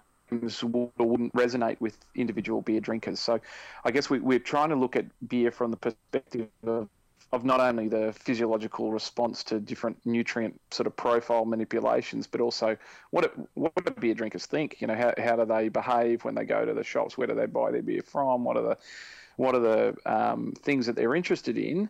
would 0.63 0.90
or 0.98 1.08
wouldn't 1.08 1.34
resonate 1.34 1.80
with 1.80 1.98
individual 2.16 2.62
beer 2.62 2.80
drinkers. 2.80 3.20
So 3.20 3.40
I 3.84 3.92
guess 3.92 4.10
we, 4.10 4.20
we're 4.20 4.40
trying 4.40 4.70
to 4.70 4.75
look 4.75 4.96
at 4.96 5.06
beer 5.28 5.52
from 5.52 5.72
the 5.72 5.78
perspective 5.78 6.48
of 6.66 6.90
of 7.34 7.44
not 7.44 7.60
only 7.60 7.88
the 7.88 8.13
physiological 8.13 8.92
response 8.92 9.44
to 9.44 9.60
different 9.60 9.98
nutrient 10.06 10.60
sort 10.72 10.88
of 10.88 10.96
profile 10.96 11.46
manipulations, 11.46 12.28
but 12.28 12.40
also 12.40 12.78
what 13.10 13.25
it, 13.25 13.34
what 13.56 13.74
do 13.84 13.92
beer 14.00 14.13
drinkers 14.13 14.46
think? 14.46 14.80
You 14.80 14.88
know, 14.88 14.96
how, 14.96 15.13
how 15.18 15.36
do 15.36 15.46
they 15.46 15.68
behave 15.68 16.24
when 16.24 16.36
they 16.36 16.46
go 16.46 16.63
to 16.63 16.74
the 16.74 16.84
shops? 16.84 17.18
Where 17.18 17.28
do 17.28 17.34
they 17.34 17.48
buy 17.48 17.72
their 17.72 17.82
beer 17.82 18.04
from? 18.04 18.44
What 18.44 18.56
are 18.56 18.63
the 18.63 18.78
what 19.36 19.56
are 19.56 19.60
the 19.60 19.96
um, 20.06 20.54
things 20.62 20.86
that 20.86 20.96
they're 20.96 21.16
interested 21.16 21.58
in? 21.58 21.90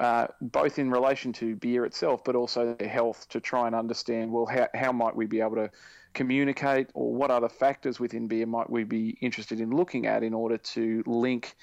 uh, 0.00 0.26
both 0.40 0.78
in 0.78 0.90
relation 0.90 1.32
to 1.34 1.56
beer 1.56 1.84
itself, 1.84 2.24
but 2.24 2.34
also 2.34 2.74
their 2.74 2.88
health, 2.88 3.28
to 3.30 3.40
try 3.40 3.66
and 3.66 3.74
understand 3.74 4.32
well 4.32 4.46
how, 4.46 4.68
how 4.74 4.92
might 4.92 5.14
we 5.14 5.26
be 5.26 5.40
able 5.40 5.56
to 5.56 5.70
communicate, 6.14 6.88
or 6.94 7.14
what 7.14 7.30
other 7.30 7.48
factors 7.48 8.00
within 8.00 8.26
beer 8.26 8.46
might 8.46 8.68
we 8.70 8.84
be 8.84 9.10
interested 9.20 9.60
in 9.60 9.70
looking 9.70 10.06
at 10.06 10.22
in 10.22 10.34
order 10.34 10.56
to 10.58 11.02
link 11.06 11.54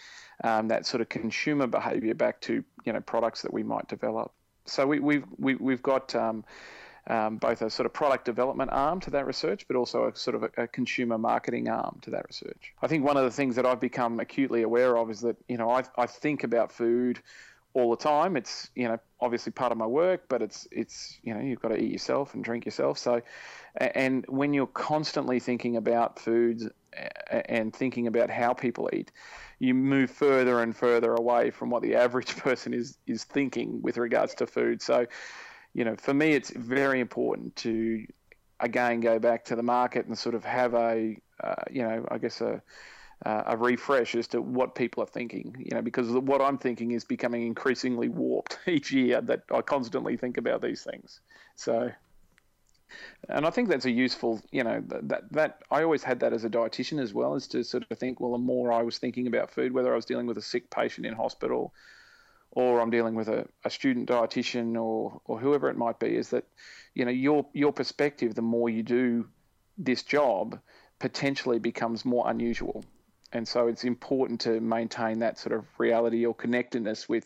um, 0.43 0.67
that 0.69 0.85
sort 0.85 1.01
of 1.01 1.09
consumer 1.09 1.67
behaviour 1.67 2.13
back 2.13 2.41
to 2.41 2.63
you 2.85 2.93
know 2.93 3.01
products 3.01 3.41
that 3.43 3.53
we 3.53 3.63
might 3.63 3.87
develop. 3.87 4.31
So 4.65 4.87
we, 4.87 4.99
we've 4.99 5.25
we, 5.37 5.53
have 5.53 5.61
we 5.61 5.73
have 5.73 5.83
got 5.83 6.15
um, 6.15 6.43
um, 7.07 7.37
both 7.37 7.61
a 7.61 7.69
sort 7.69 7.85
of 7.85 7.93
product 7.93 8.25
development 8.25 8.71
arm 8.71 8.99
to 9.01 9.11
that 9.11 9.25
research, 9.25 9.67
but 9.67 9.75
also 9.75 10.07
a 10.07 10.15
sort 10.15 10.35
of 10.35 10.43
a, 10.43 10.63
a, 10.63 10.67
consumer 10.67 11.17
marketing 11.17 11.67
arm 11.67 11.99
to 12.03 12.11
that 12.11 12.25
research. 12.27 12.73
I 12.81 12.87
think 12.87 13.03
one 13.03 13.17
of 13.17 13.23
the 13.23 13.31
things 13.31 13.57
that 13.57 13.65
I've 13.65 13.81
become 13.81 14.19
acutely 14.19 14.61
aware 14.61 14.97
of 14.97 15.11
is 15.11 15.21
that 15.21 15.35
you 15.47 15.57
know 15.57 15.69
I, 15.69 15.83
I 15.97 16.05
think 16.05 16.43
about 16.43 16.71
food 16.71 17.19
all 17.73 17.89
the 17.89 17.97
time. 17.97 18.37
It's 18.37 18.69
you 18.75 18.87
know 18.87 18.99
obviously 19.19 19.51
part 19.51 19.71
of 19.71 19.77
my 19.77 19.85
work, 19.85 20.29
but 20.29 20.41
it's 20.41 20.67
it's 20.71 21.19
you 21.23 21.33
know 21.33 21.41
you've 21.41 21.61
got 21.61 21.69
to 21.69 21.77
eat 21.77 21.91
yourself 21.91 22.33
and 22.33 22.43
drink 22.43 22.65
yourself. 22.65 22.97
So, 22.97 23.21
and 23.75 24.25
when 24.29 24.53
you're 24.53 24.67
constantly 24.67 25.39
thinking 25.39 25.75
about 25.75 26.19
foods 26.19 26.69
and 27.29 27.75
thinking 27.75 28.07
about 28.07 28.29
how 28.29 28.53
people 28.53 28.89
eat, 28.93 29.11
you 29.63 29.73
move 29.73 30.11
further 30.11 30.61
and 30.61 30.75
further 30.75 31.13
away 31.13 31.49
from 31.49 31.69
what 31.69 31.81
the 31.81 31.95
average 31.95 32.35
person 32.47 32.73
is 32.73 32.97
is 33.07 33.23
thinking 33.23 33.81
with 33.81 33.97
regards 33.97 34.35
to 34.35 34.45
food. 34.45 34.81
So, 34.81 35.05
you 35.73 35.85
know, 35.85 35.95
for 35.95 36.13
me, 36.13 36.33
it's 36.33 36.49
very 36.49 36.99
important 36.99 37.55
to 37.57 38.05
again 38.59 38.99
go 38.99 39.19
back 39.19 39.45
to 39.45 39.55
the 39.55 39.63
market 39.63 40.05
and 40.05 40.17
sort 40.17 40.35
of 40.35 40.43
have 40.43 40.73
a 40.73 41.15
uh, 41.41 41.63
you 41.71 41.81
know 41.81 42.05
I 42.11 42.17
guess 42.17 42.41
a 42.41 42.61
uh, 43.25 43.43
a 43.45 43.55
refresh 43.55 44.15
as 44.15 44.27
to 44.27 44.41
what 44.41 44.75
people 44.75 45.01
are 45.01 45.07
thinking. 45.07 45.55
You 45.57 45.75
know, 45.75 45.81
because 45.81 46.09
what 46.11 46.41
I'm 46.41 46.57
thinking 46.57 46.91
is 46.91 47.05
becoming 47.05 47.47
increasingly 47.47 48.09
warped 48.09 48.59
each 48.67 48.91
year. 48.91 49.21
That 49.21 49.43
I 49.49 49.61
constantly 49.61 50.17
think 50.17 50.35
about 50.37 50.61
these 50.61 50.83
things. 50.83 51.21
So, 51.55 51.89
and 53.29 53.45
I 53.45 53.49
think 53.49 53.69
that's 53.69 53.85
a 53.85 53.91
useful. 53.91 54.41
You 54.51 54.63
know, 54.63 54.83
that 54.87 55.31
that 55.31 55.59
I 55.71 55.83
always 55.83 56.03
had 56.03 56.19
that 56.21 56.33
as 56.33 56.43
a 56.43 56.49
dietitian 56.49 57.01
as 57.01 57.13
well, 57.13 57.35
is 57.35 57.47
to 57.49 57.63
sort 57.63 57.85
of 57.89 57.97
think. 57.97 58.19
Well, 58.19 58.33
the 58.33 58.37
more 58.37 58.71
I 58.71 58.83
was 58.83 58.97
thinking 58.97 59.27
about 59.27 59.51
food, 59.51 59.73
whether 59.73 59.91
I 59.91 59.95
was 59.95 60.05
dealing 60.05 60.27
with 60.27 60.37
a 60.37 60.41
sick 60.41 60.69
patient 60.69 61.05
in 61.05 61.13
hospital, 61.13 61.73
or 62.51 62.81
I'm 62.81 62.89
dealing 62.89 63.15
with 63.15 63.29
a, 63.29 63.47
a 63.63 63.69
student 63.69 64.09
dietitian, 64.09 64.81
or 64.81 65.21
or 65.25 65.39
whoever 65.39 65.69
it 65.69 65.77
might 65.77 65.99
be, 65.99 66.15
is 66.15 66.29
that 66.29 66.45
you 66.93 67.05
know 67.05 67.11
your 67.11 67.45
your 67.53 67.73
perspective. 67.73 68.35
The 68.35 68.41
more 68.41 68.69
you 68.69 68.83
do 68.83 69.27
this 69.77 70.03
job, 70.03 70.59
potentially 70.99 71.59
becomes 71.59 72.05
more 72.05 72.29
unusual 72.29 72.83
and 73.33 73.47
so 73.47 73.67
it's 73.67 73.83
important 73.83 74.41
to 74.41 74.61
maintain 74.61 75.19
that 75.19 75.39
sort 75.39 75.53
of 75.53 75.65
reality 75.79 76.25
or 76.25 76.35
connectedness 76.35 77.09
with 77.09 77.25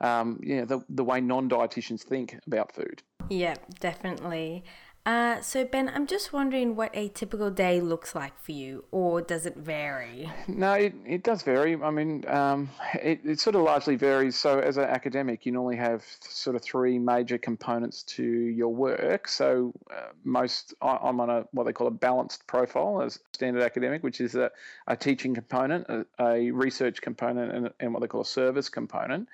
um, 0.00 0.40
yeah, 0.42 0.64
the, 0.64 0.80
the 0.88 1.04
way 1.04 1.20
non 1.20 1.48
dietitians 1.48 2.02
think 2.02 2.38
about 2.46 2.72
food. 2.72 3.02
Yeah, 3.28 3.54
definitely. 3.80 4.64
Uh, 5.06 5.40
so, 5.40 5.64
Ben, 5.64 5.88
I'm 5.88 6.08
just 6.08 6.32
wondering 6.32 6.74
what 6.74 6.90
a 6.92 7.08
typical 7.10 7.48
day 7.48 7.80
looks 7.80 8.16
like 8.16 8.36
for 8.40 8.50
you, 8.50 8.84
or 8.90 9.22
does 9.22 9.46
it 9.46 9.56
vary? 9.56 10.28
No, 10.48 10.72
it, 10.72 10.94
it 11.06 11.22
does 11.22 11.44
vary. 11.44 11.80
I 11.80 11.90
mean, 11.92 12.24
um, 12.26 12.68
it, 12.94 13.20
it 13.24 13.38
sort 13.38 13.54
of 13.54 13.62
largely 13.62 13.94
varies. 13.94 14.34
So, 14.34 14.58
as 14.58 14.78
an 14.78 14.84
academic, 14.84 15.46
you 15.46 15.52
normally 15.52 15.76
have 15.76 16.04
sort 16.22 16.56
of 16.56 16.62
three 16.62 16.98
major 16.98 17.38
components 17.38 18.02
to 18.04 18.24
your 18.24 18.74
work. 18.74 19.28
So, 19.28 19.72
uh, 19.92 20.08
most, 20.24 20.74
I, 20.82 20.98
I'm 21.00 21.20
on 21.20 21.30
a 21.30 21.44
what 21.52 21.66
they 21.66 21.72
call 21.72 21.86
a 21.86 21.92
balanced 21.92 22.44
profile 22.48 23.00
as 23.00 23.20
standard 23.32 23.62
academic, 23.62 24.02
which 24.02 24.20
is 24.20 24.34
a, 24.34 24.50
a 24.88 24.96
teaching 24.96 25.34
component, 25.34 25.86
a, 25.88 26.04
a 26.18 26.50
research 26.50 27.00
component, 27.00 27.52
and, 27.52 27.70
and 27.78 27.94
what 27.94 28.00
they 28.00 28.08
call 28.08 28.22
a 28.22 28.26
service 28.26 28.68
component. 28.68 29.28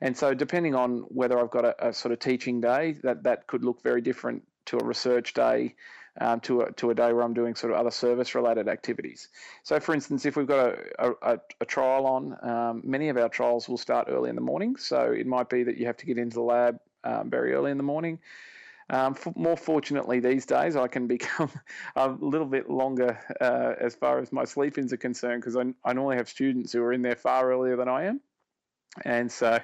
And 0.00 0.16
so, 0.16 0.34
depending 0.34 0.74
on 0.74 1.00
whether 1.08 1.38
I've 1.38 1.50
got 1.50 1.64
a, 1.64 1.88
a, 1.88 1.92
sort 1.92 2.12
of 2.12 2.18
teaching 2.18 2.60
day, 2.60 2.96
that, 3.02 3.22
that 3.24 3.46
could 3.46 3.64
look 3.64 3.82
very 3.82 4.00
different 4.00 4.42
to 4.66 4.78
a 4.78 4.84
research 4.84 5.32
day, 5.32 5.74
um, 6.20 6.40
to 6.40 6.62
a, 6.62 6.72
to 6.72 6.90
a 6.90 6.94
day 6.94 7.12
where 7.12 7.22
I'm 7.22 7.34
doing 7.34 7.54
sort 7.54 7.72
of 7.72 7.78
other 7.78 7.90
service 7.90 8.34
related 8.34 8.68
activities. 8.68 9.28
So, 9.62 9.80
for 9.80 9.94
instance, 9.94 10.26
if 10.26 10.36
we've 10.36 10.46
got 10.46 10.78
a, 10.98 11.12
a, 11.22 11.38
a 11.60 11.64
trial 11.64 12.06
on, 12.06 12.36
um, 12.42 12.82
many 12.84 13.08
of 13.08 13.16
our 13.16 13.28
trials 13.28 13.68
will 13.68 13.78
start 13.78 14.08
early 14.10 14.30
in 14.30 14.36
the 14.36 14.42
morning. 14.42 14.76
So, 14.76 15.12
it 15.12 15.26
might 15.26 15.48
be 15.48 15.62
that 15.64 15.78
you 15.78 15.86
have 15.86 15.96
to 15.98 16.06
get 16.06 16.18
into 16.18 16.34
the 16.34 16.42
lab 16.42 16.78
um, 17.04 17.30
very 17.30 17.54
early 17.54 17.70
in 17.70 17.76
the 17.76 17.82
morning. 17.82 18.18
Um, 18.88 19.16
more 19.34 19.56
fortunately, 19.56 20.20
these 20.20 20.46
days 20.46 20.76
I 20.76 20.86
can 20.86 21.06
become 21.16 21.50
a 21.96 22.08
little 22.08 22.46
bit 22.46 22.70
longer 22.70 23.18
uh, 23.40 23.74
as 23.80 23.94
far 23.94 24.20
as 24.20 24.32
my 24.32 24.44
sleep-ins 24.44 24.92
are 24.92 24.98
concerned 24.98 25.42
because 25.42 25.56
I, 25.56 25.72
I 25.84 25.92
normally 25.92 26.16
have 26.16 26.28
students 26.28 26.72
who 26.72 26.82
are 26.82 26.92
in 26.92 27.02
there 27.02 27.16
far 27.16 27.50
earlier 27.50 27.76
than 27.76 27.88
I 27.88 28.04
am, 28.04 28.20
and 29.04 29.30
so 29.30 29.58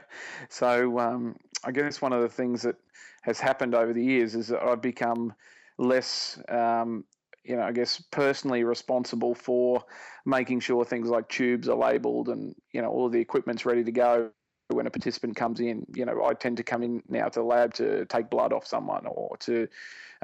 so 0.49 0.99
um, 0.99 1.37
I 1.64 1.73
guess 1.73 2.03
one 2.03 2.12
of 2.12 2.23
the 2.23 2.29
things 2.29 2.62
that 2.62 2.77
has 3.23 3.40
happened 3.40 3.75
over 3.75 3.92
the 3.92 4.05
years 4.05 4.35
is 4.35 4.49
that 4.49 4.62
I've 4.62 4.83
become 4.83 5.33
less, 5.79 6.38
um, 6.49 7.05
you 7.45 7.57
know, 7.57 7.62
I 7.62 7.73
guess 7.73 8.03
personally 8.11 8.64
responsible 8.64 9.35
for 9.35 9.85
making 10.27 10.61
sure 10.61 10.85
things 10.85 11.09
like 11.09 11.29
tubes 11.29 11.68
are 11.68 11.77
labelled 11.77 12.29
and 12.29 12.55
you 12.73 12.83
know 12.83 12.88
all 12.88 13.07
of 13.07 13.12
the 13.12 13.21
equipment's 13.21 13.66
ready 13.66 13.83
to 13.85 13.92
go 13.92 14.31
when 14.68 14.87
a 14.87 14.90
participant 14.90 15.37
comes 15.37 15.61
in. 15.61 15.87
You 15.95 16.05
know, 16.05 16.25
I 16.25 16.35
tend 16.35 16.57
to 16.59 16.62
come 16.62 16.83
in 16.83 17.03
now 17.09 17.29
to 17.29 17.40
the 17.40 17.45
lab 17.45 17.75
to 17.75 18.05
take 18.07 18.31
blood 18.31 18.53
off 18.53 18.66
someone 18.66 19.07
or 19.07 19.37
to 19.38 19.68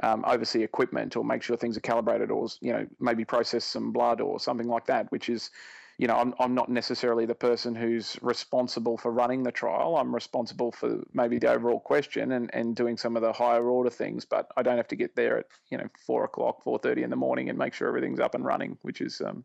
um, 0.03 0.23
oversee 0.25 0.63
equipment 0.63 1.15
or 1.15 1.23
make 1.23 1.43
sure 1.43 1.57
things 1.57 1.77
are 1.77 1.81
calibrated 1.81 2.31
or 2.31 2.47
you 2.61 2.73
know 2.73 2.85
maybe 2.99 3.25
process 3.25 3.65
some 3.65 3.91
blood 3.91 4.21
or 4.21 4.39
something 4.39 4.67
like 4.67 4.85
that, 4.85 5.11
which 5.11 5.29
is 5.29 5.51
you 5.99 6.07
know, 6.07 6.15
I'm, 6.15 6.33
I'm 6.39 6.55
not 6.55 6.69
necessarily 6.69 7.25
the 7.25 7.35
person 7.35 7.75
who's 7.75 8.17
responsible 8.21 8.97
for 8.97 9.11
running 9.11 9.43
the 9.43 9.51
trial. 9.51 9.97
I'm 9.97 10.15
responsible 10.15 10.71
for 10.71 11.03
maybe 11.13 11.39
the 11.39 11.51
overall 11.51 11.81
question 11.81 12.31
and, 12.31 12.49
and 12.53 12.73
doing 12.73 12.95
some 12.95 13.17
of 13.17 13.21
the 13.21 13.33
higher 13.33 13.67
order 13.67 13.89
things, 13.89 14.23
but 14.23 14.47
I 14.55 14.63
don't 14.63 14.77
have 14.77 14.87
to 14.87 14.95
get 14.95 15.17
there 15.17 15.39
at, 15.39 15.47
you 15.69 15.77
know, 15.77 15.89
four 16.07 16.23
o'clock, 16.23 16.63
4.30 16.63 17.03
in 17.03 17.09
the 17.09 17.17
morning 17.17 17.49
and 17.49 17.59
make 17.59 17.73
sure 17.73 17.89
everything's 17.89 18.21
up 18.21 18.33
and 18.33 18.45
running, 18.45 18.77
which 18.81 19.01
is, 19.01 19.19
um, 19.19 19.43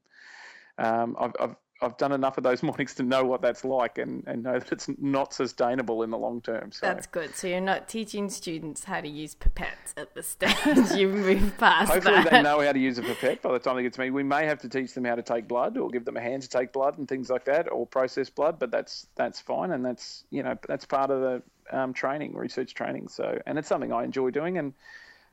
um, 0.79 1.17
I've, 1.19 1.33
I've 1.41 1.57
I've 1.85 1.97
done 1.97 2.13
enough 2.13 2.39
of 2.39 2.45
those 2.45 2.63
mornings 2.63 2.95
to 2.95 3.03
know 3.03 3.25
what 3.25 3.43
that's 3.43 3.65
like 3.65 3.99
and, 3.99 4.25
and 4.27 4.43
know 4.43 4.59
that 4.59 4.73
it's 4.73 4.89
not 4.99 5.33
sustainable 5.35 6.03
in 6.03 6.11
the 6.11 6.19
long 6.19 6.41
term. 6.41 6.73
So 6.73 6.87
that's 6.87 7.07
good. 7.07 7.35
So 7.37 7.47
you're 7.47 7.61
not 7.61 7.89
teaching 7.89 8.29
students 8.31 8.85
how 8.85 9.01
to 9.01 9.09
use 9.09 9.35
pipettes 9.35 9.93
at 9.97 10.15
the 10.15 10.23
stage. 10.23 10.55
You've 10.97 11.15
moved 11.15 11.59
past 11.59 11.93
Hopefully 11.93 12.17
that. 12.17 12.31
they 12.31 12.43
know 12.43 12.61
how 12.61 12.73
to 12.73 12.79
use 12.79 12.99
a 12.99 13.03
pipette 13.03 13.43
by 13.43 13.53
the 13.53 13.59
time 13.59 13.77
they 13.77 13.83
get 13.83 13.93
to 13.95 14.01
me. 14.01 14.11
We 14.11 14.23
may 14.23 14.47
have 14.47 14.61
to 14.61 14.69
teach 14.69 14.95
them 14.95 15.05
how 15.05 15.15
to 15.15 15.23
take 15.23 15.47
blood 15.47 15.77
or 15.77 15.91
give 15.91 16.05
them 16.05 16.17
a 16.17 16.21
hand 16.21 16.43
to 16.43 16.49
take 16.49 16.73
blood 16.73 16.99
and 16.99 17.09
things 17.09 17.31
like 17.31 17.45
that 17.45 17.71
or 17.71 17.87
process 17.87 18.31
blood, 18.31 18.59
but 18.59 18.71
that's 18.71 19.07
that's 19.15 19.41
fine 19.41 19.73
and 19.73 19.85
that's 19.85 20.25
you 20.31 20.43
know 20.43 20.57
that's 20.67 20.85
part 20.85 21.11
of 21.11 21.21
the 21.21 21.43
um, 21.77 21.93
training, 21.93 22.35
research 22.35 22.75
training. 22.75 23.09
So 23.09 23.39
and 23.47 23.59
it's 23.59 23.69
something 23.69 23.93
I 23.93 24.05
enjoy 24.05 24.31
doing 24.31 24.59
and 24.59 24.73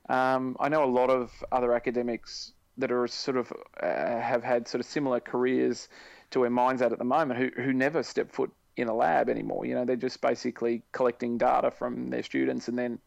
um, 0.10 0.58
I 0.60 0.70
know 0.70 0.84
a 0.84 0.92
lot 0.92 1.10
of 1.10 1.32
other 1.52 1.74
academics 1.74 2.54
that 2.78 2.92
are 2.92 3.08
sort 3.08 3.38
of 3.38 3.52
uh, 3.82 3.88
have 4.20 4.44
had 4.44 4.68
sort 4.68 4.80
of 4.80 4.86
similar 4.86 5.20
careers 5.20 5.88
to 6.32 6.40
where 6.40 6.50
mine's 6.50 6.82
at 6.82 6.92
at 6.92 6.98
the 6.98 7.06
moment 7.06 7.40
who, 7.40 7.62
who 7.62 7.74
never 7.74 8.04
step 8.04 8.32
foot 8.32 8.52
in 8.78 8.88
a 8.88 8.96
lab 8.96 9.30
anymore. 9.30 9.66
You 9.66 9.76
know, 9.76 9.86
they're 9.86 9.96
just 9.96 10.22
basically 10.22 10.82
collecting 10.92 11.38
data 11.38 11.72
from 11.72 12.10
their 12.10 12.24
students 12.24 12.68
and 12.68 12.78
then, 12.78 13.00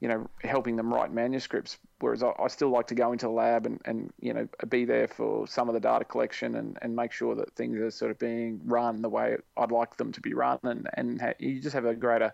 you 0.00 0.08
know, 0.08 0.28
helping 0.42 0.76
them 0.76 0.92
write 0.92 1.12
manuscripts. 1.12 1.78
Whereas 2.00 2.22
I, 2.22 2.32
I 2.38 2.48
still 2.48 2.70
like 2.70 2.86
to 2.88 2.94
go 2.94 3.12
into 3.12 3.26
the 3.26 3.32
lab 3.32 3.66
and, 3.66 3.80
and, 3.84 4.12
you 4.20 4.32
know, 4.32 4.48
be 4.68 4.84
there 4.84 5.08
for 5.08 5.46
some 5.46 5.68
of 5.68 5.74
the 5.74 5.80
data 5.80 6.04
collection 6.04 6.56
and, 6.56 6.78
and 6.82 6.94
make 6.94 7.12
sure 7.12 7.34
that 7.34 7.54
things 7.56 7.78
are 7.78 7.90
sort 7.90 8.10
of 8.10 8.18
being 8.18 8.60
run 8.64 9.02
the 9.02 9.08
way 9.08 9.36
I'd 9.56 9.72
like 9.72 9.96
them 9.96 10.12
to 10.12 10.20
be 10.20 10.34
run. 10.34 10.58
And, 10.62 10.88
and 10.94 11.20
ha- 11.20 11.34
you 11.38 11.60
just 11.60 11.74
have 11.74 11.86
a 11.86 11.94
greater 11.94 12.32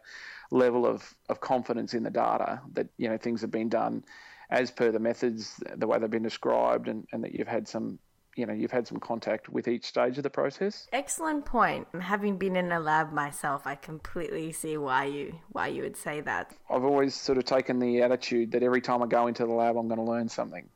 level 0.50 0.86
of, 0.86 1.14
of 1.28 1.40
confidence 1.40 1.94
in 1.94 2.02
the 2.02 2.10
data 2.10 2.60
that, 2.74 2.88
you 2.98 3.08
know, 3.08 3.16
things 3.16 3.40
have 3.40 3.50
been 3.50 3.68
done 3.68 4.04
as 4.50 4.70
per 4.70 4.92
the 4.92 5.00
methods, 5.00 5.60
the 5.76 5.86
way 5.86 5.98
they've 5.98 6.10
been 6.10 6.22
described, 6.22 6.88
and, 6.88 7.06
and 7.12 7.24
that 7.24 7.34
you've 7.34 7.48
had 7.48 7.66
some 7.66 7.98
you 8.36 8.46
know 8.46 8.52
you've 8.52 8.70
had 8.70 8.86
some 8.86 9.00
contact 9.00 9.48
with 9.48 9.66
each 9.66 9.84
stage 9.84 10.16
of 10.18 10.22
the 10.22 10.30
process. 10.30 10.86
Excellent 10.92 11.44
point. 11.44 11.88
Having 11.98 12.36
been 12.36 12.54
in 12.54 12.70
a 12.70 12.78
lab 12.78 13.12
myself, 13.12 13.66
I 13.66 13.74
completely 13.74 14.52
see 14.52 14.76
why 14.76 15.06
you 15.06 15.34
why 15.52 15.68
you 15.68 15.82
would 15.82 15.96
say 15.96 16.20
that. 16.20 16.54
I've 16.70 16.84
always 16.84 17.14
sort 17.14 17.38
of 17.38 17.44
taken 17.44 17.78
the 17.78 18.02
attitude 18.02 18.52
that 18.52 18.62
every 18.62 18.80
time 18.80 19.02
I 19.02 19.06
go 19.06 19.26
into 19.26 19.44
the 19.44 19.52
lab, 19.52 19.76
I'm 19.76 19.88
going 19.88 19.98
to 19.98 20.10
learn 20.10 20.28
something, 20.28 20.68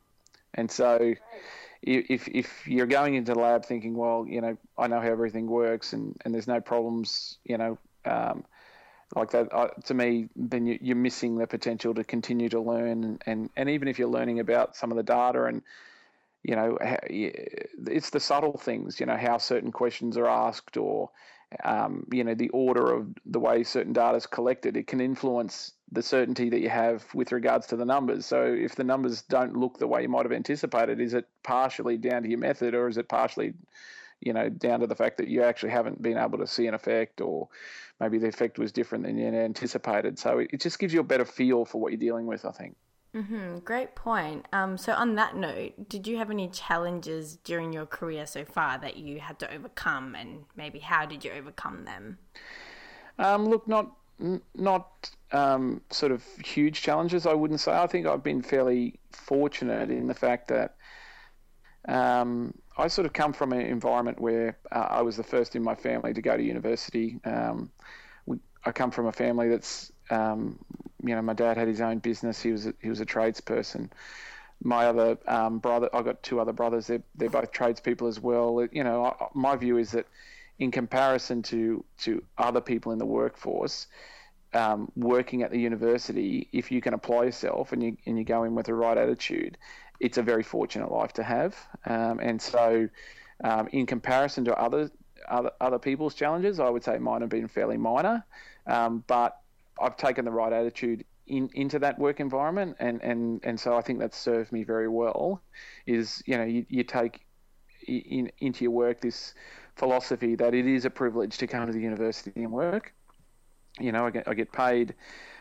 and 0.54 0.70
so 0.70 1.14
if 1.82 2.28
if 2.28 2.66
you're 2.66 2.86
going 2.86 3.14
into 3.14 3.34
the 3.34 3.38
lab 3.38 3.64
thinking, 3.64 3.94
well, 3.94 4.26
you 4.28 4.40
know, 4.40 4.56
I 4.76 4.88
know 4.88 5.00
how 5.00 5.08
everything 5.08 5.46
works 5.46 5.92
and 5.92 6.16
and 6.24 6.34
there's 6.34 6.48
no 6.48 6.60
problems, 6.60 7.38
you 7.44 7.58
know. 7.58 7.78
Um, 8.04 8.44
like 9.16 9.32
that 9.32 9.52
uh, 9.52 9.68
to 9.84 9.92
me 9.92 10.28
then 10.36 10.66
you, 10.66 10.92
are 10.92 10.96
missing 10.96 11.36
the 11.36 11.46
potential 11.46 11.92
to 11.92 12.04
continue 12.04 12.48
to 12.48 12.60
learn 12.60 13.02
and, 13.02 13.22
and, 13.26 13.50
and 13.56 13.68
even 13.68 13.88
if 13.88 13.98
you're 13.98 14.08
learning 14.08 14.38
about 14.38 14.76
some 14.76 14.92
of 14.92 14.96
the 14.96 15.02
data 15.02 15.46
and 15.46 15.62
you 16.42 16.56
know, 16.56 16.78
it's 16.80 18.10
the 18.10 18.20
subtle 18.20 18.56
things, 18.56 18.98
you 18.98 19.06
know, 19.06 19.16
how 19.16 19.38
certain 19.38 19.72
questions 19.72 20.16
are 20.16 20.28
asked 20.28 20.76
or, 20.76 21.10
um, 21.64 22.06
you 22.12 22.24
know, 22.24 22.34
the 22.34 22.48
order 22.50 22.92
of 22.92 23.08
the 23.26 23.40
way 23.40 23.62
certain 23.62 23.92
data 23.92 24.16
is 24.16 24.26
collected. 24.26 24.76
It 24.76 24.86
can 24.86 25.00
influence 25.00 25.72
the 25.92 26.02
certainty 26.02 26.48
that 26.50 26.60
you 26.60 26.70
have 26.70 27.04
with 27.14 27.32
regards 27.32 27.66
to 27.68 27.76
the 27.76 27.84
numbers. 27.84 28.24
So 28.24 28.42
if 28.44 28.74
the 28.74 28.84
numbers 28.84 29.22
don't 29.22 29.56
look 29.56 29.78
the 29.78 29.86
way 29.86 30.02
you 30.02 30.08
might 30.08 30.24
have 30.24 30.32
anticipated, 30.32 31.00
is 31.00 31.12
it 31.12 31.26
partially 31.42 31.98
down 31.98 32.22
to 32.22 32.28
your 32.28 32.38
method 32.38 32.74
or 32.74 32.88
is 32.88 32.96
it 32.96 33.08
partially, 33.08 33.52
you 34.20 34.32
know, 34.32 34.48
down 34.48 34.80
to 34.80 34.86
the 34.86 34.96
fact 34.96 35.18
that 35.18 35.28
you 35.28 35.42
actually 35.42 35.72
haven't 35.72 36.00
been 36.00 36.16
able 36.16 36.38
to 36.38 36.46
see 36.46 36.66
an 36.68 36.74
effect 36.74 37.20
or 37.20 37.48
maybe 38.00 38.16
the 38.16 38.28
effect 38.28 38.58
was 38.58 38.72
different 38.72 39.04
than 39.04 39.18
you 39.18 39.26
anticipated. 39.26 40.18
So 40.18 40.38
it 40.38 40.60
just 40.60 40.78
gives 40.78 40.94
you 40.94 41.00
a 41.00 41.04
better 41.04 41.26
feel 41.26 41.66
for 41.66 41.80
what 41.80 41.92
you're 41.92 42.00
dealing 42.00 42.26
with, 42.26 42.46
I 42.46 42.52
think. 42.52 42.76
Mm-hmm. 43.14 43.58
Great 43.58 43.96
point. 43.96 44.46
Um, 44.52 44.78
so, 44.78 44.92
on 44.92 45.16
that 45.16 45.34
note, 45.34 45.88
did 45.88 46.06
you 46.06 46.18
have 46.18 46.30
any 46.30 46.48
challenges 46.48 47.36
during 47.42 47.72
your 47.72 47.86
career 47.86 48.24
so 48.24 48.44
far 48.44 48.78
that 48.78 48.96
you 48.96 49.18
had 49.18 49.38
to 49.40 49.52
overcome, 49.52 50.14
and 50.14 50.44
maybe 50.56 50.78
how 50.78 51.06
did 51.06 51.24
you 51.24 51.32
overcome 51.32 51.84
them? 51.84 52.18
Um, 53.18 53.46
look, 53.46 53.66
not 53.66 53.92
not 54.54 55.10
um, 55.32 55.80
sort 55.90 56.12
of 56.12 56.24
huge 56.44 56.82
challenges. 56.82 57.26
I 57.26 57.34
wouldn't 57.34 57.60
say. 57.60 57.72
I 57.72 57.86
think 57.88 58.06
I've 58.06 58.22
been 58.22 58.42
fairly 58.42 59.00
fortunate 59.10 59.90
in 59.90 60.06
the 60.06 60.14
fact 60.14 60.48
that 60.48 60.76
um, 61.88 62.54
I 62.76 62.88
sort 62.88 63.06
of 63.06 63.12
come 63.12 63.32
from 63.32 63.52
an 63.52 63.60
environment 63.60 64.20
where 64.20 64.58
uh, 64.70 64.86
I 64.88 65.02
was 65.02 65.16
the 65.16 65.24
first 65.24 65.56
in 65.56 65.62
my 65.62 65.74
family 65.74 66.12
to 66.14 66.22
go 66.22 66.36
to 66.36 66.42
university. 66.42 67.18
Um, 67.24 67.70
we, 68.26 68.38
I 68.64 68.72
come 68.72 68.90
from 68.90 69.06
a 69.06 69.12
family 69.12 69.48
that's 69.48 69.90
um, 70.10 70.58
you 71.02 71.14
know, 71.14 71.22
my 71.22 71.34
dad 71.34 71.56
had 71.56 71.68
his 71.68 71.80
own 71.80 71.98
business. 71.98 72.40
He 72.40 72.52
was 72.52 72.66
a, 72.66 72.74
he 72.80 72.88
was 72.88 73.00
a 73.00 73.06
tradesperson. 73.06 73.90
My 74.62 74.86
other 74.86 75.18
um, 75.26 75.58
brother, 75.58 75.88
I've 75.94 76.04
got 76.04 76.22
two 76.22 76.40
other 76.40 76.52
brothers. 76.52 76.86
They're 76.86 77.02
they're 77.14 77.30
both 77.30 77.50
tradespeople 77.50 78.08
as 78.08 78.20
well. 78.20 78.66
You 78.70 78.84
know, 78.84 79.06
I, 79.06 79.26
my 79.34 79.56
view 79.56 79.78
is 79.78 79.92
that 79.92 80.06
in 80.58 80.70
comparison 80.70 81.42
to 81.42 81.84
to 81.98 82.22
other 82.36 82.60
people 82.60 82.92
in 82.92 82.98
the 82.98 83.06
workforce, 83.06 83.86
um, 84.52 84.90
working 84.96 85.42
at 85.42 85.50
the 85.50 85.58
university, 85.58 86.48
if 86.52 86.70
you 86.70 86.80
can 86.80 86.94
apply 86.94 87.24
yourself 87.24 87.72
and 87.72 87.82
you 87.82 87.96
and 88.06 88.18
you 88.18 88.24
go 88.24 88.44
in 88.44 88.54
with 88.54 88.66
the 88.66 88.74
right 88.74 88.98
attitude, 88.98 89.56
it's 89.98 90.18
a 90.18 90.22
very 90.22 90.42
fortunate 90.42 90.90
life 90.92 91.12
to 91.14 91.22
have. 91.22 91.56
Um, 91.86 92.20
and 92.20 92.40
so, 92.40 92.88
um, 93.42 93.68
in 93.72 93.86
comparison 93.86 94.44
to 94.44 94.56
other 94.56 94.90
other 95.28 95.52
other 95.60 95.78
people's 95.78 96.14
challenges, 96.14 96.60
I 96.60 96.68
would 96.68 96.84
say 96.84 96.98
mine 96.98 97.22
have 97.22 97.30
been 97.30 97.48
fairly 97.48 97.76
minor. 97.76 98.24
Um, 98.66 99.04
but 99.06 99.40
I've 99.80 99.96
taken 99.96 100.24
the 100.24 100.30
right 100.30 100.52
attitude 100.52 101.04
in, 101.26 101.48
into 101.54 101.78
that 101.78 101.98
work 101.98 102.20
environment, 102.20 102.76
and, 102.80 103.00
and, 103.02 103.40
and 103.44 103.58
so 103.58 103.76
I 103.76 103.80
think 103.80 103.98
that's 104.00 104.16
served 104.16 104.52
me 104.52 104.64
very 104.64 104.88
well. 104.88 105.42
Is 105.86 106.22
you 106.26 106.36
know 106.36 106.44
you, 106.44 106.66
you 106.68 106.84
take 106.84 107.20
in, 107.86 108.30
into 108.38 108.64
your 108.64 108.72
work 108.72 109.00
this 109.00 109.34
philosophy 109.76 110.34
that 110.36 110.54
it 110.54 110.66
is 110.66 110.84
a 110.84 110.90
privilege 110.90 111.38
to 111.38 111.46
come 111.46 111.66
to 111.66 111.72
the 111.72 111.80
university 111.80 112.32
and 112.36 112.52
work. 112.52 112.92
You 113.78 113.92
know, 113.92 114.06
I 114.06 114.10
get, 114.10 114.28
I 114.28 114.34
get 114.34 114.52
paid 114.52 114.94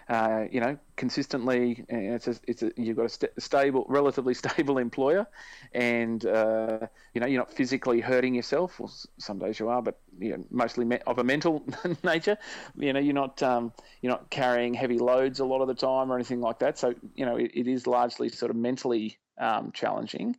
uh, 0.09 0.45
you 0.51 0.59
know, 0.59 0.75
consistently. 0.95 1.85
It's 1.87 2.27
a, 2.27 2.35
it's 2.47 2.63
a, 2.63 2.71
you've 2.75 2.97
got 2.97 3.05
a 3.05 3.09
st- 3.09 3.31
stable, 3.37 3.85
relatively 3.87 4.33
stable 4.45 4.79
employer, 4.79 5.27
and 5.71 6.25
uh, 6.25 6.87
you 7.13 7.21
know 7.21 7.27
you're 7.27 7.39
not 7.39 7.53
physically 7.53 8.01
hurting 8.01 8.33
yourself. 8.33 8.79
Well, 8.79 8.91
some 9.19 9.37
days 9.37 9.59
you 9.59 9.69
are, 9.69 9.83
but 9.83 9.99
you 10.17 10.35
know, 10.35 10.45
mostly 10.49 10.83
me- 10.83 10.99
of 11.05 11.19
a 11.19 11.23
mental 11.23 11.63
nature. 12.03 12.37
You 12.75 12.91
know, 12.93 12.99
you're 12.99 13.13
not 13.13 13.43
um, 13.43 13.71
you're 14.01 14.11
not 14.11 14.31
carrying 14.31 14.73
heavy 14.73 14.97
loads 14.97 15.39
a 15.39 15.45
lot 15.45 15.61
of 15.61 15.67
the 15.67 15.75
time 15.75 16.11
or 16.11 16.15
anything 16.15 16.41
like 16.41 16.59
that. 16.59 16.79
So 16.79 16.95
you 17.13 17.25
know, 17.25 17.35
it, 17.35 17.51
it 17.53 17.67
is 17.67 17.85
largely 17.85 18.29
sort 18.29 18.49
of 18.49 18.57
mentally 18.57 19.19
um, 19.37 19.71
challenging, 19.71 20.35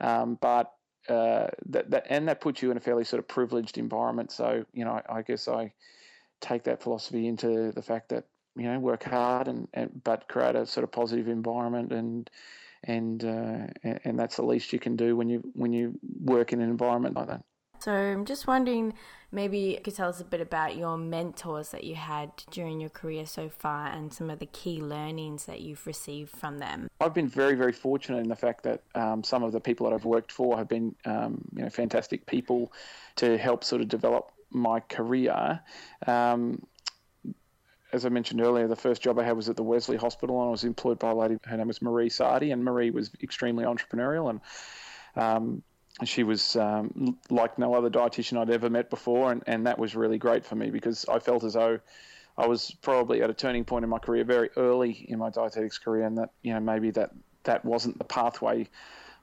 um, 0.00 0.38
but. 0.40 0.72
Uh, 1.08 1.48
that, 1.64 1.90
that 1.90 2.06
and 2.10 2.28
that 2.28 2.38
puts 2.38 2.60
you 2.60 2.70
in 2.70 2.76
a 2.76 2.80
fairly 2.80 3.02
sort 3.02 3.18
of 3.18 3.26
privileged 3.26 3.78
environment. 3.78 4.30
So 4.30 4.66
you 4.74 4.84
know, 4.84 4.90
I, 4.90 5.20
I 5.20 5.22
guess 5.22 5.48
I 5.48 5.72
take 6.42 6.64
that 6.64 6.82
philosophy 6.82 7.26
into 7.26 7.72
the 7.72 7.80
fact 7.80 8.10
that 8.10 8.26
you 8.58 8.64
know 8.64 8.78
work 8.78 9.04
hard 9.04 9.48
and, 9.48 9.68
and 9.74 10.02
but 10.04 10.28
create 10.28 10.56
a 10.56 10.66
sort 10.66 10.84
of 10.84 10.92
positive 10.92 11.28
environment 11.28 11.92
and 11.92 12.30
and 12.84 13.24
uh, 13.24 13.66
and 14.04 14.18
that's 14.18 14.36
the 14.36 14.42
least 14.42 14.72
you 14.72 14.78
can 14.78 14.96
do 14.96 15.16
when 15.16 15.28
you 15.28 15.42
when 15.54 15.72
you 15.72 15.98
work 16.20 16.52
in 16.52 16.60
an 16.60 16.68
environment 16.68 17.16
like 17.16 17.28
that. 17.28 17.42
So 17.80 17.92
I'm 17.92 18.24
just 18.24 18.48
wondering, 18.48 18.94
maybe 19.30 19.58
you 19.58 19.80
could 19.80 19.94
tell 19.94 20.08
us 20.08 20.20
a 20.20 20.24
bit 20.24 20.40
about 20.40 20.76
your 20.76 20.98
mentors 20.98 21.68
that 21.68 21.84
you 21.84 21.94
had 21.94 22.30
during 22.50 22.80
your 22.80 22.90
career 22.90 23.24
so 23.24 23.48
far, 23.48 23.86
and 23.86 24.12
some 24.12 24.30
of 24.30 24.40
the 24.40 24.46
key 24.46 24.80
learnings 24.80 25.44
that 25.44 25.60
you've 25.60 25.86
received 25.86 26.30
from 26.36 26.58
them. 26.58 26.88
I've 27.00 27.14
been 27.14 27.28
very 27.28 27.54
very 27.54 27.72
fortunate 27.72 28.18
in 28.18 28.28
the 28.28 28.36
fact 28.36 28.64
that 28.64 28.82
um, 28.94 29.22
some 29.22 29.42
of 29.42 29.52
the 29.52 29.60
people 29.60 29.88
that 29.88 29.94
I've 29.94 30.04
worked 30.04 30.32
for 30.32 30.56
have 30.56 30.68
been 30.68 30.94
um, 31.04 31.44
you 31.54 31.62
know 31.62 31.70
fantastic 31.70 32.26
people 32.26 32.72
to 33.16 33.38
help 33.38 33.64
sort 33.64 33.80
of 33.80 33.88
develop 33.88 34.32
my 34.50 34.80
career. 34.80 35.60
Um, 36.06 36.62
as 37.92 38.04
I 38.04 38.08
mentioned 38.10 38.40
earlier, 38.40 38.68
the 38.68 38.76
first 38.76 39.02
job 39.02 39.18
I 39.18 39.24
had 39.24 39.36
was 39.36 39.48
at 39.48 39.56
the 39.56 39.62
Wesley 39.62 39.96
Hospital, 39.96 40.40
and 40.40 40.48
I 40.48 40.50
was 40.50 40.64
employed 40.64 40.98
by 40.98 41.10
a 41.10 41.14
lady. 41.14 41.38
Her 41.44 41.56
name 41.56 41.68
was 41.68 41.80
Marie 41.80 42.10
Sardi, 42.10 42.50
and 42.50 42.62
Marie 42.62 42.90
was 42.90 43.10
extremely 43.22 43.64
entrepreneurial, 43.64 44.30
and 44.30 44.40
um, 45.16 45.62
she 46.04 46.22
was 46.22 46.56
um, 46.56 47.18
like 47.30 47.58
no 47.58 47.74
other 47.74 47.90
dietitian 47.90 48.38
I'd 48.38 48.50
ever 48.50 48.68
met 48.68 48.90
before, 48.90 49.32
and, 49.32 49.42
and 49.46 49.66
that 49.66 49.78
was 49.78 49.96
really 49.96 50.18
great 50.18 50.44
for 50.44 50.54
me 50.54 50.70
because 50.70 51.06
I 51.08 51.18
felt 51.18 51.44
as 51.44 51.54
though 51.54 51.80
I 52.36 52.46
was 52.46 52.70
probably 52.82 53.22
at 53.22 53.30
a 53.30 53.34
turning 53.34 53.64
point 53.64 53.84
in 53.84 53.90
my 53.90 53.98
career, 53.98 54.24
very 54.24 54.50
early 54.56 55.06
in 55.08 55.18
my 55.18 55.30
dietetics 55.30 55.78
career, 55.78 56.04
and 56.04 56.18
that 56.18 56.30
you 56.42 56.52
know 56.52 56.60
maybe 56.60 56.90
that 56.92 57.10
that 57.44 57.64
wasn't 57.64 57.98
the 57.98 58.04
pathway 58.04 58.68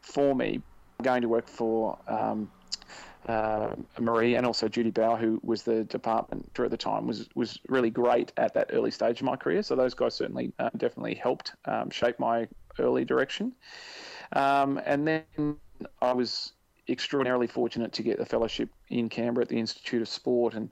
for 0.02 0.36
me. 0.36 0.62
Going 1.02 1.22
to 1.22 1.30
work 1.30 1.48
for 1.48 1.98
um, 2.08 2.50
uh, 3.28 3.76
Marie 4.00 4.36
and 4.36 4.46
also 4.46 4.68
Judy 4.68 4.92
Bauer, 4.92 5.18
who 5.18 5.40
was 5.44 5.64
the 5.64 5.84
department 5.86 6.52
at 6.60 6.72
the 6.72 6.78
time, 6.78 7.08
was 7.08 7.28
was 7.36 7.60
really 7.68 7.90
great 7.90 8.32
at 8.38 8.54
that 8.54 8.70
early 8.72 8.92
stage 8.92 9.20
of 9.20 9.26
my 9.26 9.36
career. 9.36 9.64
So 9.64 9.76
those 9.76 9.94
guys 9.94 10.16
certainly 10.16 10.54
uh, 10.60 10.70
definitely 10.78 11.16
helped 11.16 11.54
um, 11.66 11.90
shape 11.90 12.20
my 12.20 12.48
early 12.80 13.06
direction. 13.06 13.54
Um, 14.34 14.80
and 14.86 15.08
then 15.08 15.58
I 16.02 16.14
was 16.14 16.54
extraordinarily 16.88 17.48
fortunate 17.48 17.94
to 17.94 18.04
get 18.04 18.20
a 18.20 18.26
fellowship 18.26 18.70
in 18.90 19.10
Canberra 19.10 19.44
at 19.44 19.50
the 19.50 19.60
Institute 19.60 20.02
of 20.02 20.08
Sport, 20.08 20.54
and 20.54 20.70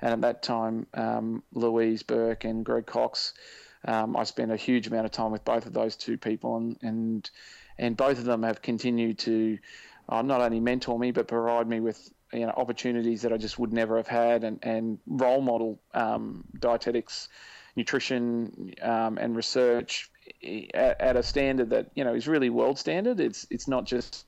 and 0.00 0.12
at 0.12 0.20
that 0.20 0.42
time, 0.42 0.86
um, 0.94 1.42
Louise 1.52 2.02
Burke 2.02 2.44
and 2.44 2.64
Greg 2.64 2.86
Cox. 2.86 3.32
Um, 3.86 4.16
I 4.16 4.24
spent 4.24 4.50
a 4.50 4.56
huge 4.56 4.86
amount 4.86 5.04
of 5.04 5.12
time 5.12 5.30
with 5.30 5.44
both 5.44 5.66
of 5.66 5.72
those 5.72 5.96
two 5.96 6.18
people, 6.18 6.56
and 6.56 6.76
and 6.82 7.30
and 7.78 7.96
both 7.96 8.18
of 8.18 8.24
them 8.24 8.42
have 8.42 8.62
continued 8.62 9.18
to 9.20 9.58
uh, 10.08 10.22
not 10.22 10.40
only 10.40 10.60
mentor 10.60 10.98
me 10.98 11.10
but 11.10 11.28
provide 11.28 11.68
me 11.68 11.80
with 11.80 12.10
you 12.32 12.46
know 12.46 12.52
opportunities 12.56 13.22
that 13.22 13.32
I 13.32 13.36
just 13.36 13.58
would 13.58 13.72
never 13.72 13.96
have 13.96 14.08
had, 14.08 14.44
and 14.44 14.58
and 14.62 14.98
role 15.06 15.40
model 15.40 15.80
um, 15.94 16.44
dietetics, 16.58 17.28
nutrition, 17.76 18.74
um, 18.82 19.18
and 19.18 19.36
research 19.36 20.10
at, 20.74 21.00
at, 21.00 21.16
a 21.16 21.22
standard 21.22 21.70
that 21.70 21.90
you 21.94 22.04
know 22.04 22.14
is 22.14 22.26
really 22.26 22.50
world 22.50 22.78
standard. 22.78 23.20
It's 23.20 23.46
it's 23.50 23.68
not 23.68 23.84
just 23.84 24.26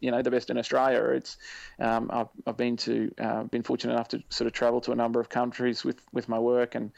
you 0.00 0.10
know 0.10 0.22
the 0.22 0.30
best 0.30 0.50
in 0.50 0.58
Australia. 0.58 1.02
It's 1.14 1.36
um, 1.78 2.10
I've, 2.12 2.28
I've 2.46 2.56
been 2.56 2.76
to 2.78 3.12
uh, 3.18 3.44
been 3.44 3.62
fortunate 3.62 3.94
enough 3.94 4.08
to 4.08 4.22
sort 4.30 4.46
of 4.46 4.52
travel 4.52 4.80
to 4.82 4.92
a 4.92 4.96
number 4.96 5.20
of 5.20 5.28
countries 5.28 5.84
with, 5.84 6.00
with 6.12 6.28
my 6.28 6.38
work 6.38 6.74
and 6.74 6.90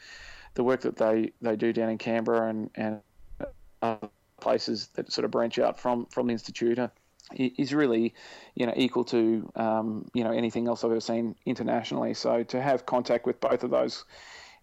the 0.55 0.63
work 0.63 0.81
that 0.81 0.95
they, 0.97 1.31
they 1.41 1.55
do 1.55 1.73
down 1.73 1.89
in 1.89 1.97
Canberra 1.97 2.49
and 2.49 2.69
and 2.75 3.01
other 3.81 4.09
places 4.39 4.89
that 4.95 5.11
sort 5.11 5.25
of 5.25 5.31
branch 5.31 5.59
out 5.59 5.79
from 5.79 6.05
from 6.07 6.27
the 6.27 6.33
institute 6.33 6.79
is 7.35 7.73
really 7.73 8.13
you 8.55 8.65
know 8.65 8.73
equal 8.75 9.03
to 9.05 9.51
um, 9.55 10.05
you 10.13 10.23
know 10.23 10.31
anything 10.31 10.67
else 10.67 10.83
I've 10.83 10.91
ever 10.91 10.99
seen 10.99 11.35
internationally. 11.45 12.13
So 12.13 12.43
to 12.43 12.61
have 12.61 12.85
contact 12.85 13.25
with 13.25 13.39
both 13.39 13.63
of 13.63 13.71
those 13.71 14.05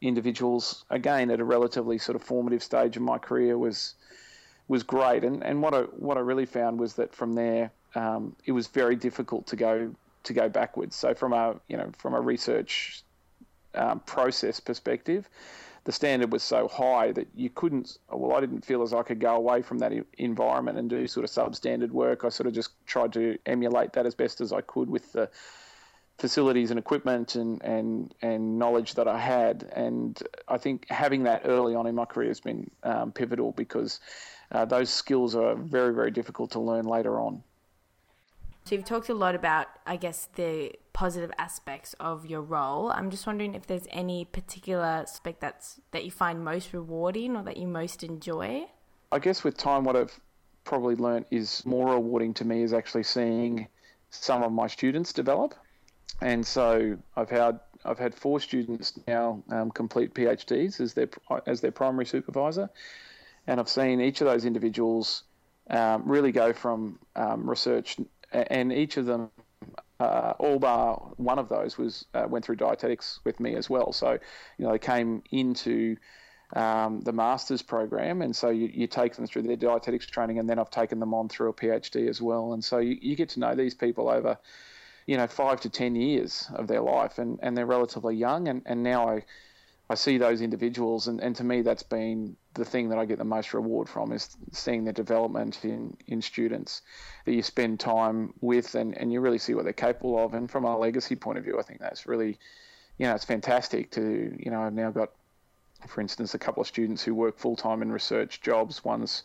individuals 0.01 0.85
again 0.91 1.31
at 1.31 1.41
a 1.41 1.45
relatively 1.45 1.99
sort 1.99 2.17
of 2.17 2.23
formative 2.23 2.63
stage 2.63 2.97
in 2.97 3.03
my 3.03 3.19
career 3.19 3.59
was 3.59 3.95
was 4.69 4.83
great. 4.83 5.25
And 5.25 5.43
and 5.43 5.63
what 5.63 5.75
I 5.75 5.83
what 5.83 6.17
I 6.17 6.21
really 6.21 6.47
found 6.47 6.79
was 6.79 6.95
that 6.95 7.15
from 7.15 7.35
there 7.35 7.71
um, 7.95 8.37
it 8.45 8.53
was 8.53 8.69
very 8.69 8.97
difficult 8.97 9.47
to 9.49 9.57
go 9.57 9.95
to 10.23 10.33
go 10.33 10.49
backwards. 10.49 10.97
So 10.97 11.15
from 11.15 11.33
a 11.33 11.57
you 11.69 11.77
know 11.77 11.91
from 11.99 12.15
a 12.15 12.21
research 12.21 13.03
um, 13.75 14.01
process 14.01 14.61
perspective, 14.61 15.29
the 15.85 15.93
standard 15.93 16.33
was 16.33 16.43
so 16.43 16.69
high 16.69 17.13
that 17.13 17.29
you 17.35 17.51
couldn't. 17.51 17.99
Well, 18.11 18.37
I 18.37 18.41
didn't 18.41 18.65
feel 18.65 18.83
as 18.83 18.93
I 18.93 19.03
could 19.03 19.19
go 19.19 19.35
away 19.35 19.63
from 19.63 19.79
that 19.79 19.93
environment 20.19 20.79
and 20.79 20.91
do 20.91 21.07
sort 21.07 21.25
of 21.25 21.31
substandard 21.31 21.91
work. 21.91 22.25
I 22.25 22.29
sort 22.29 22.47
of 22.47 22.53
just 22.53 22.71
tried 22.87 23.13
to 23.15 23.39
emulate 23.47 23.93
that 23.95 24.07
as 24.07 24.15
best 24.15 24.41
as 24.41 24.53
I 24.53 24.61
could 24.61 24.91
with 24.91 25.13
the 25.13 25.31
facilities 26.19 26.71
and 26.71 26.79
equipment 26.79 27.35
and, 27.35 27.63
and, 27.63 28.15
and 28.21 28.59
knowledge 28.59 28.95
that 28.95 29.09
I 29.09 29.19
had. 29.19 29.71
And 29.73 30.23
I 30.49 30.59
think 30.59 30.87
having 30.91 31.23
that 31.23 31.43
early 31.47 31.75
on 31.75 31.87
in 31.87 31.95
my 31.95 32.05
career 32.05 32.29
has 32.29 32.41
been 32.41 32.71
um, 32.83 33.11
pivotal 33.11 33.53
because 33.53 34.01
uh, 34.53 34.67
those 34.67 34.91
skills 34.91 35.35
are 35.35 35.55
very, 35.55 35.95
very 35.95 36.11
difficult 36.11 36.51
to 36.53 36.61
learn 36.61 36.85
later 36.85 37.19
on. 37.19 37.43
So 38.67 38.75
you've 38.75 38.85
talked 38.85 39.09
a 39.09 39.15
lot 39.15 39.35
about, 39.35 39.69
I 39.87 39.97
guess, 39.97 40.29
the 40.35 40.73
positive 41.01 41.31
aspects 41.39 41.95
of 41.99 42.27
your 42.27 42.43
role. 42.43 42.91
I'm 42.91 43.09
just 43.09 43.27
wondering 43.27 43.55
if 43.55 43.67
there's 43.67 43.87
any 43.91 44.27
particular 44.27 44.85
aspect 44.85 45.41
that's 45.41 45.81
that 45.93 46.05
you 46.05 46.11
find 46.11 46.45
most 46.45 46.75
rewarding 46.75 47.37
or 47.37 47.43
that 47.45 47.57
you 47.57 47.67
most 47.67 48.03
enjoy. 48.03 48.67
I 49.11 49.19
guess 49.19 49.43
with 49.43 49.57
time, 49.57 49.85
what 49.85 49.97
I've 49.97 50.21
probably 50.65 50.97
learnt 50.97 51.27
is 51.31 51.65
more 51.65 51.95
rewarding 51.95 52.35
to 52.35 52.45
me 52.45 52.63
is 52.63 52.75
actually 52.75 53.05
seeing 53.05 53.67
some 54.11 54.43
of 54.43 54.53
my 54.53 54.67
students 54.67 55.15
develop. 55.15 55.55
And 56.21 56.47
so 56.47 56.99
I've 57.17 57.31
had 57.31 57.61
I've 57.83 57.99
had 57.99 58.15
four 58.15 58.39
students 58.39 59.01
now 59.09 59.43
um, 59.51 59.71
complete 59.71 60.13
PhDs 60.13 60.83
as 60.83 60.93
their 60.93 61.09
as 61.47 61.63
their 61.63 61.73
primary 61.73 62.05
supervisor, 62.05 62.69
and 63.47 63.59
I've 63.59 63.71
seen 63.71 64.03
each 64.03 64.21
of 64.21 64.27
those 64.27 64.45
individuals 64.45 65.23
um, 65.71 66.03
really 66.05 66.31
go 66.31 66.53
from 66.53 66.99
um, 67.17 67.49
research 67.49 67.97
and 68.33 68.71
each 68.71 68.99
of 68.99 69.07
them, 69.07 69.31
uh, 70.01 70.35
all 70.39 70.59
bar 70.59 71.13
one 71.17 71.39
of 71.39 71.49
those, 71.49 71.79
was 71.79 72.05
uh, 72.15 72.27
went 72.29 72.45
through 72.45 72.57
dietetics 72.57 73.21
with 73.25 73.39
me 73.39 73.55
as 73.55 73.71
well. 73.71 73.93
So, 73.93 74.19
you 74.59 74.65
know, 74.65 74.73
they 74.73 74.79
came 74.79 75.23
into 75.31 75.97
um, 76.57 77.01
the 77.03 77.13
master's 77.13 77.63
program, 77.63 78.23
and 78.23 78.35
so 78.35 78.49
you, 78.49 78.71
you 78.73 78.87
take 78.87 79.15
them 79.15 79.27
through 79.27 79.43
their 79.43 79.57
dietetics 79.57 80.07
training, 80.07 80.39
and 80.39 80.49
then 80.49 80.59
I've 80.59 80.71
taken 80.71 80.99
them 80.99 81.15
on 81.15 81.29
through 81.29 81.51
a 81.51 81.53
PhD 81.53 82.09
as 82.09 82.21
well. 82.21 82.55
And 82.55 82.65
so 82.65 82.79
you, 82.79 82.99
you 83.01 83.15
get 83.15 83.29
to 83.31 83.41
know 83.41 83.55
these 83.55 83.75
people 83.75 84.09
over, 84.09 84.39
you 85.07 85.17
know, 85.17 85.27
five 85.27 85.61
to 85.61 85.69
ten 85.69 85.95
years 85.95 86.49
of 86.55 86.67
their 86.67 86.81
life, 86.81 87.19
and, 87.19 87.39
and 87.43 87.57
they're 87.57 87.67
relatively 87.67 88.17
young, 88.17 88.49
and, 88.49 88.63
and 88.67 88.83
now 88.83 89.09
I 89.09 89.25
I 89.91 89.97
see 89.97 90.19
those 90.19 90.41
individuals, 90.41 91.09
and, 91.09 91.21
and 91.21 91.35
to 91.35 91.43
me, 91.43 91.63
that's 91.63 91.83
been 91.83 92.37
the 92.55 92.65
thing 92.65 92.89
that 92.91 92.99
I 92.99 93.05
get 93.05 93.19
the 93.19 93.25
most 93.25 93.53
reward 93.53 93.89
from 93.89 94.13
is 94.13 94.37
seeing 94.53 94.85
the 94.85 94.93
development 94.93 95.65
in, 95.65 95.97
in 96.07 96.23
students 96.23 96.83
that 97.25 97.33
you 97.33 97.43
spend 97.43 97.81
time 97.81 98.33
with, 98.41 98.77
and, 98.77 98.97
and 98.97 99.13
you 99.13 99.21
really 99.21 99.39
see 99.39 99.53
what 99.53 99.65
they're 99.65 99.73
capable 99.73 100.17
of. 100.25 100.35
And 100.35 100.49
from 100.49 100.65
a 100.65 100.79
legacy 100.79 101.17
point 101.17 101.39
of 101.39 101.45
view, 101.45 101.59
I 101.59 101.63
think 101.63 101.81
that's 101.81 102.07
really, 102.07 102.39
you 102.99 103.07
know, 103.07 103.17
it's 103.17 103.25
fantastic 103.25 103.91
to, 103.91 104.33
you 104.39 104.53
know, 104.53 104.63
I've 104.63 104.75
now 104.75 104.93
got, 104.93 105.11
for 105.89 106.01
instance, 106.01 106.35
a 106.35 106.39
couple 106.39 106.61
of 106.61 106.69
students 106.69 107.03
who 107.03 107.13
work 107.13 107.37
full 107.37 107.57
time 107.57 107.83
in 107.83 107.91
research 107.91 108.43
jobs. 108.43 108.85
One's 108.85 109.25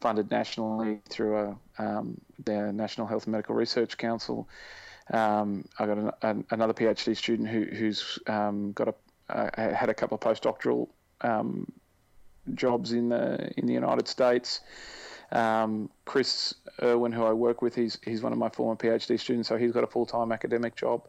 funded 0.00 0.30
nationally 0.30 1.00
through 1.10 1.36
a, 1.36 1.56
um, 1.84 2.18
the 2.46 2.72
National 2.72 3.06
Health 3.06 3.24
and 3.24 3.32
Medical 3.32 3.54
Research 3.54 3.98
Council. 3.98 4.48
Um, 5.12 5.66
I 5.78 5.84
got 5.84 5.98
an, 5.98 6.10
an, 6.22 6.44
another 6.50 6.72
PhD 6.72 7.14
student 7.14 7.48
who, 7.50 7.64
who's 7.64 8.18
um, 8.26 8.72
got 8.72 8.88
a 8.88 8.94
uh, 9.28 9.74
had 9.74 9.88
a 9.88 9.94
couple 9.94 10.14
of 10.16 10.20
postdoctoral 10.20 10.88
um, 11.20 11.70
jobs 12.54 12.92
in 12.92 13.08
the 13.08 13.50
in 13.56 13.66
the 13.66 13.72
United 13.72 14.08
States. 14.08 14.60
Um, 15.30 15.90
Chris 16.06 16.54
Irwin, 16.82 17.12
who 17.12 17.24
I 17.24 17.32
work 17.32 17.60
with, 17.60 17.74
he's 17.74 17.98
he's 18.04 18.22
one 18.22 18.32
of 18.32 18.38
my 18.38 18.48
former 18.48 18.76
PhD 18.76 19.18
students, 19.20 19.48
so 19.48 19.56
he's 19.56 19.72
got 19.72 19.84
a 19.84 19.88
full 19.88 20.06
time 20.06 20.32
academic 20.32 20.74
job 20.74 21.06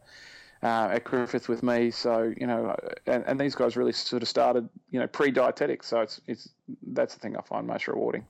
uh, 0.62 0.90
at 0.92 1.04
Griffith 1.04 1.48
with 1.48 1.62
me. 1.62 1.90
So 1.90 2.32
you 2.36 2.46
know, 2.46 2.76
and, 3.06 3.24
and 3.26 3.40
these 3.40 3.54
guys 3.54 3.76
really 3.76 3.92
sort 3.92 4.22
of 4.22 4.28
started 4.28 4.68
you 4.90 5.00
know 5.00 5.06
pre 5.06 5.30
dietetics. 5.30 5.86
So 5.86 6.00
it's 6.00 6.20
it's 6.26 6.48
that's 6.88 7.14
the 7.14 7.20
thing 7.20 7.36
I 7.36 7.42
find 7.42 7.66
most 7.66 7.88
rewarding. 7.88 8.26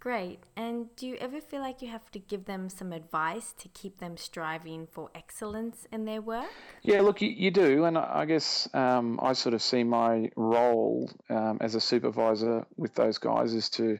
Great. 0.00 0.40
And 0.56 0.86
do 0.96 1.06
you 1.06 1.16
ever 1.16 1.42
feel 1.42 1.60
like 1.60 1.82
you 1.82 1.88
have 1.88 2.10
to 2.12 2.18
give 2.18 2.46
them 2.46 2.70
some 2.70 2.90
advice 2.90 3.52
to 3.58 3.68
keep 3.68 3.98
them 3.98 4.16
striving 4.16 4.88
for 4.90 5.10
excellence 5.14 5.86
in 5.92 6.06
their 6.06 6.22
work? 6.22 6.46
Yeah, 6.80 7.02
look, 7.02 7.20
you, 7.20 7.28
you 7.28 7.50
do. 7.50 7.84
And 7.84 7.98
I 7.98 8.24
guess 8.24 8.66
um, 8.72 9.20
I 9.22 9.34
sort 9.34 9.54
of 9.54 9.60
see 9.60 9.84
my 9.84 10.30
role 10.36 11.10
um, 11.28 11.58
as 11.60 11.74
a 11.74 11.82
supervisor 11.82 12.64
with 12.78 12.94
those 12.94 13.18
guys 13.18 13.52
is 13.52 13.68
to 13.70 13.98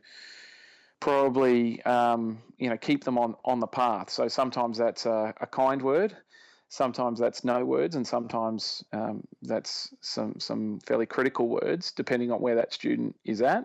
probably, 1.00 1.82
um, 1.82 2.38
you 2.56 2.70
know, 2.70 2.78
keep 2.78 3.04
them 3.04 3.18
on, 3.18 3.34
on 3.44 3.60
the 3.60 3.66
path. 3.66 4.08
So 4.08 4.26
sometimes 4.28 4.78
that's 4.78 5.04
a, 5.04 5.34
a 5.38 5.46
kind 5.46 5.82
word. 5.82 6.16
Sometimes 6.70 7.18
that's 7.18 7.44
no 7.44 7.64
words, 7.64 7.96
and 7.96 8.06
sometimes 8.06 8.84
um, 8.92 9.24
that's 9.42 9.92
some 10.02 10.38
some 10.38 10.78
fairly 10.86 11.04
critical 11.04 11.48
words, 11.48 11.90
depending 11.90 12.30
on 12.30 12.40
where 12.40 12.54
that 12.54 12.72
student 12.72 13.16
is 13.24 13.42
at 13.42 13.64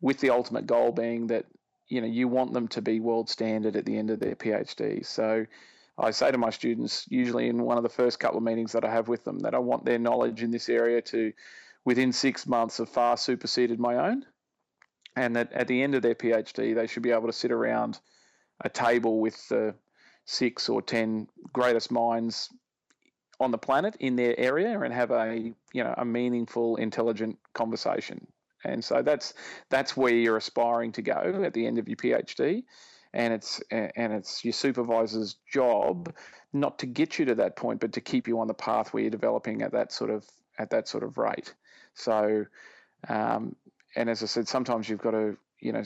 with 0.00 0.20
the 0.20 0.30
ultimate 0.30 0.66
goal 0.66 0.90
being 0.90 1.26
that 1.26 1.44
you 1.90 2.00
know 2.00 2.06
you 2.06 2.28
want 2.28 2.54
them 2.54 2.68
to 2.68 2.80
be 2.80 3.00
world 3.00 3.28
standard 3.28 3.76
at 3.76 3.84
the 3.84 3.98
end 3.98 4.10
of 4.10 4.20
their 4.20 4.36
PhD. 4.36 5.04
So 5.04 5.44
I 5.98 6.12
say 6.12 6.30
to 6.30 6.38
my 6.38 6.50
students 6.50 7.04
usually 7.10 7.48
in 7.48 7.62
one 7.62 7.76
of 7.76 7.82
the 7.82 7.90
first 7.90 8.18
couple 8.18 8.38
of 8.38 8.44
meetings 8.44 8.72
that 8.72 8.84
I 8.84 8.90
have 8.90 9.08
with 9.08 9.24
them 9.24 9.40
that 9.40 9.54
I 9.54 9.58
want 9.58 9.84
their 9.84 9.98
knowledge 9.98 10.42
in 10.42 10.50
this 10.50 10.68
area 10.68 11.02
to 11.02 11.32
within 11.84 12.12
six 12.12 12.46
months 12.46 12.78
have 12.78 12.88
far 12.88 13.16
superseded 13.16 13.78
my 13.78 13.96
own, 13.96 14.24
and 15.16 15.36
that 15.36 15.52
at 15.52 15.66
the 15.66 15.82
end 15.82 15.94
of 15.94 16.02
their 16.02 16.14
PhD 16.14 16.74
they 16.74 16.86
should 16.86 17.02
be 17.02 17.10
able 17.10 17.26
to 17.26 17.32
sit 17.32 17.52
around 17.52 17.98
a 18.62 18.68
table 18.68 19.20
with 19.20 19.48
the 19.48 19.74
six 20.24 20.68
or 20.68 20.80
ten 20.80 21.26
greatest 21.52 21.90
minds 21.90 22.50
on 23.40 23.50
the 23.50 23.58
planet 23.58 23.96
in 23.98 24.16
their 24.16 24.38
area 24.38 24.78
and 24.80 24.92
have 24.94 25.10
a 25.10 25.52
you 25.72 25.82
know 25.82 25.94
a 25.96 26.04
meaningful, 26.04 26.76
intelligent 26.76 27.38
conversation. 27.52 28.26
And 28.64 28.84
so 28.84 29.02
that's 29.02 29.34
that's 29.68 29.96
where 29.96 30.12
you're 30.12 30.36
aspiring 30.36 30.92
to 30.92 31.02
go 31.02 31.42
at 31.44 31.54
the 31.54 31.66
end 31.66 31.78
of 31.78 31.88
your 31.88 31.96
PhD, 31.96 32.64
and 33.12 33.32
it's 33.32 33.60
and 33.70 34.12
it's 34.12 34.44
your 34.44 34.52
supervisor's 34.52 35.36
job 35.52 36.14
not 36.52 36.78
to 36.80 36.86
get 36.86 37.18
you 37.18 37.24
to 37.26 37.34
that 37.36 37.56
point, 37.56 37.80
but 37.80 37.92
to 37.92 38.00
keep 38.00 38.26
you 38.26 38.40
on 38.40 38.48
the 38.48 38.54
path 38.54 38.92
where 38.92 39.02
you're 39.02 39.10
developing 39.10 39.62
at 39.62 39.72
that 39.72 39.92
sort 39.92 40.10
of 40.10 40.24
at 40.58 40.70
that 40.70 40.88
sort 40.88 41.04
of 41.04 41.16
rate. 41.16 41.54
So, 41.94 42.46
um, 43.08 43.56
and 43.96 44.10
as 44.10 44.22
I 44.22 44.26
said, 44.26 44.48
sometimes 44.48 44.88
you've 44.88 45.00
got 45.00 45.12
to 45.12 45.36
you 45.60 45.72
know 45.72 45.82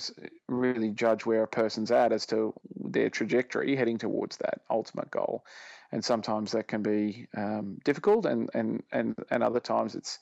really 0.49 0.91
judge 0.91 1.27
where 1.27 1.43
a 1.43 1.49
person's 1.49 1.91
at 1.91 2.13
as 2.13 2.27
to 2.27 2.55
their 2.77 3.11
trajectory 3.11 3.77
heading 3.77 3.99
towards 3.99 4.37
that 4.39 4.61
ultimate 4.71 5.11
goal, 5.11 5.45
and 5.93 6.05
sometimes 6.05 6.53
that 6.53 6.69
can 6.69 6.83
be 6.83 7.29
um, 7.37 7.79
difficult, 7.85 8.27
and 8.27 8.51
and 8.55 8.83
and 8.93 9.17
and 9.31 9.43
other 9.43 9.61
times 9.61 9.95
it's 9.95 10.19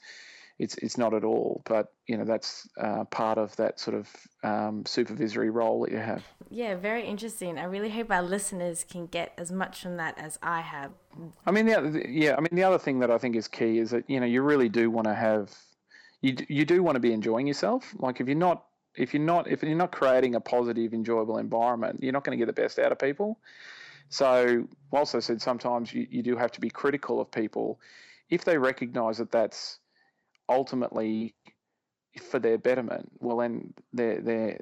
it's 0.58 0.76
it's 0.76 0.98
not 0.98 1.14
at 1.14 1.24
all. 1.24 1.62
But 1.64 1.92
you 2.06 2.16
know 2.16 2.24
that's 2.24 2.68
uh, 2.80 3.04
part 3.04 3.38
of 3.38 3.54
that 3.56 3.80
sort 3.80 3.96
of 3.96 4.08
um, 4.42 4.84
supervisory 4.86 5.50
role 5.50 5.82
that 5.82 5.92
you 5.92 5.98
have. 5.98 6.22
Yeah, 6.50 6.74
very 6.74 7.06
interesting. 7.06 7.58
I 7.58 7.64
really 7.64 7.90
hope 7.90 8.10
our 8.10 8.22
listeners 8.22 8.84
can 8.84 9.06
get 9.06 9.32
as 9.38 9.50
much 9.50 9.82
from 9.82 9.96
that 9.96 10.18
as 10.18 10.38
I 10.42 10.60
have. 10.60 10.92
I 11.46 11.50
mean, 11.50 11.66
the 11.66 11.78
other, 11.78 12.04
yeah, 12.08 12.34
I 12.36 12.40
mean 12.40 12.50
the 12.52 12.64
other 12.64 12.78
thing 12.78 13.00
that 13.00 13.10
I 13.10 13.18
think 13.18 13.36
is 13.36 13.48
key 13.48 13.78
is 13.78 13.90
that 13.90 14.08
you 14.08 14.20
know 14.20 14.26
you 14.26 14.42
really 14.42 14.68
do 14.68 14.90
want 14.90 15.06
to 15.06 15.14
have 15.14 15.54
you 16.20 16.36
you 16.48 16.64
do 16.64 16.82
want 16.82 16.96
to 16.96 17.00
be 17.00 17.12
enjoying 17.12 17.46
yourself. 17.46 17.94
Like 17.98 18.20
if 18.20 18.26
you're 18.26 18.36
not 18.36 18.64
if 18.94 19.14
you're 19.14 19.22
not 19.22 19.50
if 19.50 19.62
you're 19.62 19.74
not 19.74 19.92
creating 19.92 20.34
a 20.34 20.40
positive, 20.40 20.94
enjoyable 20.94 21.38
environment, 21.38 22.00
you're 22.02 22.12
not 22.12 22.24
going 22.24 22.38
to 22.38 22.44
get 22.44 22.54
the 22.54 22.60
best 22.60 22.78
out 22.78 22.92
of 22.92 22.98
people. 22.98 23.38
So, 24.08 24.66
whilst 24.90 25.14
I 25.14 25.20
said 25.20 25.40
sometimes 25.40 25.92
you, 25.94 26.06
you 26.10 26.22
do 26.22 26.36
have 26.36 26.52
to 26.52 26.60
be 26.60 26.68
critical 26.68 27.20
of 27.20 27.30
people, 27.30 27.80
if 28.28 28.44
they 28.44 28.58
recognise 28.58 29.18
that 29.18 29.32
that's 29.32 29.78
ultimately 30.48 31.34
for 32.30 32.38
their 32.38 32.58
betterment, 32.58 33.10
well, 33.20 33.38
then 33.38 33.72
their 33.92 34.58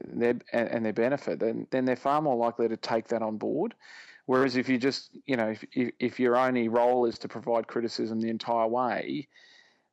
and 0.52 0.84
their 0.84 0.92
benefit, 0.92 1.40
then 1.40 1.66
then 1.70 1.84
they're 1.84 1.96
far 1.96 2.22
more 2.22 2.36
likely 2.36 2.68
to 2.68 2.76
take 2.76 3.08
that 3.08 3.22
on 3.22 3.36
board. 3.38 3.74
Whereas 4.26 4.56
if 4.56 4.68
you 4.68 4.78
just, 4.78 5.10
you 5.26 5.36
know, 5.36 5.48
if 5.48 5.64
if 5.98 6.20
your 6.20 6.36
only 6.36 6.68
role 6.68 7.06
is 7.06 7.18
to 7.18 7.28
provide 7.28 7.66
criticism 7.66 8.20
the 8.20 8.30
entire 8.30 8.68
way, 8.68 9.28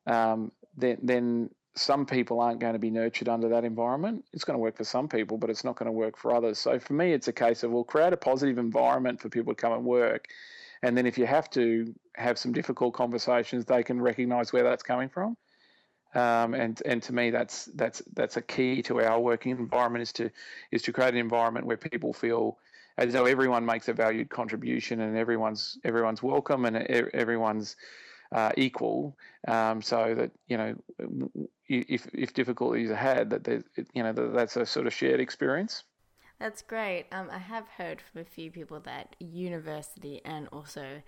um, 0.06 0.52
then 0.76 0.98
then 1.02 1.50
some 1.74 2.06
people 2.06 2.40
aren't 2.40 2.60
going 2.60 2.72
to 2.72 2.78
be 2.78 2.90
nurtured 2.90 3.28
under 3.28 3.48
that 3.48 3.64
environment. 3.64 4.24
It's 4.32 4.44
going 4.44 4.54
to 4.54 4.60
work 4.60 4.76
for 4.76 4.84
some 4.84 5.08
people, 5.08 5.38
but 5.38 5.50
it's 5.50 5.64
not 5.64 5.76
going 5.76 5.86
to 5.86 5.92
work 5.92 6.16
for 6.16 6.34
others. 6.34 6.58
So 6.58 6.78
for 6.78 6.92
me, 6.92 7.12
it's 7.12 7.28
a 7.28 7.32
case 7.32 7.62
of, 7.62 7.70
well, 7.70 7.84
create 7.84 8.12
a 8.12 8.16
positive 8.16 8.58
environment 8.58 9.20
for 9.20 9.28
people 9.28 9.54
to 9.54 9.60
come 9.60 9.72
and 9.72 9.84
work. 9.84 10.26
And 10.82 10.96
then 10.96 11.06
if 11.06 11.18
you 11.18 11.26
have 11.26 11.48
to 11.50 11.94
have 12.16 12.38
some 12.38 12.52
difficult 12.52 12.94
conversations, 12.94 13.64
they 13.64 13.82
can 13.82 14.00
recognize 14.00 14.52
where 14.52 14.64
that's 14.64 14.82
coming 14.82 15.08
from. 15.08 15.36
Um, 16.14 16.54
and 16.54 16.80
and 16.86 17.02
to 17.02 17.12
me, 17.12 17.30
that's 17.30 17.66
that's 17.74 18.02
that's 18.14 18.36
a 18.36 18.42
key 18.42 18.82
to 18.82 19.00
our 19.02 19.20
working 19.20 19.52
environment 19.52 20.02
is 20.02 20.12
to 20.14 20.30
is 20.70 20.82
to 20.82 20.92
create 20.92 21.14
an 21.14 21.20
environment 21.20 21.66
where 21.66 21.76
people 21.76 22.12
feel 22.12 22.58
as 22.96 23.12
though 23.12 23.26
everyone 23.26 23.64
makes 23.64 23.88
a 23.88 23.92
valued 23.92 24.28
contribution 24.28 25.00
and 25.00 25.16
everyone's 25.16 25.78
everyone's 25.84 26.22
welcome 26.22 26.64
and 26.64 26.76
everyone's 26.76 27.76
uh, 28.32 28.50
equal, 28.56 29.16
um, 29.46 29.80
so 29.80 30.14
that 30.14 30.30
you 30.48 30.56
know 30.56 30.74
if 31.68 32.06
if 32.12 32.34
difficulties 32.34 32.90
are 32.90 32.96
had, 32.96 33.30
that 33.30 33.44
there's 33.44 33.64
you 33.94 34.02
know 34.02 34.12
that 34.12 34.34
that's 34.34 34.56
a 34.56 34.66
sort 34.66 34.86
of 34.86 34.92
shared 34.92 35.20
experience. 35.20 35.84
That's 36.38 36.62
great. 36.62 37.06
Um, 37.10 37.28
I 37.32 37.38
have 37.38 37.66
heard 37.76 38.00
from 38.00 38.20
a 38.20 38.24
few 38.24 38.50
people 38.50 38.80
that 38.80 39.16
university 39.18 40.20
and 40.24 40.46
also 40.52 41.02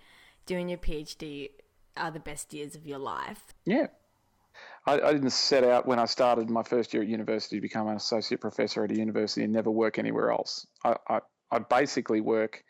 doing 0.45 0.67
your 0.67 0.77
PhD 0.77 1.51
are 1.95 2.11
the 2.11 2.19
best 2.19 2.53
years 2.53 2.75
of 2.75 2.85
your 2.85 2.97
life. 2.97 3.53
Yeah. 3.65 3.87
I, 4.85 4.93
I, 4.93 5.13
didn't 5.13 5.29
set 5.31 5.63
out 5.63 5.85
when 5.85 5.99
I 5.99 6.05
started 6.05 6.49
my 6.49 6.63
first 6.63 6.93
year 6.93 7.03
at 7.03 7.09
university 7.09 7.57
to 7.57 7.61
become 7.61 7.87
an 7.87 7.95
associate 7.95 8.41
professor 8.41 8.83
at 8.83 8.91
a 8.91 8.95
university 8.95 9.43
and 9.43 9.53
never 9.53 9.69
work 9.69 9.99
anywhere 9.99 10.31
else. 10.31 10.65
I, 10.83 10.95
I, 11.07 11.19
I 11.51 11.59
basically 11.59 12.21
work 12.21 12.63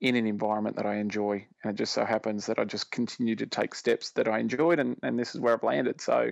in 0.00 0.14
an 0.14 0.26
environment 0.26 0.76
that 0.76 0.86
I 0.86 0.96
enjoy. 0.96 1.46
And 1.62 1.72
it 1.72 1.76
just 1.76 1.92
so 1.92 2.04
happens 2.04 2.46
that 2.46 2.58
I 2.58 2.64
just 2.64 2.90
continue 2.90 3.36
to 3.36 3.46
take 3.46 3.74
steps 3.74 4.10
that 4.12 4.28
I 4.28 4.38
enjoyed, 4.38 4.78
and, 4.78 4.96
and 5.02 5.18
this 5.18 5.34
is 5.34 5.40
where 5.40 5.54
I've 5.54 5.62
landed. 5.62 6.00
So, 6.00 6.30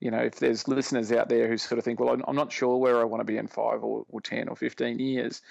you 0.00 0.10
know, 0.10 0.18
if 0.18 0.36
there's 0.36 0.66
listeners 0.66 1.12
out 1.12 1.28
there 1.28 1.48
who 1.48 1.58
sort 1.58 1.78
of 1.78 1.84
think, 1.84 2.00
well, 2.00 2.16
I'm 2.26 2.36
not 2.36 2.50
sure 2.50 2.76
where 2.76 3.00
I 3.00 3.04
want 3.04 3.20
to 3.20 3.24
be 3.24 3.36
in 3.36 3.48
five 3.48 3.84
or, 3.84 4.04
or 4.08 4.20
10 4.20 4.48
or 4.48 4.56
15 4.56 4.98
years, 4.98 5.42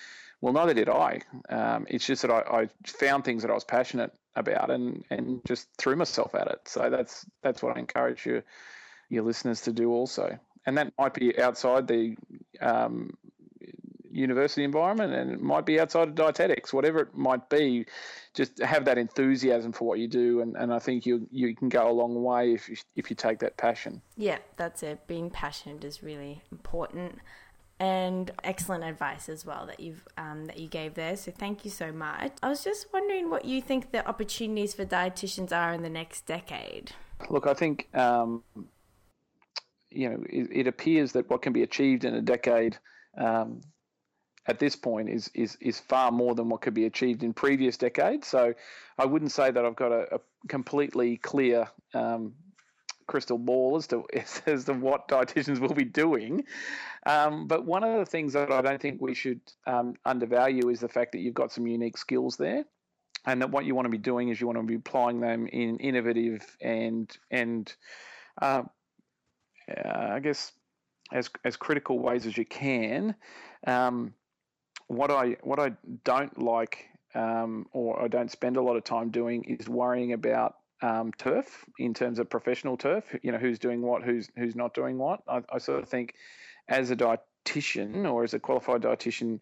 well, 0.42 0.54
neither 0.54 0.74
did 0.74 0.90
I. 0.90 1.22
Um, 1.50 1.86
it's 1.88 2.06
just 2.06 2.24
that 2.24 2.32
I, 2.32 2.64
I, 2.64 2.70
found 2.86 3.24
things 3.24 3.44
that 3.44 3.52
I 3.52 3.54
was 3.54 3.64
passionate 3.64 4.12
about 4.36 4.72
and, 4.72 5.04
and 5.12 5.42
just 5.46 5.68
threw 5.78 5.96
myself 5.96 6.34
at 6.34 6.48
it. 6.48 6.62
So 6.66 6.90
that's 6.90 7.26
that's 7.44 7.62
what 7.62 7.78
I 7.78 7.80
encourage 7.80 8.26
you, 8.26 8.42
your 9.12 9.24
listeners 9.24 9.62
to 9.62 9.74
do 9.74 9.92
also. 9.92 10.40
And 10.66 10.78
that 10.78 10.94
might 10.98 11.14
be 11.14 11.40
outside 11.40 11.88
the 11.88 12.16
um, 12.62 13.12
university 14.10 14.64
environment 14.64 15.14
and 15.14 15.32
it 15.32 15.42
might 15.42 15.66
be 15.66 15.80
outside 15.80 16.08
of 16.08 16.16
dietetics, 16.16 16.74
whatever 16.74 17.00
it 17.00 17.16
might 17.16 17.50
be, 17.50 17.86
just 18.34 18.60
have 18.60 18.86
that 18.86 18.98
enthusiasm 18.98 19.72
for 19.72 19.86
what 19.86 20.00
you 20.00 20.08
do. 20.08 20.42
And, 20.42 20.56
and 20.56 20.74
I 20.74 20.80
think 20.80 21.06
you, 21.06 21.28
you 21.32 21.56
can 21.56 21.70
go 21.70 21.90
a 21.90 21.92
long 21.92 22.24
way 22.24 22.54
if 22.54 22.70
you, 22.70 22.78
if 22.96 23.10
you 23.10 23.16
take 23.16 23.40
that 23.40 23.58
passion. 23.58 24.02
Yeah, 24.16 24.38
that's 24.56 24.82
it. 24.84 25.06
Being 25.08 25.30
passionate 25.30 25.84
is 25.84 26.02
really 26.02 26.42
important 26.52 27.20
and 27.80 28.30
excellent 28.44 28.84
advice 28.84 29.28
as 29.28 29.44
well 29.44 29.66
that 29.66 29.80
you've 29.80 30.08
um, 30.16 30.46
that 30.46 30.60
you 30.60 30.68
gave 30.68 30.94
there. 30.94 31.16
So 31.18 31.32
thank 31.32 31.66
you 31.66 31.72
so 31.72 31.92
much. 31.92 32.34
I 32.44 32.50
was 32.50 32.64
just 32.64 32.86
wondering 32.94 33.32
what 33.32 33.44
you 33.44 33.60
think 33.60 33.92
the 33.92 34.08
opportunities 34.08 34.76
for 34.76 34.86
dietitians 34.86 35.52
are 35.52 35.74
in 35.74 35.82
the 35.82 35.90
next 35.90 36.28
decade. 36.28 36.92
Look, 37.32 37.48
I 37.48 37.56
think 37.56 37.88
um, 37.96 38.44
you 39.92 40.10
know 40.10 40.24
it, 40.30 40.50
it, 40.52 40.68
appears 40.68 41.12
that 41.14 41.30
what 41.30 41.42
can 41.42 41.54
be 41.54 41.64
achieved 41.64 42.06
in 42.06 42.14
a 42.14 42.22
decade 42.22 42.78
um, 43.18 43.62
at 44.48 44.60
this 44.60 44.76
point 44.76 45.10
is 45.10 45.30
is 45.34 45.58
is 45.62 45.80
far 45.80 46.12
more 46.12 46.36
than 46.36 46.50
what 46.50 46.62
could 46.62 46.74
be 46.74 46.86
achieved 46.86 47.24
in 47.24 47.34
previous 47.34 47.78
decades. 47.78 48.28
So 48.28 48.54
I 48.98 49.06
wouldn't 49.06 49.32
say 49.32 49.52
that 49.52 49.66
I've 49.66 49.76
got 49.76 49.92
a, 49.92 50.16
a 50.16 50.20
completely 50.48 51.18
clear 51.18 51.68
um, 51.94 52.34
crystal 53.08 53.38
ball 53.38 53.78
as 53.78 53.88
to 53.88 54.06
as 54.46 54.66
to 54.66 54.74
what 54.74 55.08
dietitians 55.08 55.60
will 55.60 55.74
be 55.74 55.86
doing. 55.86 56.46
Um, 57.06 57.48
but 57.48 57.66
one 57.66 57.84
of 57.84 57.98
the 58.00 58.06
things 58.06 58.34
that 58.34 58.52
I 58.52 58.62
don't 58.62 58.82
think 58.82 59.02
we 59.02 59.14
should 59.14 59.42
um, 59.68 59.96
undervalue 60.06 60.70
is 60.70 60.80
the 60.80 60.90
fact 60.90 61.12
that 61.12 61.20
you've 61.20 61.34
got 61.34 61.52
some 61.52 61.68
unique 61.68 61.98
skills 61.98 62.38
there. 62.38 62.66
And 63.24 63.42
that 63.42 63.52
what 63.52 63.66
you 63.66 63.76
want 63.76 63.86
to 63.86 63.92
be 63.92 64.00
doing 64.00 64.30
is 64.30 64.42
you 64.42 64.48
want 64.48 64.58
to 64.58 64.64
be 64.64 64.76
applying 64.76 65.20
them 65.20 65.46
in 65.46 65.78
innovative 65.78 66.58
and 66.60 67.16
and 67.30 67.72
uh, 68.42 68.64
I 69.86 70.20
guess 70.20 70.52
as 71.12 71.30
as 71.44 71.58
critical 71.58 72.00
ways 72.00 72.26
as 72.26 72.38
you 72.38 72.46
can. 72.46 73.16
Um, 73.66 74.14
what 74.88 75.12
I 75.12 75.38
what 75.42 75.60
I 75.60 75.74
don't 76.04 76.42
like 76.42 76.86
um, 77.16 77.68
or 77.74 78.02
I 78.02 78.08
don't 78.08 78.32
spend 78.32 78.58
a 78.58 78.62
lot 78.62 78.78
of 78.78 78.84
time 78.84 79.10
doing 79.10 79.44
is 79.44 79.68
worrying 79.68 80.14
about 80.14 80.56
um, 80.82 81.12
turf 81.18 81.66
in 81.78 81.94
terms 81.94 82.20
of 82.20 82.30
professional 82.30 82.78
turf. 82.78 83.04
You 83.22 83.32
know, 83.32 83.38
who's 83.38 83.60
doing 83.60 83.82
what, 83.82 84.04
who's 84.04 84.30
who's 84.38 84.56
not 84.56 84.74
doing 84.74 84.98
what. 84.98 85.22
I, 85.28 85.42
I 85.52 85.58
sort 85.58 85.84
of 85.84 85.90
think, 85.90 86.16
as 86.68 86.92
a 86.92 86.96
dietitian 86.96 88.12
or 88.12 88.24
as 88.24 88.34
a 88.34 88.40
qualified 88.40 88.82
dietitian, 88.82 89.40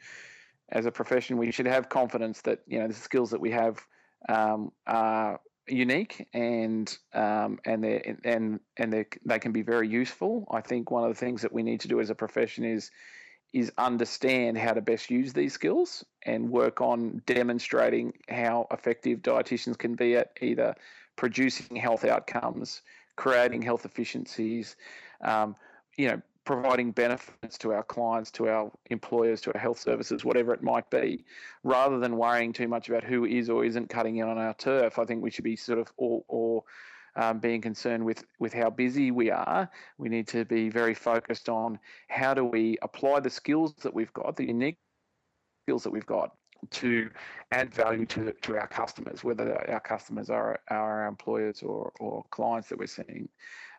as 0.69 0.85
a 0.85 0.91
profession, 0.91 1.37
we 1.37 1.51
should 1.51 1.67
have 1.67 1.89
confidence 1.89 2.41
that 2.41 2.59
you 2.67 2.79
know 2.79 2.87
the 2.87 2.93
skills 2.93 3.31
that 3.31 3.41
we 3.41 3.51
have 3.51 3.79
um, 4.27 4.71
are 4.85 5.39
unique 5.69 6.27
and 6.33 6.97
um, 7.13 7.59
and 7.65 7.83
they 7.83 8.15
and 8.23 8.59
and 8.77 8.93
they 8.93 9.05
they 9.25 9.39
can 9.39 9.51
be 9.51 9.61
very 9.61 9.87
useful. 9.87 10.47
I 10.51 10.61
think 10.61 10.91
one 10.91 11.03
of 11.03 11.09
the 11.09 11.19
things 11.19 11.41
that 11.41 11.53
we 11.53 11.63
need 11.63 11.79
to 11.81 11.87
do 11.87 11.99
as 11.99 12.09
a 12.09 12.15
profession 12.15 12.63
is 12.63 12.91
is 13.53 13.71
understand 13.77 14.57
how 14.57 14.73
to 14.73 14.81
best 14.81 15.09
use 15.09 15.33
these 15.33 15.53
skills 15.53 16.05
and 16.23 16.49
work 16.49 16.81
on 16.81 17.21
demonstrating 17.25 18.13
how 18.29 18.67
effective 18.71 19.19
dietitians 19.19 19.77
can 19.77 19.95
be 19.95 20.15
at 20.15 20.31
either 20.41 20.75
producing 21.15 21.75
health 21.75 22.05
outcomes, 22.05 22.81
creating 23.15 23.61
health 23.61 23.85
efficiencies, 23.85 24.75
um, 25.21 25.55
you 25.97 26.07
know, 26.07 26.21
providing 26.45 26.91
benefits 26.91 27.57
to 27.59 27.73
our 27.73 27.83
clients, 27.83 28.31
to 28.31 28.47
our 28.47 28.71
employers, 28.89 29.41
to 29.41 29.53
our 29.53 29.59
health 29.59 29.79
services, 29.79 30.25
whatever 30.25 30.53
it 30.53 30.63
might 30.63 30.89
be, 30.89 31.25
rather 31.63 31.99
than 31.99 32.17
worrying 32.17 32.53
too 32.53 32.67
much 32.67 32.89
about 32.89 33.03
who 33.03 33.25
is 33.25 33.49
or 33.49 33.63
isn't 33.65 33.89
cutting 33.89 34.17
in 34.17 34.27
on 34.27 34.37
our 34.37 34.53
turf. 34.55 34.97
I 34.97 35.05
think 35.05 35.21
we 35.21 35.31
should 35.31 35.43
be 35.43 35.55
sort 35.55 35.79
of 35.79 35.91
or, 35.97 36.23
or 36.27 36.63
um, 37.15 37.39
being 37.39 37.61
concerned 37.61 38.03
with 38.05 38.23
with 38.39 38.53
how 38.53 38.69
busy 38.69 39.11
we 39.11 39.29
are. 39.29 39.69
We 39.97 40.09
need 40.09 40.27
to 40.29 40.45
be 40.45 40.69
very 40.69 40.93
focused 40.93 41.49
on 41.49 41.79
how 42.07 42.33
do 42.33 42.45
we 42.45 42.77
apply 42.81 43.19
the 43.19 43.29
skills 43.29 43.73
that 43.81 43.93
we've 43.93 44.13
got, 44.13 44.35
the 44.35 44.47
unique 44.47 44.77
skills 45.65 45.83
that 45.83 45.91
we've 45.91 46.05
got, 46.05 46.31
to 46.71 47.09
add 47.51 47.73
value 47.73 48.05
to, 48.05 48.33
to 48.33 48.57
our 48.57 48.67
customers, 48.67 49.23
whether 49.23 49.69
our 49.69 49.79
customers 49.79 50.29
are, 50.29 50.59
our 50.69 51.07
employers 51.07 51.63
or, 51.63 51.91
or 51.99 52.23
clients 52.31 52.69
that 52.69 52.77
we're 52.77 52.87
seeing. 52.87 53.29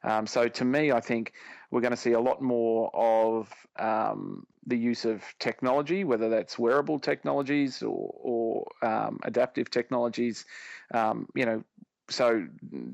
Um, 0.02 0.26
so 0.26 0.48
to 0.48 0.64
me, 0.64 0.92
I 0.92 1.00
think 1.00 1.32
we're 1.70 1.80
going 1.80 1.92
to 1.92 1.96
see 1.96 2.12
a 2.12 2.20
lot 2.20 2.40
more 2.40 2.90
of 2.94 3.52
um, 3.78 4.46
the 4.66 4.76
use 4.76 5.04
of 5.04 5.22
technology, 5.38 6.04
whether 6.04 6.28
that's 6.28 6.58
wearable 6.58 6.98
technologies 6.98 7.82
or, 7.82 8.14
or 8.14 8.66
um, 8.82 9.18
adaptive 9.24 9.70
technologies. 9.70 10.46
Um, 10.92 11.28
you 11.34 11.46
know, 11.46 11.64
so 12.10 12.46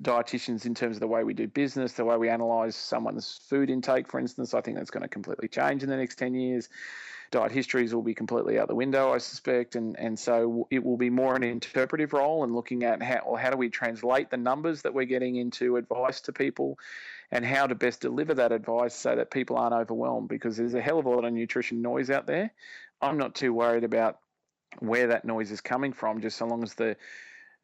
dietitians 0.03 0.67
in 0.67 0.75
terms 0.75 0.97
of 0.97 1.01
the 1.01 1.07
way 1.07 1.25
we 1.25 1.35
do 1.35 1.49
business 1.49 1.95
the 1.95 2.05
way 2.05 2.17
we 2.17 2.29
analyze 2.29 2.77
someone's 2.77 3.41
food 3.49 3.71
intake 3.71 4.07
for 4.07 4.21
instance 4.21 4.53
i 4.53 4.61
think 4.61 4.77
that's 4.77 4.91
going 4.91 5.03
to 5.03 5.09
completely 5.09 5.49
change 5.49 5.83
in 5.83 5.89
the 5.89 5.97
next 5.97 6.17
10 6.17 6.35
years 6.35 6.69
diet 7.31 7.53
histories 7.53 7.95
will 7.95 8.03
be 8.03 8.15
completely 8.15 8.59
out 8.59 8.69
the 8.69 8.75
window 8.75 9.13
i 9.13 9.19
suspect 9.19 9.77
and 9.77 9.99
and 9.99 10.19
so 10.19 10.67
it 10.71 10.85
will 10.85 10.97
be 10.97 11.11
more 11.11 11.35
an 11.35 11.43
interpretive 11.43 12.13
role 12.13 12.45
and 12.45 12.55
looking 12.55 12.85
at 12.85 13.03
how 13.03 13.21
well, 13.27 13.37
how 13.37 13.51
do 13.51 13.57
we 13.57 13.69
translate 13.69 14.31
the 14.31 14.37
numbers 14.37 14.83
that 14.83 14.95
we're 14.95 15.05
getting 15.05 15.37
into 15.37 15.77
advice 15.77 16.21
to 16.21 16.33
people 16.33 16.79
and 17.31 17.45
how 17.45 17.67
to 17.67 17.75
best 17.75 18.01
deliver 18.01 18.35
that 18.35 18.53
advice 18.53 18.95
so 18.95 19.17
that 19.17 19.31
people 19.31 19.57
aren't 19.57 19.75
overwhelmed 19.75 20.29
because 20.29 20.57
there's 20.57 20.75
a 20.75 20.81
hell 20.81 20.99
of 20.99 21.07
a 21.07 21.11
lot 21.11 21.25
of 21.25 21.33
nutrition 21.33 21.83
noise 21.83 22.11
out 22.11 22.27
there. 22.27 22.53
I'm 23.01 23.19
not 23.19 23.35
too 23.35 23.53
worried 23.53 23.85
about 23.85 24.19
where 24.79 25.09
that 25.09 25.25
noise 25.25 25.51
is 25.51 25.61
coming 25.61 25.93
from 25.93 26.21
just 26.21 26.37
so 26.37 26.47
long 26.47 26.63
as 26.63 26.75
the 26.75 26.97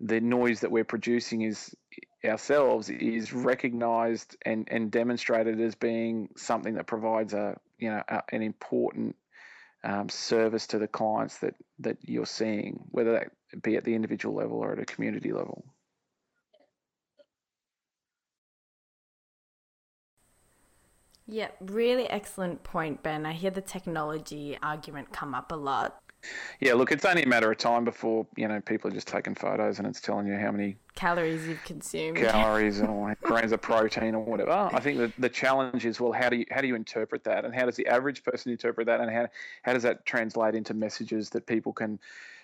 the 0.00 0.20
noise 0.20 0.60
that 0.60 0.72
we're 0.72 0.84
producing 0.84 1.42
is 1.42 1.76
ourselves 2.24 2.88
is 2.90 3.32
recognized 3.32 4.36
and, 4.44 4.66
and 4.70 4.90
demonstrated 4.90 5.60
as 5.60 5.74
being 5.76 6.28
something 6.36 6.74
that 6.74 6.86
provides 6.86 7.34
a 7.34 7.58
you 7.78 7.88
know 7.88 8.02
a, 8.08 8.22
an 8.32 8.42
important 8.42 9.14
um, 9.84 10.08
service 10.08 10.66
to 10.68 10.78
the 10.78 10.88
clients 10.88 11.38
that 11.38 11.54
that 11.80 11.96
you're 12.02 12.26
seeing, 12.26 12.84
whether 12.90 13.12
that 13.12 13.62
be 13.62 13.76
at 13.76 13.84
the 13.84 13.94
individual 13.94 14.34
level 14.34 14.58
or 14.58 14.72
at 14.72 14.78
a 14.78 14.84
community 14.84 15.32
level. 15.32 15.64
Yeah, 21.26 21.48
really 21.60 22.08
excellent 22.10 22.62
point, 22.62 23.02
Ben. 23.02 23.24
I 23.24 23.32
hear 23.32 23.50
the 23.50 23.60
technology 23.60 24.58
argument 24.62 25.12
come 25.12 25.34
up 25.34 25.52
a 25.52 25.56
lot. 25.56 25.98
Yeah, 26.60 26.74
look, 26.74 26.92
it's 26.92 27.04
only 27.04 27.24
a 27.24 27.26
matter 27.26 27.50
of 27.50 27.58
time 27.58 27.84
before 27.84 28.26
you 28.36 28.46
know 28.46 28.60
people 28.60 28.90
are 28.90 28.94
just 28.94 29.08
taking 29.08 29.34
photos 29.34 29.78
and 29.78 29.86
it's 29.86 30.00
telling 30.00 30.26
you 30.26 30.36
how 30.36 30.52
many 30.52 30.76
calories 30.94 31.48
you've 31.48 31.64
consumed, 31.64 32.16
calories 32.16 32.80
or 32.80 33.16
grams 33.22 33.52
of 33.52 33.60
protein 33.60 34.14
or 34.14 34.24
whatever. 34.24 34.52
I 34.72 34.80
think 34.80 34.98
that 34.98 35.12
the 35.18 35.28
challenge 35.28 35.84
is 35.84 36.00
well, 36.00 36.12
how 36.12 36.28
do 36.28 36.36
you 36.36 36.46
how 36.50 36.60
do 36.60 36.68
you 36.68 36.74
interpret 36.74 37.24
that, 37.24 37.44
and 37.44 37.54
how 37.54 37.66
does 37.66 37.76
the 37.76 37.86
average 37.86 38.22
person 38.22 38.52
interpret 38.52 38.86
that, 38.86 39.00
and 39.00 39.10
how 39.10 39.28
how 39.62 39.72
does 39.72 39.82
that 39.82 40.06
translate 40.06 40.54
into 40.54 40.74
messages 40.74 41.30
that 41.30 41.46
people 41.46 41.72
can, 41.72 41.98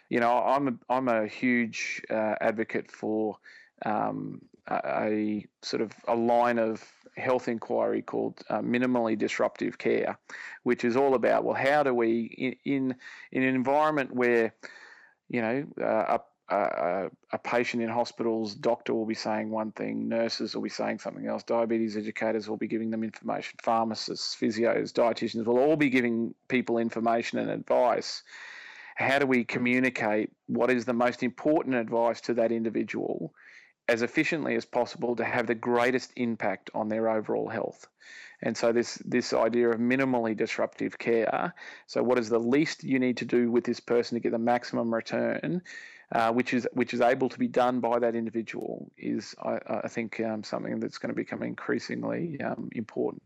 you 0.08 0.20
know, 0.20 0.38
I'm 0.38 0.68
a, 0.68 0.74
I'm 0.92 1.08
a 1.08 1.26
huge 1.26 2.02
uh, 2.10 2.34
advocate 2.40 2.90
for 2.90 3.36
um, 3.84 4.40
a, 4.70 5.46
sort 5.62 5.82
of 5.82 5.92
a 6.06 6.14
line 6.14 6.58
of 6.58 6.84
health 7.16 7.48
inquiry 7.48 8.02
called 8.02 8.42
uh, 8.48 8.60
minimally 8.60 9.18
disruptive 9.18 9.78
care, 9.78 10.18
which 10.62 10.84
is 10.84 10.96
all 10.96 11.14
about 11.14 11.44
well, 11.44 11.54
how 11.54 11.82
do 11.82 11.92
we 11.92 12.56
in 12.64 12.72
in, 12.72 12.96
in 13.32 13.42
an 13.42 13.54
environment 13.54 14.14
where 14.14 14.54
you 15.28 15.42
know 15.42 15.66
uh, 15.80 16.18
a, 16.50 16.54
a, 16.54 17.10
a 17.32 17.38
patient 17.38 17.82
in 17.82 17.88
hospitals, 17.88 18.54
doctor 18.54 18.94
will 18.94 19.06
be 19.06 19.14
saying 19.14 19.50
one 19.50 19.72
thing, 19.72 20.08
nurses 20.08 20.54
will 20.54 20.62
be 20.62 20.68
saying 20.68 20.98
something 20.98 21.26
else, 21.26 21.42
diabetes 21.42 21.96
educators 21.96 22.48
will 22.48 22.56
be 22.56 22.68
giving 22.68 22.90
them 22.90 23.04
information, 23.04 23.58
pharmacists, 23.62 24.34
physios, 24.34 24.92
dietitians 24.92 25.44
will 25.44 25.58
all 25.58 25.76
be 25.76 25.90
giving 25.90 26.34
people 26.48 26.78
information 26.78 27.38
and 27.38 27.50
advice. 27.50 28.22
How 28.96 29.18
do 29.20 29.26
we 29.26 29.44
communicate 29.44 30.30
what 30.46 30.70
is 30.70 30.84
the 30.84 30.92
most 30.92 31.22
important 31.22 31.76
advice 31.76 32.20
to 32.22 32.34
that 32.34 32.50
individual? 32.50 33.32
As 33.88 34.02
efficiently 34.02 34.54
as 34.54 34.64
possible 34.64 35.16
to 35.16 35.24
have 35.24 35.46
the 35.46 35.54
greatest 35.54 36.12
impact 36.16 36.70
on 36.74 36.88
their 36.88 37.08
overall 37.08 37.48
health. 37.48 37.86
And 38.40 38.56
so 38.56 38.72
this 38.72 38.96
this 39.04 39.32
idea 39.32 39.70
of 39.70 39.80
minimally 39.80 40.36
disruptive 40.36 40.98
care. 40.98 41.54
So 41.86 42.02
what 42.02 42.18
is 42.18 42.28
the 42.28 42.38
least 42.38 42.84
you 42.84 42.98
need 42.98 43.16
to 43.16 43.24
do 43.24 43.50
with 43.50 43.64
this 43.64 43.80
person 43.80 44.14
to 44.16 44.20
get 44.20 44.32
the 44.32 44.38
maximum 44.38 44.94
return, 44.94 45.62
uh, 46.12 46.32
which 46.32 46.54
is 46.54 46.68
which 46.72 46.94
is 46.94 47.00
able 47.00 47.28
to 47.30 47.38
be 47.38 47.48
done 47.48 47.80
by 47.80 47.98
that 47.98 48.14
individual, 48.14 48.92
is 48.96 49.34
I, 49.42 49.58
I 49.84 49.88
think 49.88 50.20
um, 50.20 50.44
something 50.44 50.78
that's 50.78 50.98
going 50.98 51.10
to 51.10 51.16
become 51.16 51.42
increasingly 51.42 52.40
um, 52.40 52.68
important. 52.72 53.22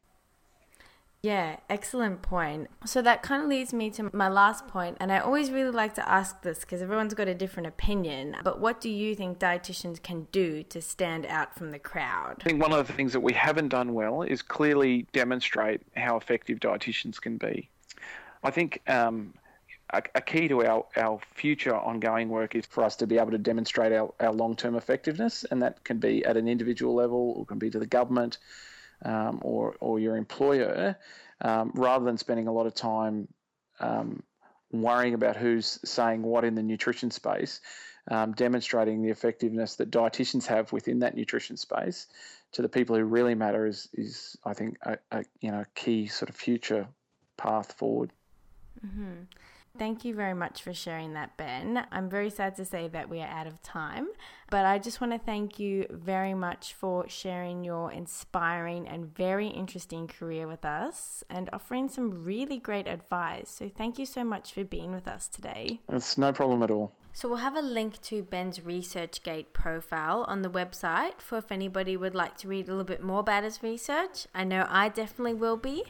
Yeah, 1.23 1.59
excellent 1.70 2.20
point. 2.20 2.68
So 2.85 3.01
that 3.01 3.23
kind 3.23 3.45
of 3.45 3.49
leads 3.49 3.73
me 3.73 3.91
to 3.91 4.11
my 4.12 4.29
last 4.29 4.66
point, 4.66 4.97
and 4.99 5.12
I 5.12 5.20
always 5.20 5.53
really 5.53 5.70
like 5.70 5.95
to 5.95 6.09
ask 6.09 6.43
this 6.43 6.61
because 6.61 6.83
everyone's 6.83 7.14
got 7.14 7.29
a 7.29 7.35
different 7.35 7.68
opinion. 7.68 8.35
But 8.43 8.59
what 8.59 8.81
do 8.81 8.91
you 8.91 9.14
think 9.14 9.39
dietitians 9.39 10.03
can 10.03 10.27
do 10.33 10.64
to 10.64 10.83
stand 10.83 11.25
out 11.27 11.55
from 11.57 11.70
the 11.70 11.79
crowd? 11.79 12.39
I 12.41 12.43
think 12.43 12.61
one 12.61 12.73
of 12.73 12.89
the 12.89 12.93
things 12.93 13.12
that 13.12 13.20
we 13.20 13.33
haven't 13.35 13.68
done 13.68 13.95
well 13.95 14.23
is 14.23 14.43
clearly 14.43 15.07
demonstrate 15.12 15.83
how 15.97 16.16
effective 16.16 16.59
dietitians 16.59 17.20
can 17.20 17.37
be. 17.37 17.70
I 18.43 18.51
think 18.51 18.83
um, 18.89 19.33
a, 19.91 20.03
a, 20.16 20.20
key 20.20 20.49
to 20.49 20.66
our, 20.66 20.85
our 20.97 21.20
future 21.35 21.77
ongoing 21.77 22.31
work 22.31 22.57
is 22.57 22.66
for 22.66 22.83
us 22.83 22.97
to 22.97 23.07
be 23.07 23.18
able 23.18 23.31
to 23.31 23.39
demonstrate 23.39 23.93
our, 23.93 24.12
our 24.18 24.33
long 24.33 24.57
term 24.57 24.75
effectiveness, 24.75 25.45
and 25.53 25.62
that 25.62 25.85
can 25.85 25.99
be 25.99 26.25
at 26.25 26.37
an 26.37 26.49
individual 26.49 26.97
level 26.97 27.35
or 27.37 27.47
can 27.47 27.61
be 27.61 27.70
to 27.70 27.79
the 27.79 27.87
government 27.87 28.39
um, 29.05 29.41
or, 29.43 29.77
or 29.81 29.99
your 29.99 30.17
employer, 30.17 30.97
um, 31.41 31.73
rather 31.75 32.05
than 32.05 32.19
spending 32.19 32.47
a 32.47 32.53
lot 32.53 32.67
of 32.67 32.75
time 32.75 33.29
um, 33.81 34.23
worrying 34.71 35.15
about 35.15 35.37
who's 35.37 35.79
saying 35.85 36.23
what 36.23 36.45
in 36.45 36.55
the 36.55 36.63
nutrition 36.63 37.11
space, 37.11 37.61
um, 38.11 38.33
demonstrating 38.33 39.03
the 39.03 39.11
effectiveness 39.11 39.77
that 39.77 39.91
dietitians 39.91 40.47
have 40.47 40.73
within 40.73 41.01
that 41.01 41.17
nutrition 41.17 41.57
space 41.57 42.07
to 42.53 42.63
the 42.63 42.69
people 42.69 42.97
who 42.97 43.05
really 43.05 43.35
matter 43.35 43.67
is, 43.67 43.89
is 43.95 44.37
I 44.45 44.55
think, 44.55 44.79
a, 44.83 44.99
a 45.11 45.25
you 45.41 45.51
know, 45.51 45.65
key 45.75 46.07
sort 46.07 46.29
of 46.29 46.37
future 46.37 46.87
path 47.37 47.73
forward. 47.73 48.11
Mm-hmm. 48.85 49.23
Thank 49.79 50.05
you 50.05 50.14
very 50.14 50.35
much 50.35 50.62
for 50.62 50.75
sharing 50.75 51.14
that, 51.14 51.37
Ben. 51.39 51.87
I'm 51.91 52.11
very 52.11 52.29
sad 52.29 52.57
to 52.57 52.64
say 52.64 52.89
that 52.89 53.09
we 53.09 53.20
are 53.20 53.29
out 53.29 53.47
of 53.47 53.62
time, 53.62 54.09
but 54.51 54.66
I 54.66 54.79
just 54.79 55.01
want 55.01 55.14
to 55.14 55.18
thank 55.18 55.59
you 55.59 55.87
very 55.91 56.35
much 56.35 56.75
for 56.75 57.09
sharing 57.09 57.64
your 57.64 57.91
inspiring 57.91 58.87
and 58.87 59.14
very 59.14 59.49
interesting 59.49 60.07
career 60.09 60.47
with 60.47 60.66
us 60.66 61.25
and 61.31 61.49
offering 61.55 61.89
some 61.89 62.23
really 62.23 62.59
great 62.59 62.87
advice. 62.87 63.49
So, 63.49 63.70
thank 63.70 63.99
you 63.99 64.05
so 64.05 64.23
much 64.25 64.53
for 64.53 64.62
being 64.62 64.93
with 64.93 65.09
us 65.09 65.27
today. 65.27 65.81
It's 65.89 66.18
no 66.18 66.33
problem 66.33 66.62
at 66.62 66.70
all. 66.70 66.93
So, 67.14 67.29
we'll 67.29 67.39
have 67.39 67.57
a 67.57 67.62
link 67.62 68.01
to 68.03 68.23
Ben's 68.23 68.59
ResearchGate 68.59 69.55
profile 69.55 70.27
on 70.29 70.43
the 70.43 70.51
website 70.51 71.20
for 71.20 71.39
if 71.39 71.51
anybody 71.51 71.97
would 71.97 72.14
like 72.14 72.37
to 72.39 72.49
read 72.49 72.68
a 72.68 72.73
little 72.73 72.85
bit 72.85 73.03
more 73.03 73.20
about 73.20 73.45
his 73.45 73.62
research. 73.62 74.27
I 74.35 74.45
know 74.45 74.66
I 74.68 74.91
definitely 74.91 75.35
will 75.35 75.57
be. 75.57 75.85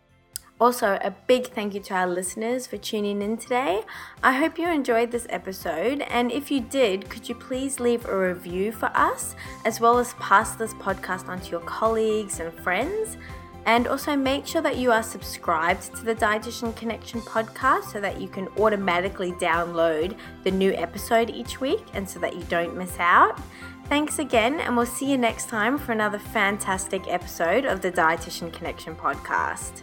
Also, 0.61 0.98
a 1.03 1.12
big 1.26 1.48
thank 1.48 1.74
you 1.74 1.80
to 1.80 1.94
our 1.94 2.07
listeners 2.07 2.68
for 2.68 2.76
tuning 2.76 3.20
in 3.20 3.36
today. 3.36 3.82
I 4.22 4.32
hope 4.32 4.59
you 4.59 4.68
enjoyed 4.68 5.11
this 5.11 5.26
episode, 5.28 6.03
and 6.03 6.30
if 6.30 6.53
you 6.53 6.61
did, 6.61 7.11
could 7.11 7.28
you 7.28 7.34
please 7.34 7.80
leave 7.80 8.07
a 8.07 8.16
review 8.16 8.70
for 8.70 8.86
us, 8.94 9.34
as 9.64 9.80
well 9.80 9.98
as 9.98 10.14
pass 10.14 10.55
this 10.55 10.72
podcast 10.74 11.28
on 11.28 11.40
to 11.40 11.50
your 11.50 11.61
colleagues 11.61 12.38
and 12.38 12.53
friends? 12.53 13.16
And 13.64 13.86
also 13.86 14.16
make 14.16 14.46
sure 14.46 14.62
that 14.62 14.76
you 14.76 14.90
are 14.90 15.03
subscribed 15.03 15.94
to 15.96 16.05
the 16.05 16.14
Dietitian 16.14 16.74
Connection 16.76 17.20
podcast 17.20 17.92
so 17.92 18.00
that 18.00 18.20
you 18.20 18.28
can 18.28 18.48
automatically 18.59 19.32
download 19.32 20.16
the 20.42 20.50
new 20.50 20.72
episode 20.74 21.30
each 21.30 21.61
week 21.61 21.84
and 21.94 22.09
so 22.09 22.18
that 22.20 22.34
you 22.34 22.42
don't 22.44 22.76
miss 22.76 22.98
out. 22.98 23.40
Thanks 23.88 24.18
again, 24.18 24.61
and 24.61 24.76
we'll 24.76 24.86
see 24.86 25.11
you 25.11 25.18
next 25.18 25.48
time 25.48 25.76
for 25.76 25.92
another 25.92 26.18
fantastic 26.18 27.03
episode 27.09 27.64
of 27.64 27.82
the 27.82 27.92
Dietitian 27.92 28.53
Connection 28.53 28.94
podcast. 28.94 29.82